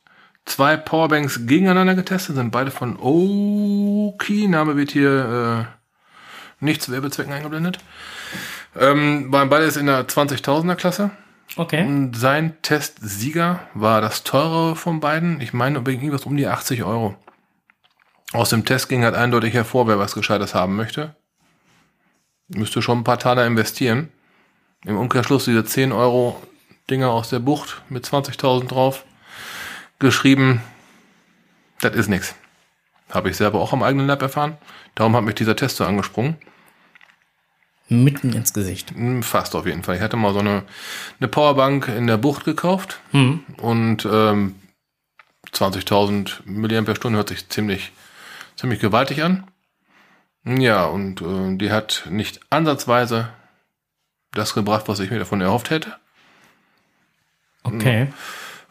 zwei 0.45 0.77
Powerbanks 0.77 1.41
gegeneinander 1.45 1.93
getestet, 1.93 2.35
sind 2.35 2.49
beide 2.51 2.71
von 2.71 2.97
Oki. 2.99 4.47
Name 4.47 4.75
wird 4.75 4.91
hier 4.91 5.67
äh, 6.61 6.65
nicht 6.65 6.81
zu 6.81 6.91
Werbezwecken 6.91 7.33
eingeblendet. 7.33 7.77
Ähm, 8.77 9.31
waren 9.31 9.49
beides 9.49 9.77
in 9.77 9.85
der 9.85 10.07
20.000er 10.07 10.75
Klasse. 10.75 11.11
Okay. 11.57 11.85
Und 11.85 12.15
sein 12.15 12.61
Testsieger 12.61 13.61
war 13.73 14.01
das 14.01 14.23
teurere 14.23 14.75
von 14.75 14.99
beiden. 14.99 15.39
Ich 15.41 15.53
meine, 15.53 15.79
irgendwas 15.79 16.25
um 16.25 16.35
die 16.35 16.47
80 16.47 16.83
Euro. 16.83 17.15
Aus 18.33 18.49
dem 18.49 18.65
Test 18.65 18.89
ging 18.89 19.03
halt 19.03 19.15
eindeutig 19.15 19.53
hervor, 19.53 19.87
wer 19.87 19.99
was 19.99 20.15
Gescheites 20.15 20.53
haben 20.53 20.75
möchte. 20.75 21.15
Müsste 22.49 22.81
schon 22.81 22.99
ein 22.99 23.03
paar 23.03 23.19
Taler 23.19 23.45
investieren. 23.45 24.11
Im 24.83 24.97
Umkehrschluss 24.97 25.45
diese 25.45 25.63
10 25.63 25.91
Euro 25.91 26.41
Dinger 26.89 27.09
aus 27.09 27.29
der 27.29 27.39
Bucht 27.39 27.81
mit 27.89 28.05
20.000 28.05 28.67
drauf 28.67 29.05
geschrieben. 29.99 30.61
Das 31.81 31.95
ist 31.95 32.07
nix. 32.07 32.35
Habe 33.09 33.29
ich 33.29 33.37
selber 33.37 33.59
auch 33.59 33.73
am 33.73 33.83
eigenen 33.83 34.07
Leib 34.07 34.21
erfahren. 34.21 34.57
Darum 34.93 35.15
hat 35.15 35.23
mich 35.23 35.35
dieser 35.35 35.55
Test 35.55 35.77
so 35.77 35.85
angesprungen. 35.85 36.37
Mitten 37.87 38.33
ins 38.33 38.53
Gesicht. 38.53 38.91
Hm, 38.91 39.21
Fast 39.23 39.55
auf 39.55 39.65
jeden 39.65 39.83
Fall. 39.83 39.95
Ich 39.97 40.01
hatte 40.01 40.17
mal 40.17 40.33
so 40.33 40.39
eine, 40.39 40.63
eine 41.19 41.27
Powerbank 41.27 41.87
in 41.87 42.07
der 42.07 42.17
Bucht 42.17 42.43
gekauft 42.45 42.99
Hm. 43.11 43.43
und 43.57 44.07
ähm, 44.11 44.55
20.000 45.53 46.39
Milliampere-Stunden 46.45 47.15
hört 47.15 47.29
sich 47.29 47.47
ziemlich, 47.49 47.91
ziemlich 48.55 48.79
gewaltig 48.79 49.23
an. 49.23 49.45
Ja, 50.43 50.85
und 50.85 51.21
äh, 51.21 51.57
die 51.57 51.71
hat 51.71 52.07
nicht 52.09 52.39
ansatzweise 52.49 53.29
das 54.31 54.53
gebracht, 54.53 54.87
was 54.87 54.99
ich 54.99 55.11
mir 55.11 55.19
davon 55.19 55.41
erhofft 55.41 55.69
hätte. 55.69 55.95
Okay. 57.63 58.07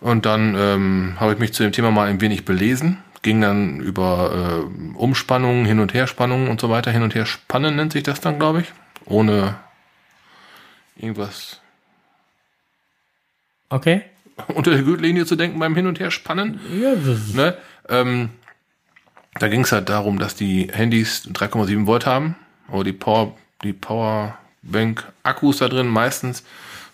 Und 0.00 0.26
dann 0.26 0.54
ähm, 0.56 1.16
habe 1.18 1.32
ich 1.32 1.38
mich 1.38 1.52
zu 1.54 1.62
dem 1.62 1.72
Thema 1.72 1.90
mal 1.90 2.08
ein 2.08 2.20
wenig 2.20 2.44
belesen. 2.44 2.98
Ging 3.22 3.40
dann 3.40 3.80
über 3.80 4.66
äh, 4.66 4.96
Umspannungen, 4.98 5.64
Hin- 5.64 5.80
und 5.80 5.94
Herspannungen 5.94 6.48
und 6.48 6.60
so 6.60 6.68
weiter. 6.68 6.90
Hin- 6.90 7.02
und 7.02 7.14
Herspannen 7.14 7.76
nennt 7.76 7.92
sich 7.92 8.02
das 8.02 8.20
dann, 8.20 8.38
glaube 8.38 8.60
ich. 8.60 8.72
Ohne 9.06 9.56
irgendwas 10.96 11.60
Okay. 13.68 14.02
unter 14.54 14.70
der 14.70 14.82
Gürtellinie 14.82 15.26
zu 15.26 15.36
denken 15.36 15.58
beim 15.58 15.74
Hin- 15.74 15.86
und 15.86 16.00
Herspannen. 16.00 16.60
Ja, 16.80 16.94
Ne? 17.34 17.56
Ähm, 17.88 18.30
da 19.38 19.48
ging 19.48 19.62
es 19.62 19.72
halt 19.72 19.88
darum, 19.88 20.18
dass 20.18 20.36
die 20.36 20.68
Handys 20.72 21.28
3,7 21.32 21.86
Volt 21.86 22.06
haben, 22.06 22.36
aber 22.68 22.84
die 22.84 22.92
Power, 22.92 23.36
die 23.62 23.72
Powerbank 23.72 25.12
Akkus 25.22 25.58
da 25.58 25.68
drin 25.68 25.88
meistens 25.88 26.44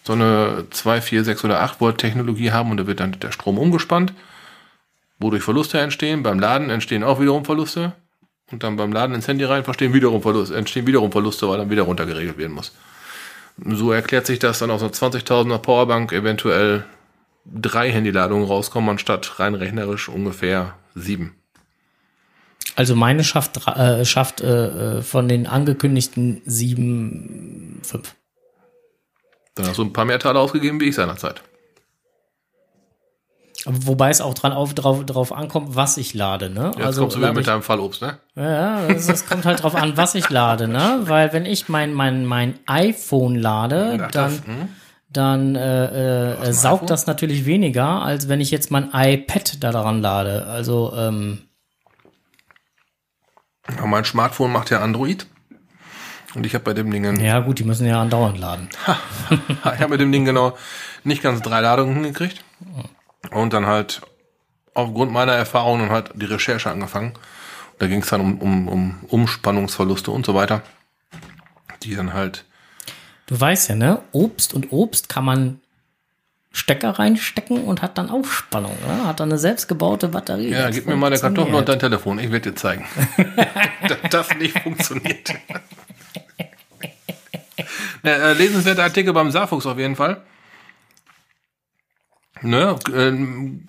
so 0.02 0.14
eine 0.14 0.66
2, 0.70 1.02
4, 1.02 1.24
6 1.24 1.44
oder 1.44 1.60
8 1.60 1.80
Volt 1.80 1.98
Technologie 1.98 2.50
haben 2.50 2.70
und 2.70 2.78
da 2.78 2.86
wird 2.86 3.00
dann 3.00 3.12
der 3.20 3.32
Strom 3.32 3.58
umgespannt, 3.58 4.14
wodurch 5.18 5.42
Verluste 5.42 5.78
entstehen. 5.78 6.22
Beim 6.22 6.40
Laden 6.40 6.70
entstehen 6.70 7.04
auch 7.04 7.20
wiederum 7.20 7.44
Verluste 7.44 7.92
und 8.50 8.62
dann 8.62 8.76
beim 8.76 8.92
Laden 8.92 9.14
ins 9.14 9.28
Handy 9.28 9.44
rein 9.44 9.64
verstehen 9.64 9.94
wiederum 9.94 10.22
Verluste, 10.22 10.56
entstehen 10.56 10.86
wiederum 10.86 11.12
Verluste, 11.12 11.48
weil 11.48 11.58
dann 11.58 11.70
wieder 11.70 11.82
runtergeregelt 11.82 12.38
werden 12.38 12.52
muss. 12.52 12.72
So 13.64 13.92
erklärt 13.92 14.26
sich 14.26 14.38
das 14.38 14.58
dann 14.58 14.70
aus 14.70 14.82
einer 14.82 14.92
20.000er 14.92 15.58
Powerbank 15.58 16.12
eventuell 16.12 16.84
drei 17.44 17.90
Handyladungen 17.90 18.46
rauskommen, 18.46 18.90
anstatt 18.90 19.38
rein 19.38 19.54
rechnerisch 19.54 20.08
ungefähr 20.08 20.74
sieben. 20.94 21.34
Also 22.76 22.94
meine 22.94 23.24
schafft, 23.24 23.66
äh, 23.66 24.04
schafft 24.04 24.40
äh, 24.40 24.98
äh, 24.98 25.02
von 25.02 25.28
den 25.28 25.46
angekündigten 25.46 26.42
sieben, 26.46 27.80
fünf. 27.82 28.14
Dann 29.54 29.66
hast 29.66 29.78
du 29.78 29.84
ein 29.84 29.92
paar 29.92 30.04
mehr 30.04 30.18
Teile 30.18 30.38
ausgegeben 30.38 30.80
wie 30.80 30.88
ich 30.88 30.94
seinerzeit. 30.94 31.42
Wobei 33.66 34.08
es 34.08 34.22
auch 34.22 34.32
dran 34.32 34.52
auf, 34.52 34.72
drauf, 34.72 35.04
drauf 35.04 35.32
ankommt, 35.32 35.76
was 35.76 35.98
ich 35.98 36.14
lade, 36.14 36.48
ne? 36.48 36.70
Jetzt 36.78 36.96
kommst 36.96 37.16
du 37.16 37.20
wieder 37.20 37.32
mit 37.32 37.40
ich, 37.40 37.46
deinem 37.46 37.62
Fallobst, 37.62 38.00
ne? 38.00 38.18
ja, 38.34 38.86
es, 38.86 39.06
es 39.08 39.26
kommt 39.26 39.44
halt 39.44 39.62
drauf 39.62 39.74
an, 39.74 39.98
was 39.98 40.14
ich 40.14 40.30
lade, 40.30 40.66
ne? 40.66 41.00
Weil 41.02 41.34
wenn 41.34 41.44
ich 41.44 41.68
mein, 41.68 41.92
mein, 41.92 42.24
mein 42.24 42.58
iPhone 42.66 43.34
lade, 43.34 44.00
Ach, 44.02 44.10
dann, 44.10 44.32
das, 44.32 44.46
hm? 44.46 44.68
dann 45.10 45.56
äh, 45.56 46.32
äh, 46.32 46.36
dem 46.42 46.52
saugt 46.54 46.76
iPhone? 46.76 46.86
das 46.88 47.06
natürlich 47.06 47.44
weniger, 47.44 48.00
als 48.02 48.30
wenn 48.30 48.40
ich 48.40 48.50
jetzt 48.50 48.70
mein 48.70 48.90
iPad 48.94 49.62
da 49.62 49.72
daran 49.72 50.00
lade. 50.00 50.46
Also, 50.46 50.94
ähm, 50.96 51.42
Aber 53.76 53.88
mein 53.88 54.04
Smartphone 54.04 54.52
macht 54.52 54.70
ja 54.70 54.80
Android. 54.80 55.26
Und 56.34 56.46
ich 56.46 56.54
habe 56.54 56.64
bei 56.64 56.72
dem 56.72 56.90
Ding, 56.90 57.20
ja 57.20 57.40
gut, 57.40 57.58
die 57.58 57.64
müssen 57.64 57.86
ja 57.86 58.00
andauernd 58.00 58.38
laden. 58.38 58.68
ich 59.50 59.64
habe 59.64 59.88
mit 59.88 60.00
dem 60.00 60.12
Ding 60.12 60.24
genau 60.24 60.56
nicht 61.02 61.22
ganz 61.22 61.42
drei 61.42 61.60
Ladungen 61.60 61.94
hingekriegt. 61.94 62.42
Und 63.30 63.52
dann 63.52 63.66
halt 63.66 64.00
aufgrund 64.74 65.12
meiner 65.12 65.32
Erfahrungen 65.32 65.90
halt 65.90 66.10
die 66.14 66.26
Recherche 66.26 66.70
angefangen. 66.70 67.12
Da 67.78 67.86
ging 67.86 68.02
es 68.02 68.08
dann 68.08 68.20
um, 68.20 68.38
um, 68.38 68.68
um 68.68 69.04
Umspannungsverluste 69.08 70.10
und 70.10 70.26
so 70.26 70.34
weiter. 70.34 70.62
Die 71.82 71.94
dann 71.94 72.12
halt 72.12 72.44
Du 73.30 73.40
weißt 73.40 73.68
ja, 73.68 73.76
ne? 73.76 74.02
Obst 74.10 74.54
und 74.54 74.72
Obst 74.72 75.08
kann 75.08 75.24
man 75.24 75.60
Stecker 76.50 76.90
reinstecken 76.90 77.62
und 77.62 77.80
hat 77.80 77.96
dann 77.96 78.10
Aufspannung, 78.10 78.76
ne? 78.84 79.06
Hat 79.06 79.20
dann 79.20 79.28
eine 79.28 79.38
selbstgebaute 79.38 80.08
Batterie. 80.08 80.50
Ja, 80.50 80.66
Das 80.66 80.74
gib 80.74 80.86
mir 80.86 80.96
mal 80.96 81.06
eine 81.06 81.18
Kartoffel 81.20 81.54
und 81.54 81.68
dein 81.68 81.78
Telefon. 81.78 82.18
Ich 82.18 82.32
werde 82.32 82.50
dir 82.50 82.56
zeigen, 82.56 82.84
dass 83.88 83.98
das 84.10 84.34
nicht 84.34 84.58
funktioniert. 84.58 85.32
ja, 88.02 88.10
äh, 88.10 88.32
lesenswerter 88.32 88.82
Artikel 88.82 89.12
beim 89.12 89.30
Saarfuchs 89.30 89.64
auf 89.66 89.78
jeden 89.78 89.94
Fall. 89.94 90.22
Ne, 92.42 92.76
äh, 92.94 93.12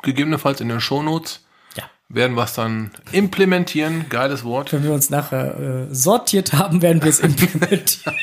gegebenenfalls 0.02 0.62
in 0.62 0.70
den 0.70 0.82
Shownotes. 0.82 1.46
Ja. 1.78 1.84
werden 2.10 2.36
wir 2.36 2.44
es 2.44 2.54
dann 2.54 2.92
implementieren. 3.14 4.06
Geiles 4.10 4.44
Wort. 4.44 4.74
Wenn 4.74 4.84
wir 4.84 4.92
uns 4.92 5.10
nachher 5.10 5.88
äh, 5.90 5.96
sortiert 5.96 6.52
haben, 6.54 6.82
werden 6.82 7.02
wir 7.02 7.10
es 7.10 7.20
implementieren. 7.22 8.16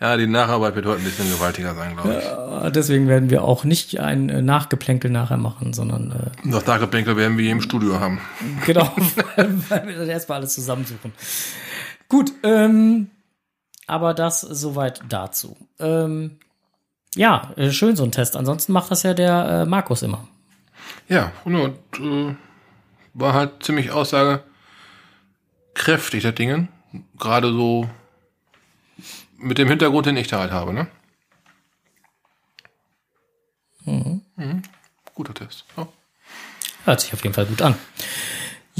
ja, 0.00 0.16
die 0.16 0.26
Nacharbeit 0.26 0.74
wird 0.74 0.86
heute 0.86 0.98
ein 0.98 1.04
bisschen 1.04 1.30
gewaltiger 1.30 1.74
sein, 1.74 1.94
glaube 1.94 2.18
ich. 2.18 2.24
Ja, 2.24 2.70
deswegen 2.70 3.06
werden 3.08 3.30
wir 3.30 3.44
auch 3.44 3.64
nicht 3.64 4.00
ein 4.00 4.28
äh, 4.28 4.42
Nachgeplänkel 4.42 5.10
nachher 5.10 5.36
machen, 5.36 5.72
sondern 5.72 6.10
äh, 6.10 6.48
das 6.50 6.66
Nachgeplänkel 6.66 7.16
werden 7.16 7.36
wir 7.38 7.44
hier 7.44 7.52
im 7.52 7.62
Studio 7.62 8.00
haben. 8.00 8.20
Genau, 8.66 8.90
weil 9.36 9.86
wir 9.86 9.96
dann 9.96 10.08
erstmal 10.08 10.38
alles 10.38 10.54
zusammensuchen. 10.54 11.12
Gut, 12.08 12.32
ähm, 12.42 13.10
aber 13.86 14.14
das 14.14 14.40
soweit 14.40 15.00
dazu. 15.08 15.56
Ähm, 15.78 16.38
ja, 17.16 17.52
äh, 17.56 17.70
schön 17.70 17.96
so 17.96 18.04
ein 18.04 18.12
Test. 18.12 18.36
Ansonsten 18.36 18.72
macht 18.72 18.90
das 18.90 19.02
ja 19.02 19.14
der 19.14 19.62
äh, 19.62 19.66
Markus 19.66 20.02
immer. 20.02 20.26
Ja, 21.08 21.32
und, 21.44 21.76
äh, 21.98 22.34
war 23.14 23.34
halt 23.34 23.62
ziemlich 23.64 23.90
aussagekräftig, 23.90 26.22
das 26.22 26.34
Ding. 26.34 26.68
Gerade 27.18 27.52
so 27.52 27.88
mit 29.36 29.58
dem 29.58 29.68
Hintergrund, 29.68 30.06
den 30.06 30.16
ich 30.16 30.28
da 30.28 30.40
halt 30.40 30.52
habe, 30.52 30.72
ne? 30.72 30.86
Mhm. 33.84 34.22
Mhm. 34.36 34.62
Guter 35.14 35.34
Test. 35.34 35.64
Ja. 35.76 35.88
Hört 36.84 37.00
sich 37.00 37.12
auf 37.12 37.22
jeden 37.22 37.34
Fall 37.34 37.46
gut 37.46 37.62
an. 37.62 37.74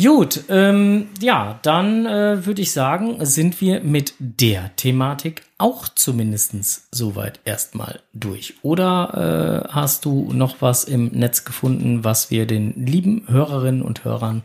Gut, 0.02 0.44
ähm, 0.48 1.08
ja, 1.20 1.58
dann 1.62 2.06
äh, 2.06 2.46
würde 2.46 2.62
ich 2.62 2.72
sagen, 2.72 3.24
sind 3.26 3.60
wir 3.60 3.80
mit 3.80 4.14
der 4.18 4.74
Thematik 4.76 5.42
auch 5.58 5.88
zumindestens 5.88 6.86
soweit 6.90 7.40
erstmal 7.44 8.00
durch. 8.14 8.54
Oder 8.62 9.66
äh, 9.66 9.72
hast 9.72 10.04
du 10.04 10.32
noch 10.32 10.62
was 10.62 10.84
im 10.84 11.08
Netz 11.08 11.44
gefunden, 11.44 12.02
was 12.04 12.30
wir 12.30 12.46
den 12.46 12.86
lieben 12.86 13.24
Hörerinnen 13.28 13.82
und 13.82 14.04
Hörern 14.04 14.44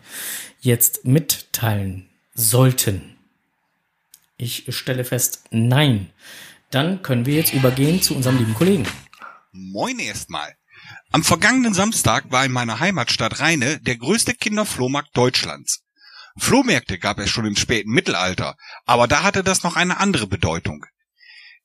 jetzt 0.60 1.06
mitteilen 1.06 2.08
sollten? 2.34 3.16
Ich 4.38 4.66
stelle 4.76 5.06
fest, 5.06 5.46
nein. 5.52 6.10
Dann 6.72 7.02
können 7.02 7.26
wir 7.26 7.36
jetzt 7.36 7.54
übergehen 7.54 8.02
zu 8.02 8.16
unserem 8.16 8.40
lieben 8.40 8.56
Kollegen. 8.56 8.86
Moin 9.54 10.00
erstmal. 10.00 10.56
Am 11.16 11.24
vergangenen 11.24 11.74
Samstag 11.74 12.30
war 12.30 12.44
in 12.44 12.52
meiner 12.52 12.82
Heimatstadt 12.82 13.40
Rheine 13.40 13.80
der 13.80 13.96
größte 13.96 14.34
Kinderflohmarkt 14.34 15.16
Deutschlands. 15.16 15.86
Flohmärkte 16.38 17.00
gab 17.00 17.20
es 17.20 17.30
schon 17.30 17.46
im 17.46 17.56
späten 17.56 17.92
Mittelalter, 17.92 18.58
aber 18.86 19.08
da 19.08 19.24
hatte 19.24 19.42
das 19.42 19.64
noch 19.64 19.78
eine 19.78 20.02
andere 20.02 20.28
Bedeutung. 20.28 20.86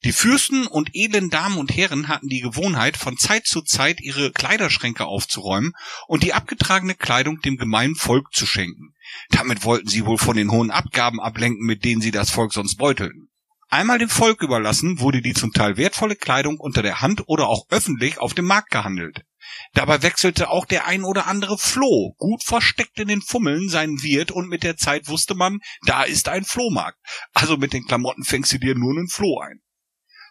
Die 0.04 0.12
Fürsten 0.12 0.68
und 0.68 0.90
edlen 0.92 1.30
Damen 1.30 1.58
und 1.58 1.76
Herren 1.76 2.06
hatten 2.06 2.28
die 2.28 2.42
Gewohnheit, 2.42 2.96
von 2.96 3.16
Zeit 3.16 3.44
zu 3.44 3.62
Zeit 3.62 4.00
ihre 4.00 4.30
Kleiderschränke 4.30 5.04
aufzuräumen 5.04 5.72
und 6.06 6.22
die 6.22 6.32
abgetragene 6.32 6.94
Kleidung 6.94 7.40
dem 7.40 7.56
gemeinen 7.56 7.96
Volk 7.96 8.32
zu 8.32 8.46
schenken. 8.46 8.94
Damit 9.30 9.64
wollten 9.64 9.88
sie 9.88 10.06
wohl 10.06 10.18
von 10.18 10.36
den 10.36 10.52
hohen 10.52 10.70
Abgaben 10.70 11.18
ablenken, 11.18 11.66
mit 11.66 11.84
denen 11.84 12.00
sie 12.00 12.12
das 12.12 12.30
Volk 12.30 12.52
sonst 12.52 12.76
beutelten. 12.76 13.30
Einmal 13.68 13.98
dem 13.98 14.10
Volk 14.10 14.42
überlassen, 14.42 15.00
wurde 15.00 15.22
die 15.22 15.34
zum 15.34 15.52
Teil 15.52 15.76
wertvolle 15.76 16.14
Kleidung 16.14 16.60
unter 16.60 16.82
der 16.82 17.00
Hand 17.00 17.24
oder 17.26 17.48
auch 17.48 17.66
öffentlich 17.70 18.18
auf 18.18 18.32
dem 18.32 18.44
Markt 18.44 18.70
gehandelt. 18.70 19.24
Dabei 19.72 20.02
wechselte 20.02 20.50
auch 20.50 20.64
der 20.64 20.86
ein 20.86 21.04
oder 21.04 21.26
andere 21.26 21.58
Floh, 21.58 22.14
gut 22.18 22.42
versteckt 22.44 22.98
in 22.98 23.08
den 23.08 23.22
Fummeln, 23.22 23.68
seinen 23.68 24.02
Wirt 24.02 24.30
und 24.30 24.48
mit 24.48 24.62
der 24.62 24.76
Zeit 24.76 25.08
wusste 25.08 25.34
man, 25.34 25.58
da 25.86 26.02
ist 26.02 26.28
ein 26.28 26.44
Flohmarkt. 26.44 26.98
Also 27.32 27.56
mit 27.56 27.72
den 27.72 27.84
Klamotten 27.84 28.24
fängst 28.24 28.52
du 28.52 28.58
dir 28.58 28.74
nur 28.74 28.96
einen 28.96 29.08
Floh 29.08 29.40
ein. 29.40 29.60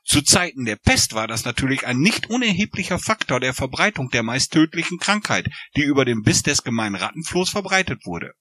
Zu 0.05 0.21
Zeiten 0.21 0.65
der 0.65 0.77
Pest 0.77 1.13
war 1.13 1.27
das 1.27 1.45
natürlich 1.45 1.85
ein 1.85 1.99
nicht 1.99 2.29
unerheblicher 2.29 2.99
Faktor 2.99 3.39
der 3.39 3.53
Verbreitung 3.53 4.09
der 4.09 4.23
meist 4.23 4.51
tödlichen 4.51 4.97
Krankheit, 4.97 5.47
die 5.75 5.83
über 5.83 6.05
den 6.05 6.23
Biss 6.23 6.41
des 6.41 6.63
gemeinen 6.63 6.95
Rattenflohs 6.95 7.49
verbreitet 7.49 8.05
wurde. 8.05 8.33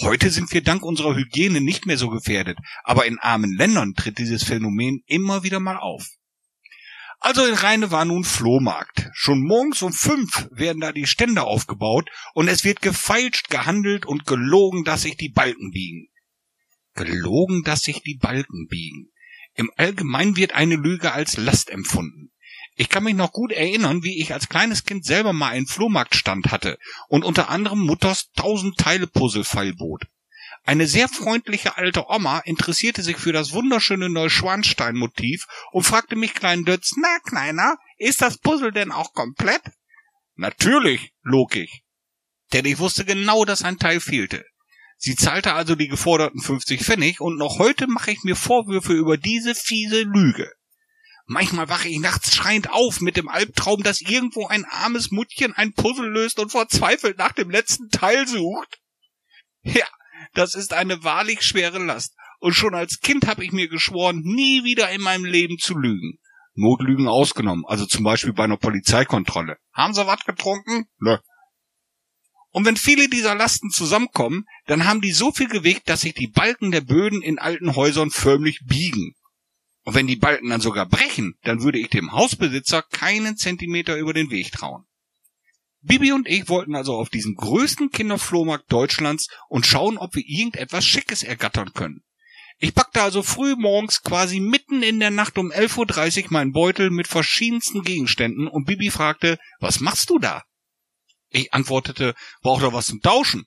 Heute 0.00 0.30
sind 0.30 0.52
wir 0.52 0.62
dank 0.62 0.82
unserer 0.82 1.16
Hygiene 1.16 1.60
nicht 1.60 1.86
mehr 1.86 1.98
so 1.98 2.08
gefährdet, 2.08 2.58
aber 2.84 3.06
in 3.06 3.18
armen 3.18 3.56
Ländern 3.56 3.94
tritt 3.94 4.18
dieses 4.18 4.44
Phänomen 4.44 5.02
immer 5.06 5.42
wieder 5.42 5.60
mal 5.60 5.76
auf. 5.76 6.06
Also 7.20 7.44
in 7.44 7.54
Rheine 7.54 7.90
war 7.90 8.06
nun 8.06 8.24
Flohmarkt. 8.24 9.10
Schon 9.12 9.42
morgens 9.42 9.82
um 9.82 9.92
fünf 9.92 10.48
werden 10.50 10.80
da 10.80 10.90
die 10.90 11.06
Stände 11.06 11.42
aufgebaut 11.42 12.08
und 12.32 12.48
es 12.48 12.64
wird 12.64 12.80
gefeilscht, 12.80 13.50
gehandelt 13.50 14.06
und 14.06 14.24
gelogen, 14.24 14.84
dass 14.84 15.02
sich 15.02 15.18
die 15.18 15.28
Balken 15.28 15.70
biegen. 15.70 16.08
Gelogen, 16.94 17.62
dass 17.62 17.82
sich 17.82 18.02
die 18.02 18.16
Balken 18.16 18.66
biegen. 18.68 19.10
Im 19.54 19.70
Allgemeinen 19.76 20.36
wird 20.36 20.54
eine 20.54 20.76
Lüge 20.76 21.12
als 21.12 21.36
Last 21.36 21.68
empfunden. 21.68 22.32
Ich 22.76 22.88
kann 22.88 23.04
mich 23.04 23.14
noch 23.14 23.32
gut 23.32 23.52
erinnern, 23.52 24.02
wie 24.02 24.22
ich 24.22 24.32
als 24.32 24.48
kleines 24.48 24.84
Kind 24.84 25.04
selber 25.04 25.34
mal 25.34 25.50
einen 25.50 25.66
Flohmarktstand 25.66 26.50
hatte 26.50 26.78
und 27.08 27.24
unter 27.24 27.50
anderem 27.50 27.80
Mutters 27.80 28.30
tausend 28.34 28.78
Teile 28.78 29.06
Puzzle 29.06 29.44
feilbot. 29.44 30.06
Eine 30.64 30.86
sehr 30.86 31.08
freundliche 31.08 31.76
alte 31.76 32.04
Oma 32.08 32.40
interessierte 32.40 33.02
sich 33.02 33.16
für 33.16 33.32
das 33.32 33.52
wunderschöne 33.52 34.08
Neuschwanstein-Motiv 34.08 35.46
und 35.72 35.84
fragte 35.84 36.16
mich 36.16 36.34
kleinen 36.34 36.64
Dötz, 36.64 36.92
na, 36.96 37.18
Kleiner, 37.24 37.76
ist 37.98 38.22
das 38.22 38.38
Puzzle 38.38 38.72
denn 38.72 38.92
auch 38.92 39.12
komplett? 39.12 39.62
Natürlich, 40.36 41.12
log 41.22 41.56
ich. 41.56 41.82
Denn 42.52 42.66
ich 42.66 42.78
wusste 42.78 43.04
genau, 43.04 43.44
dass 43.44 43.62
ein 43.62 43.78
Teil 43.78 44.00
fehlte. 44.00 44.44
Sie 44.96 45.16
zahlte 45.16 45.54
also 45.54 45.76
die 45.76 45.88
geforderten 45.88 46.40
50 46.40 46.82
Pfennig 46.82 47.20
und 47.20 47.38
noch 47.38 47.58
heute 47.58 47.86
mache 47.86 48.10
ich 48.10 48.22
mir 48.22 48.36
Vorwürfe 48.36 48.92
über 48.92 49.16
diese 49.16 49.54
fiese 49.54 50.02
Lüge. 50.02 50.52
Manchmal 51.24 51.68
wache 51.68 51.88
ich 51.88 52.00
nachts 52.00 52.34
schreiend 52.34 52.70
auf 52.70 53.00
mit 53.00 53.16
dem 53.16 53.28
Albtraum, 53.28 53.82
dass 53.82 54.00
irgendwo 54.00 54.46
ein 54.46 54.64
armes 54.64 55.10
Muttchen 55.10 55.54
ein 55.54 55.72
Puzzle 55.72 56.10
löst 56.10 56.38
und 56.38 56.50
verzweifelt 56.50 57.18
nach 57.18 57.32
dem 57.32 57.50
letzten 57.50 57.88
Teil 57.88 58.26
sucht. 58.26 58.78
Ja, 59.62 59.86
das 60.34 60.54
ist 60.54 60.72
eine 60.72 61.02
wahrlich 61.04 61.42
schwere 61.42 61.78
Last. 61.78 62.14
Und 62.38 62.54
schon 62.54 62.74
als 62.74 63.00
Kind 63.00 63.26
habe 63.26 63.44
ich 63.44 63.52
mir 63.52 63.68
geschworen, 63.68 64.20
nie 64.22 64.64
wieder 64.64 64.90
in 64.90 65.02
meinem 65.02 65.24
Leben 65.24 65.58
zu 65.58 65.76
lügen. 65.76 66.18
Notlügen 66.54 67.08
ausgenommen, 67.08 67.64
also 67.66 67.86
zum 67.86 68.04
Beispiel 68.04 68.32
bei 68.32 68.44
einer 68.44 68.56
Polizeikontrolle. 68.56 69.56
Haben 69.72 69.94
Sie 69.94 70.06
was 70.06 70.24
getrunken? 70.24 70.86
Nö. 70.98 71.18
Und 72.52 72.64
wenn 72.64 72.76
viele 72.76 73.08
dieser 73.08 73.34
Lasten 73.34 73.70
zusammenkommen, 73.70 74.44
dann 74.66 74.84
haben 74.84 75.00
die 75.00 75.12
so 75.12 75.30
viel 75.30 75.48
Gewicht, 75.48 75.88
dass 75.88 76.00
sich 76.00 76.14
die 76.14 76.26
Balken 76.26 76.72
der 76.72 76.80
Böden 76.80 77.22
in 77.22 77.38
alten 77.38 77.76
Häusern 77.76 78.10
förmlich 78.10 78.60
biegen. 78.66 79.14
Und 79.84 79.94
wenn 79.94 80.08
die 80.08 80.16
Balken 80.16 80.50
dann 80.50 80.60
sogar 80.60 80.86
brechen, 80.86 81.34
dann 81.42 81.62
würde 81.62 81.78
ich 81.78 81.88
dem 81.88 82.12
Hausbesitzer 82.12 82.82
keinen 82.82 83.36
Zentimeter 83.36 83.96
über 83.96 84.12
den 84.12 84.30
Weg 84.30 84.50
trauen. 84.50 84.84
Bibi 85.82 86.12
und 86.12 86.28
ich 86.28 86.48
wollten 86.48 86.74
also 86.74 86.94
auf 86.94 87.08
diesen 87.08 87.34
größten 87.34 87.90
Kinderflohmarkt 87.90 88.70
Deutschlands 88.70 89.28
und 89.48 89.66
schauen, 89.66 89.96
ob 89.96 90.14
wir 90.14 90.24
irgendetwas 90.26 90.84
Schickes 90.84 91.22
ergattern 91.22 91.72
können. 91.72 92.02
Ich 92.58 92.74
packte 92.74 93.00
also 93.00 93.22
früh 93.22 93.54
morgens 93.56 94.02
quasi 94.02 94.38
mitten 94.38 94.82
in 94.82 95.00
der 95.00 95.10
Nacht 95.10 95.38
um 95.38 95.50
11.30 95.50 96.24
Uhr 96.24 96.32
meinen 96.32 96.52
Beutel 96.52 96.90
mit 96.90 97.08
verschiedensten 97.08 97.82
Gegenständen 97.82 98.48
und 98.48 98.66
Bibi 98.66 98.90
fragte, 98.90 99.38
was 99.60 99.80
machst 99.80 100.10
du 100.10 100.18
da? 100.18 100.42
Ich 101.30 101.54
antwortete, 101.54 102.14
braucht 102.42 102.62
er 102.62 102.74
was 102.74 102.86
zum 102.86 103.00
Tauschen? 103.00 103.46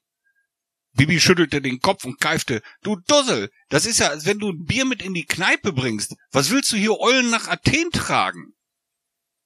Bibi 0.94 1.20
schüttelte 1.20 1.62
den 1.62 1.80
Kopf 1.80 2.06
und 2.06 2.20
keifte, 2.20 2.64
du 2.82 2.96
Dussel, 3.08 3.52
das 3.70 3.86
ist 3.86 4.00
ja, 4.00 4.10
als 4.10 4.26
wenn 4.26 4.40
du 4.40 4.50
ein 4.50 4.64
Bier 4.66 4.86
mit 4.86 5.04
in 5.04 5.14
die 5.14 5.26
Kneipe 5.26 5.74
bringst. 5.74 6.16
Was 6.32 6.50
willst 6.50 6.72
du 6.72 6.78
hier 6.78 7.00
Eulen 7.00 7.30
nach 7.30 7.48
Athen 7.48 7.92
tragen? 7.92 8.53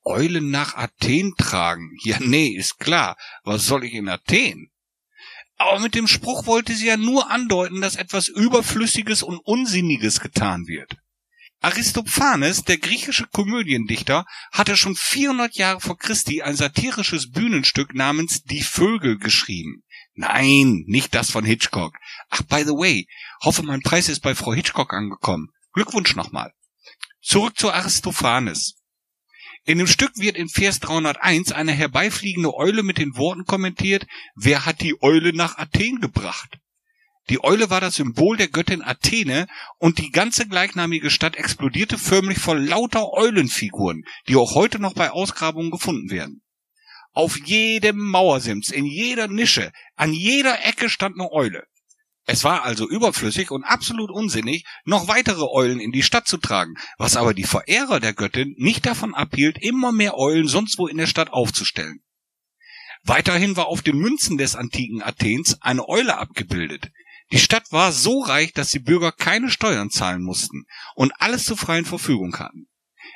Eulen 0.08 0.49
nach 0.49 0.76
Athen 0.76 1.34
tragen. 1.38 1.91
Ja, 2.03 2.18
nee, 2.20 2.47
ist 2.47 2.80
klar. 2.80 3.18
Was 3.43 3.66
soll 3.66 3.84
ich 3.84 3.93
in 3.93 4.10
Athen? 4.10 4.72
Aber 5.58 5.80
mit 5.80 5.95
dem 5.95 6.08
Spruch 6.08 6.45
wollte 6.45 6.74
sie 6.76 6.88
ja 6.88 6.97
nur 6.97 7.30
andeuten, 7.30 7.82
dass 7.82 7.95
etwas 7.95 8.28
Überflüssiges 8.28 9.24
und 9.24 9.39
Unsinniges 9.39 10.20
getan 10.20 10.68
wird. 10.68 10.97
Aristophanes, 11.60 12.64
der 12.64 12.78
griechische 12.78 13.26
Komödiendichter, 13.26 14.26
hatte 14.51 14.78
schon 14.78 14.95
400 14.95 15.55
Jahre 15.55 15.82
vor 15.82 15.97
Christi 15.97 16.43
ein 16.43 16.55
satirisches 16.55 17.32
Bühnenstück 17.32 17.95
namens 17.95 18.43
Die 18.43 18.62
Vögel 18.62 19.18
geschrieben. 19.18 19.84
Nein, 20.14 20.84
nicht 20.88 21.16
das 21.16 21.32
von 21.32 21.45
Hitchcock. 21.45 21.95
Ach, 22.30 22.43
by 22.43 22.64
the 22.64 22.72
way, 22.72 23.08
hoffe 23.43 23.64
mein 23.64 23.82
Preis 23.82 24.10
ist 24.10 24.22
bei 24.22 24.36
Frau 24.36 24.53
Hitchcock 24.53 24.93
angekommen. 24.93 25.49
Glückwunsch 25.74 26.16
nochmal. 26.16 26.53
Zurück 27.22 27.58
zu 27.58 27.72
Aristophanes. 27.72 28.77
In 29.68 29.80
dem 29.80 29.88
Stück 29.88 30.18
wird 30.18 30.38
in 30.38 30.47
Vers 30.47 30.80
301 30.80 31.51
eine 31.51 31.74
herbeifliegende 31.74 32.55
Eule 32.55 32.84
mit 32.84 32.97
den 32.97 33.18
Worten 33.18 33.43
kommentiert, 33.43 34.07
wer 34.34 34.65
hat 34.65 34.80
die 34.80 34.95
Eule 35.03 35.34
nach 35.34 35.57
Athen 35.57 35.99
gebracht? 35.99 36.57
Die 37.30 37.43
Eule 37.43 37.70
war 37.70 37.82
das 37.82 37.95
Symbol 37.95 38.38
der 38.38 38.47
Göttin 38.47 38.82
Athene 38.82 39.45
und 39.78 39.97
die 39.97 40.11
ganze 40.11 40.47
gleichnamige 40.47 41.09
Stadt 41.09 41.36
explodierte 41.36 41.97
förmlich 41.97 42.39
vor 42.39 42.55
lauter 42.55 43.11
Eulenfiguren, 43.11 44.03
die 44.30 44.38
auch 44.38 44.55
heute 44.55 44.80
noch 44.80 44.93
bei 44.93 45.11
Ausgrabungen 45.11 45.72
gefunden 45.72 46.11
werden. 46.11 46.43
Auf 47.11 47.38
jedem 47.38 47.97
Mauersims, 47.97 48.70
in 48.70 48.86
jeder 48.86 49.28
Nische, 49.28 49.74
an 49.97 50.13
jeder 50.13 50.65
Ecke 50.65 50.89
stand 50.89 51.20
eine 51.20 51.30
Eule. 51.30 51.65
Es 52.30 52.44
war 52.44 52.64
also 52.64 52.88
überflüssig 52.90 53.52
und 53.52 53.64
absolut 53.64 54.12
unsinnig, 54.12 54.66
noch 54.84 55.08
weitere 55.08 55.46
Eulen 55.50 55.80
in 55.80 55.94
die 55.94 56.04
Stadt 56.04 56.28
zu 56.28 56.38
tragen, 56.38 56.76
was 56.98 57.16
aber 57.16 57.34
die 57.34 57.46
Verehrer 57.46 58.02
der 58.02 58.14
Göttin 58.14 58.54
nicht 58.58 58.86
davon 58.86 59.16
abhielt, 59.16 59.58
immer 59.62 59.94
mehr 59.94 60.18
Eulen 60.18 60.50
sonst 60.50 60.78
wo 60.78 60.88
in 60.88 60.98
der 60.98 61.08
Stadt 61.08 61.32
aufzustellen. 61.32 62.02
Weiterhin 63.04 63.56
war 63.56 63.68
auf 63.68 63.82
den 63.82 63.98
Münzen 63.98 64.38
des 64.38 64.58
antiken 64.58 65.02
Athens 65.02 65.62
eine 65.62 65.88
Eule 65.88 66.18
abgebildet. 66.18 66.92
Die 67.32 67.40
Stadt 67.40 67.72
war 67.72 67.94
so 67.94 68.20
reich, 68.20 68.52
dass 68.52 68.72
die 68.72 68.80
Bürger 68.80 69.14
keine 69.14 69.50
Steuern 69.50 69.90
zahlen 69.90 70.22
mussten 70.22 70.66
und 70.96 71.14
alles 71.20 71.46
zur 71.46 71.56
freien 71.56 71.86
Verfügung 71.86 72.38
hatten. 72.40 72.68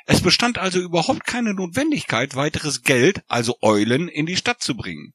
Es 0.06 0.22
bestand 0.22 0.56
also 0.56 0.80
überhaupt 0.80 1.26
keine 1.26 1.52
Notwendigkeit, 1.52 2.34
weiteres 2.34 2.80
Geld, 2.82 3.22
also 3.28 3.58
Eulen, 3.60 4.08
in 4.08 4.24
die 4.24 4.36
Stadt 4.36 4.62
zu 4.62 4.74
bringen. 4.74 5.12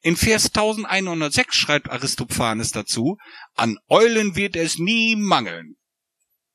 In 0.00 0.16
Vers 0.16 0.46
1106 0.54 1.56
schreibt 1.56 1.90
Aristophanes 1.90 2.70
dazu, 2.70 3.16
an 3.54 3.78
Eulen 3.88 4.36
wird 4.36 4.54
es 4.54 4.78
nie 4.78 5.16
mangeln. 5.16 5.76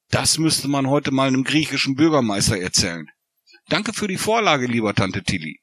Das 0.10 0.38
müsste 0.38 0.70
man 0.70 0.88
heute 0.88 1.12
mal 1.12 1.28
einem 1.28 1.44
griechischen 1.44 1.96
Bürgermeister 1.96 2.58
erzählen. 2.58 3.08
Danke 3.68 3.92
für 3.92 4.08
die 4.08 4.18
Vorlage, 4.18 4.68
lieber 4.68 4.94
Tante 4.94 5.24
Tilly. 5.24 5.60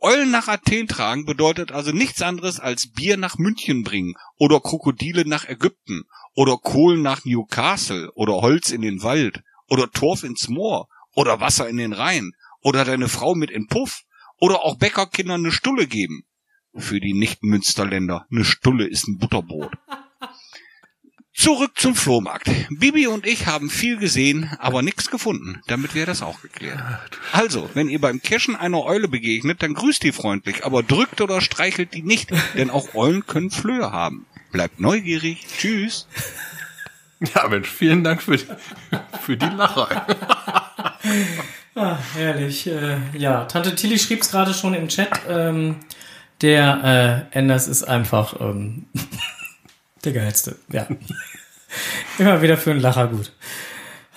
Eulen 0.00 0.30
nach 0.30 0.48
Athen 0.48 0.88
tragen 0.88 1.26
bedeutet 1.26 1.72
also 1.72 1.92
nichts 1.92 2.22
anderes 2.22 2.58
als 2.58 2.90
Bier 2.90 3.18
nach 3.18 3.36
München 3.36 3.84
bringen 3.84 4.14
oder 4.38 4.58
Krokodile 4.58 5.28
nach 5.28 5.46
Ägypten 5.46 6.04
oder 6.34 6.56
Kohlen 6.56 7.02
nach 7.02 7.24
Newcastle 7.24 8.10
oder 8.14 8.40
Holz 8.40 8.70
in 8.70 8.80
den 8.80 9.02
Wald 9.02 9.42
oder 9.68 9.90
Torf 9.90 10.24
ins 10.24 10.48
Moor 10.48 10.88
oder 11.14 11.40
Wasser 11.40 11.68
in 11.68 11.76
den 11.76 11.92
Rhein 11.92 12.32
oder 12.62 12.84
deine 12.84 13.08
Frau 13.08 13.34
mit 13.34 13.50
in 13.50 13.66
Puff 13.66 14.02
oder 14.38 14.64
auch 14.64 14.78
Bäckerkindern 14.78 15.42
eine 15.42 15.52
Stulle 15.52 15.86
geben. 15.86 16.24
Für 16.74 17.00
die 17.00 17.14
Nicht-Münsterländer, 17.14 18.26
eine 18.30 18.44
Stulle 18.44 18.86
ist 18.86 19.08
ein 19.08 19.18
Butterbrot. 19.18 19.72
Zurück 21.32 21.72
zum 21.76 21.94
Flohmarkt. 21.94 22.50
Bibi 22.68 23.06
und 23.06 23.26
ich 23.26 23.46
haben 23.46 23.70
viel 23.70 23.96
gesehen, 23.96 24.50
aber 24.58 24.82
nichts 24.82 25.10
gefunden. 25.10 25.62
Damit 25.68 25.94
wäre 25.94 26.06
das 26.06 26.20
auch 26.20 26.42
geklärt. 26.42 26.80
Also, 27.32 27.70
wenn 27.72 27.88
ihr 27.88 28.00
beim 28.00 28.20
Cashen 28.20 28.56
einer 28.56 28.84
Eule 28.84 29.08
begegnet, 29.08 29.62
dann 29.62 29.72
grüßt 29.72 30.02
die 30.02 30.12
freundlich, 30.12 30.66
aber 30.66 30.82
drückt 30.82 31.20
oder 31.22 31.40
streichelt 31.40 31.94
die 31.94 32.02
nicht, 32.02 32.30
denn 32.56 32.68
auch 32.68 32.94
Eulen 32.94 33.26
können 33.26 33.50
Flöhe 33.50 33.90
haben. 33.90 34.26
Bleibt 34.52 34.80
neugierig. 34.80 35.46
Tschüss. 35.58 36.06
Ja, 37.34 37.48
Mensch, 37.48 37.68
vielen 37.68 38.02
Dank 38.04 38.22
für, 38.22 38.38
für 39.20 39.36
die 39.36 39.46
Lache. 39.46 40.02
Ah, 41.74 41.98
herrlich. 42.14 42.66
Äh, 42.66 42.98
ja, 43.16 43.44
Tante 43.44 43.74
Tilly 43.74 43.98
schrieb 43.98 44.22
es 44.22 44.30
gerade 44.30 44.52
schon 44.52 44.74
im 44.74 44.88
Chat. 44.88 45.20
Ähm, 45.28 45.76
der 46.42 47.28
äh, 47.32 47.38
Enders 47.38 47.68
ist 47.68 47.84
einfach 47.84 48.40
ähm, 48.40 48.86
der 50.04 50.12
geilste. 50.12 50.56
Ja. 50.68 50.86
Immer 52.18 52.42
wieder 52.42 52.56
für 52.56 52.70
einen 52.70 52.80
Lacher 52.80 53.08
gut. 53.08 53.32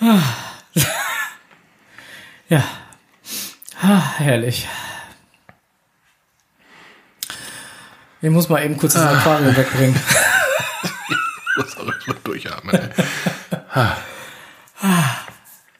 Ah. 0.00 0.18
Ja. 2.46 2.62
Ah, 3.80 4.18
herrlich. 4.18 4.68
Ich 8.20 8.30
muss 8.30 8.50
mal 8.50 8.62
eben 8.62 8.76
kurz 8.76 8.92
das 8.92 9.02
Aquarium 9.02 9.56
wegbringen. 9.56 9.96
Ich 11.08 11.56
muss 11.56 11.76
auch 11.78 11.86
erstmal 11.86 12.16
durchatmen. 12.22 12.90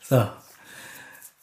So. 0.08 0.30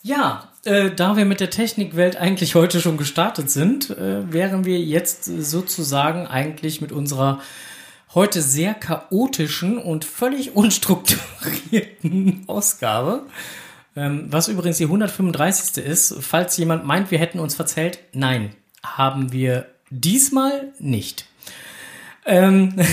Ja, 0.02 0.51
äh, 0.66 0.92
da 0.92 1.18
wir 1.18 1.26
mit 1.26 1.40
der 1.40 1.50
Technikwelt 1.50 2.18
eigentlich 2.18 2.56
heute 2.56 2.82
schon 2.82 2.98
gestartet 2.98 3.50
sind, 3.50 3.90
äh, 3.90 4.32
wären 4.32 4.66
wir 4.66 4.80
jetzt 4.80 5.26
sozusagen 5.26 6.28
eigentlich 6.28 6.82
mit 6.82 6.92
unserer 6.92 7.42
heute 8.14 8.42
sehr 8.42 8.74
chaotischen 8.74 9.78
und 9.78 10.06
völlig 10.06 10.56
unstrukturierten 10.56 12.44
Ausgabe. 12.48 13.24
Ähm, 13.96 14.28
was 14.30 14.48
übrigens 14.48 14.78
die 14.78 14.86
135. 14.86 15.84
ist. 15.84 16.16
Falls 16.22 16.58
jemand 16.58 16.86
meint, 16.86 17.12
wir 17.12 17.20
hätten 17.20 17.40
uns 17.40 17.56
verzählt, 17.56 18.00
nein, 18.14 18.56
haben 18.84 19.32
wir 19.32 19.66
diesmal 19.90 20.72
nicht. 20.80 21.26
Ähm, 22.26 22.76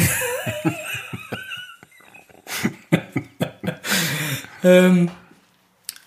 ähm, 4.64 5.10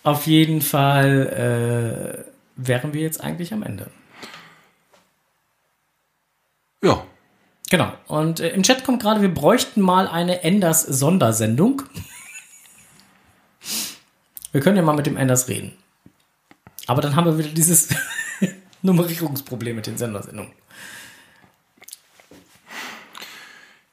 auf 0.03 0.27
jeden 0.27 0.61
Fall 0.61 2.25
äh, 2.25 2.31
wären 2.55 2.93
wir 2.93 3.01
jetzt 3.01 3.23
eigentlich 3.23 3.53
am 3.53 3.63
Ende. 3.63 3.87
Ja, 6.83 7.03
Genau. 7.71 7.93
Und 8.07 8.41
äh, 8.41 8.49
im 8.49 8.63
Chat 8.63 8.83
kommt 8.83 9.01
gerade, 9.01 9.21
wir 9.21 9.33
bräuchten 9.33 9.79
mal 9.79 10.05
eine 10.05 10.43
Enders-Sondersendung. 10.43 11.83
Wir 14.51 14.59
können 14.59 14.75
ja 14.75 14.83
mal 14.83 14.95
mit 14.95 15.05
dem 15.05 15.15
Enders 15.15 15.47
reden. 15.47 15.71
Aber 16.85 17.01
dann 17.01 17.15
haben 17.15 17.25
wir 17.25 17.37
wieder 17.37 17.47
dieses 17.47 17.87
Nummerierungsproblem 18.81 19.77
mit 19.77 19.87
den 19.87 19.97
Sendersendungen. 19.97 20.51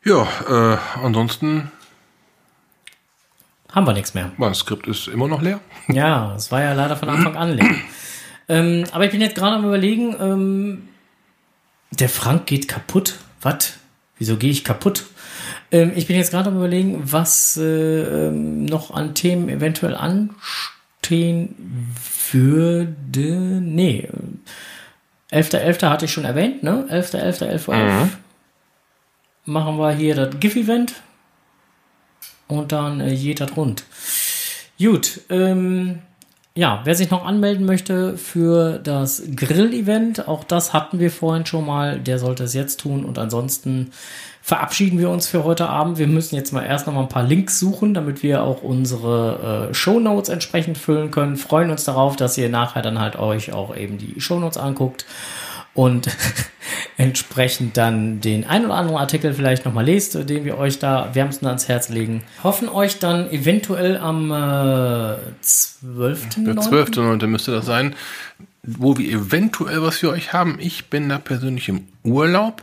ja 0.04 0.26
äh, 0.48 0.78
ansonsten, 1.00 1.70
Haben 3.72 3.86
wir 3.86 3.92
nichts 3.92 4.14
mehr. 4.14 4.32
mein 4.38 4.54
Skript 4.54 4.86
ist 4.86 5.08
immer 5.08 5.28
noch 5.28 5.42
leer. 5.42 5.60
Ja, 5.88 6.34
es 6.34 6.52
war 6.52 6.62
ja 6.62 6.74
leider 6.74 6.96
von 6.96 7.08
Anfang 7.08 7.36
an 7.36 7.56
leer. 7.56 7.74
ähm, 8.48 8.84
aber 8.92 9.06
ich 9.06 9.10
bin 9.10 9.20
jetzt 9.20 9.36
gerade 9.36 9.56
am 9.56 9.64
überlegen, 9.64 10.14
ähm, 10.20 10.88
der 11.90 12.08
Frank 12.08 12.46
geht 12.46 12.68
kaputt. 12.68 13.16
Was? 13.40 13.74
Wieso 14.18 14.36
gehe 14.36 14.50
ich 14.50 14.64
kaputt? 14.64 15.06
Ähm, 15.70 15.92
ich 15.94 16.06
bin 16.06 16.16
jetzt 16.16 16.30
gerade 16.30 16.50
am 16.50 16.56
überlegen, 16.56 17.00
was 17.04 17.56
äh, 17.56 17.62
ähm, 18.28 18.64
noch 18.64 18.90
an 18.90 19.14
Themen 19.14 19.48
eventuell 19.48 19.94
anstehen 19.94 21.54
würde. 22.30 23.60
Nee. 23.62 24.08
11.11. 25.30 25.88
hatte 25.88 26.06
ich 26.06 26.12
schon 26.12 26.24
erwähnt, 26.24 26.62
ne? 26.62 26.86
11.11., 26.90 27.66
11.11 27.66 27.68
Uhr. 27.68 27.76
Mhm. 27.76 28.10
Machen 29.44 29.78
wir 29.78 29.92
hier 29.92 30.14
das 30.14 30.38
GIF-Event. 30.40 30.94
Und 32.48 32.72
dann 32.72 33.00
äh, 33.00 33.12
jeder 33.12 33.50
rund. 33.52 33.84
Gut, 34.78 35.20
ähm, 35.28 36.00
ja, 36.54 36.80
wer 36.82 36.96
sich 36.96 37.10
noch 37.10 37.24
anmelden 37.24 37.66
möchte 37.66 38.16
für 38.16 38.80
das 38.80 39.22
Grill-Event, 39.36 40.26
auch 40.26 40.42
das 40.42 40.72
hatten 40.72 40.98
wir 40.98 41.12
vorhin 41.12 41.46
schon 41.46 41.64
mal, 41.64 42.00
der 42.00 42.18
sollte 42.18 42.42
es 42.42 42.52
jetzt 42.54 42.80
tun. 42.80 43.04
Und 43.04 43.16
ansonsten 43.16 43.92
verabschieden 44.42 44.98
wir 44.98 45.10
uns 45.10 45.28
für 45.28 45.44
heute 45.44 45.68
Abend. 45.68 45.98
Wir 45.98 46.08
müssen 46.08 46.34
jetzt 46.34 46.52
mal 46.52 46.64
erst 46.64 46.86
noch 46.86 46.94
mal 46.94 47.02
ein 47.02 47.08
paar 47.08 47.22
Links 47.22 47.60
suchen, 47.60 47.94
damit 47.94 48.24
wir 48.24 48.42
auch 48.42 48.62
unsere 48.62 49.68
äh, 49.70 49.74
Shownotes 49.74 50.30
entsprechend 50.30 50.78
füllen 50.78 51.10
können. 51.12 51.36
Freuen 51.36 51.70
uns 51.70 51.84
darauf, 51.84 52.16
dass 52.16 52.36
ihr 52.38 52.48
nachher 52.48 52.82
dann 52.82 52.98
halt 52.98 53.16
euch 53.16 53.52
auch 53.52 53.76
eben 53.76 53.98
die 53.98 54.20
Shownotes 54.20 54.58
anguckt 54.58 55.04
und 55.74 56.08
entsprechend 56.96 57.76
dann 57.76 58.20
den 58.20 58.44
ein 58.44 58.64
oder 58.64 58.74
anderen 58.74 58.98
Artikel 58.98 59.32
vielleicht 59.32 59.64
nochmal 59.64 59.84
lest, 59.84 60.14
den 60.28 60.44
wir 60.44 60.58
euch 60.58 60.78
da 60.78 61.14
wärmsten 61.14 61.46
ans 61.46 61.68
Herz 61.68 61.88
legen. 61.88 62.24
Hoffen 62.42 62.68
euch 62.68 62.98
dann 62.98 63.30
eventuell 63.30 63.96
am 63.96 64.30
äh, 64.30 65.16
12. 65.40 66.28
Der 66.38 66.54
12.9. 66.54 67.26
müsste 67.28 67.52
das 67.52 67.66
sein, 67.66 67.94
wo 68.62 68.98
wir 68.98 69.08
eventuell 69.08 69.82
was 69.82 69.98
für 69.98 70.10
euch 70.10 70.32
haben. 70.32 70.58
Ich 70.60 70.90
bin 70.90 71.08
da 71.08 71.18
persönlich 71.18 71.68
im 71.68 71.86
Urlaub, 72.02 72.62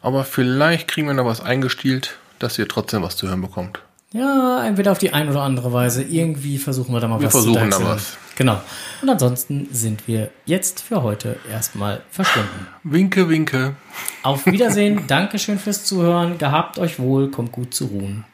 aber 0.00 0.24
vielleicht 0.24 0.88
kriegen 0.88 1.06
wir 1.06 1.14
noch 1.14 1.26
was 1.26 1.42
eingestielt, 1.42 2.16
dass 2.38 2.58
ihr 2.58 2.66
trotzdem 2.66 3.02
was 3.02 3.16
zu 3.16 3.28
hören 3.28 3.42
bekommt. 3.42 3.80
Ja, 4.14 4.64
entweder 4.64 4.92
auf 4.92 4.98
die 4.98 5.12
eine 5.12 5.28
oder 5.28 5.42
andere 5.42 5.72
Weise. 5.72 6.04
Irgendwie 6.04 6.58
versuchen 6.58 6.94
wir 6.94 7.00
da 7.00 7.08
mal 7.08 7.18
Wir 7.18 7.26
was 7.26 7.32
versuchen 7.32 7.68
da 7.68 7.82
was. 7.84 8.16
Genau. 8.36 8.60
Und 9.02 9.10
ansonsten 9.10 9.66
sind 9.72 10.06
wir 10.06 10.30
jetzt 10.46 10.80
für 10.80 11.02
heute 11.02 11.36
erstmal 11.50 12.00
verschwunden. 12.12 12.68
Winke, 12.84 13.28
winke. 13.28 13.74
Auf 14.22 14.46
Wiedersehen. 14.46 15.04
Dankeschön 15.08 15.58
fürs 15.58 15.84
Zuhören. 15.84 16.38
Gehabt 16.38 16.78
euch 16.78 17.00
wohl. 17.00 17.32
Kommt 17.32 17.50
gut 17.50 17.74
zu 17.74 17.86
ruhen. 17.86 18.24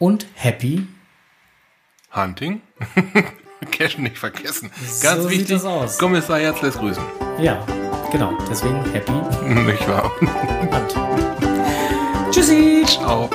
Und 0.00 0.26
happy. 0.34 0.84
Hunting. 2.12 2.60
Cash 3.70 3.98
nicht 3.98 4.18
vergessen. 4.18 4.72
Ganz 5.00 5.22
So 5.22 5.28
sieht 5.28 5.38
wichtig. 5.42 5.48
das 5.56 5.64
aus. 5.64 5.96
Kommissar 5.96 6.40
Herz 6.40 6.60
lässt 6.60 6.78
grüßen. 6.80 7.04
Ja, 7.40 7.64
genau. 8.10 8.36
Deswegen 8.50 8.84
happy. 8.92 9.12
Nicht 9.62 9.88
wahr? 9.88 10.10
Hand. 10.72 10.96
Tschüssi. 12.32 12.82
Ciao. 12.84 13.30